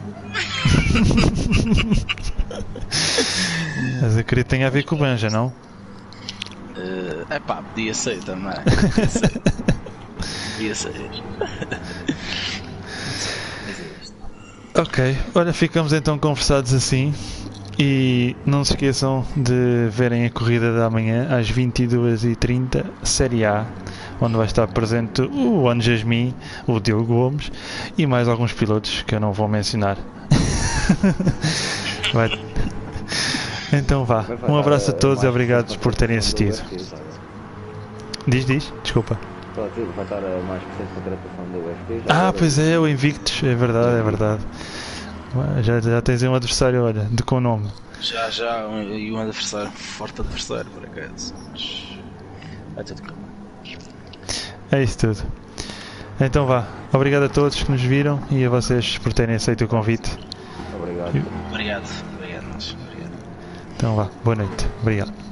Mas 4.00 4.16
eu 4.16 4.24
queria 4.24 4.44
que 4.44 4.50
tenha 4.50 4.66
a 4.66 4.70
ver 4.70 4.84
com 4.84 4.94
o 4.94 4.98
Banja, 4.98 5.30
não? 5.30 5.52
É 7.28 7.38
pá, 7.40 7.56
podia 7.56 7.92
ser 7.92 8.18
também. 8.22 8.52
Podia 8.54 9.08
ser. 9.08 9.42
Podia 10.54 10.74
ser. 10.74 10.92
É. 14.74 14.80
Ok, 14.80 15.18
olha, 15.34 15.52
ficamos 15.52 15.92
então 15.92 16.18
conversados 16.18 16.72
assim. 16.72 17.12
E 17.78 18.34
não 18.46 18.64
se 18.64 18.72
esqueçam 18.72 19.26
de 19.36 19.88
verem 19.90 20.24
a 20.24 20.30
corrida 20.30 20.74
da 20.74 20.88
manhã 20.88 21.28
às 21.30 21.50
22h30, 21.52 22.86
Série 23.02 23.44
A, 23.44 23.66
onde 24.20 24.36
vai 24.36 24.46
estar 24.46 24.66
presente 24.68 25.22
o 25.22 25.62
One 25.64 25.80
Jasmin, 25.80 26.34
o 26.66 26.78
Diogo 26.80 27.04
Gomes 27.06 27.50
e 27.96 28.06
mais 28.06 28.28
alguns 28.28 28.52
pilotos 28.52 29.02
que 29.02 29.14
eu 29.14 29.20
não 29.20 29.32
vou 29.32 29.48
mencionar. 29.48 29.96
Vai- 32.12 32.30
Então 33.72 34.04
vá, 34.04 34.24
um 34.48 34.56
abraço 34.56 34.90
a 34.90 34.94
todos 34.94 35.22
e 35.22 35.26
mais 35.26 35.34
obrigados 35.34 35.76
por 35.76 35.94
terem 35.94 36.16
assistido. 36.18 36.62
Diz, 38.26 38.44
diz, 38.46 38.72
desculpa. 38.82 39.18
Estava 39.48 39.66
a 39.66 39.70
dizer, 39.70 39.86
vai 39.94 40.04
estar 40.04 40.18
a 40.18 40.42
mais 40.46 40.62
recente 40.62 40.92
contratação 40.94 41.52
da 41.52 41.58
UFT. 41.58 42.08
já 42.08 42.28
Ah, 42.28 42.32
pois 42.32 42.58
é, 42.58 42.78
o 42.78 42.88
Invictus, 42.88 43.42
é 43.42 43.54
verdade, 43.54 43.98
é 43.98 44.02
verdade. 44.02 44.42
Já, 45.62 45.80
já 45.80 46.00
tens 46.00 46.22
aí 46.22 46.28
um 46.28 46.34
adversário, 46.34 46.82
olha, 46.84 47.04
de 47.10 47.22
com 47.22 47.40
nome. 47.40 47.68
Já, 48.00 48.30
já, 48.30 48.66
um- 48.68 48.82
e 48.82 49.12
um 49.12 49.18
adversário, 49.18 49.70
forte 49.72 50.20
adversário 50.20 50.70
por 50.70 50.84
acaso. 50.84 51.34
Mas 51.50 51.98
vai 52.74 52.84
tudo 52.84 53.02
bem. 53.02 53.25
É 54.70 54.82
isso 54.82 54.98
tudo. 54.98 55.22
Então 56.20 56.46
vá, 56.46 56.66
obrigado 56.92 57.24
a 57.24 57.28
todos 57.28 57.62
que 57.62 57.70
nos 57.70 57.82
viram 57.82 58.20
e 58.30 58.44
a 58.44 58.48
vocês 58.48 58.98
por 58.98 59.12
terem 59.12 59.36
aceito 59.36 59.64
o 59.64 59.68
convite. 59.68 60.10
Obrigado. 60.78 61.24
Obrigado, 61.50 62.04
obrigado. 62.14 62.76
Então 63.76 63.96
vá, 63.96 64.08
boa 64.24 64.36
noite. 64.36 64.66
Obrigado. 64.80 65.25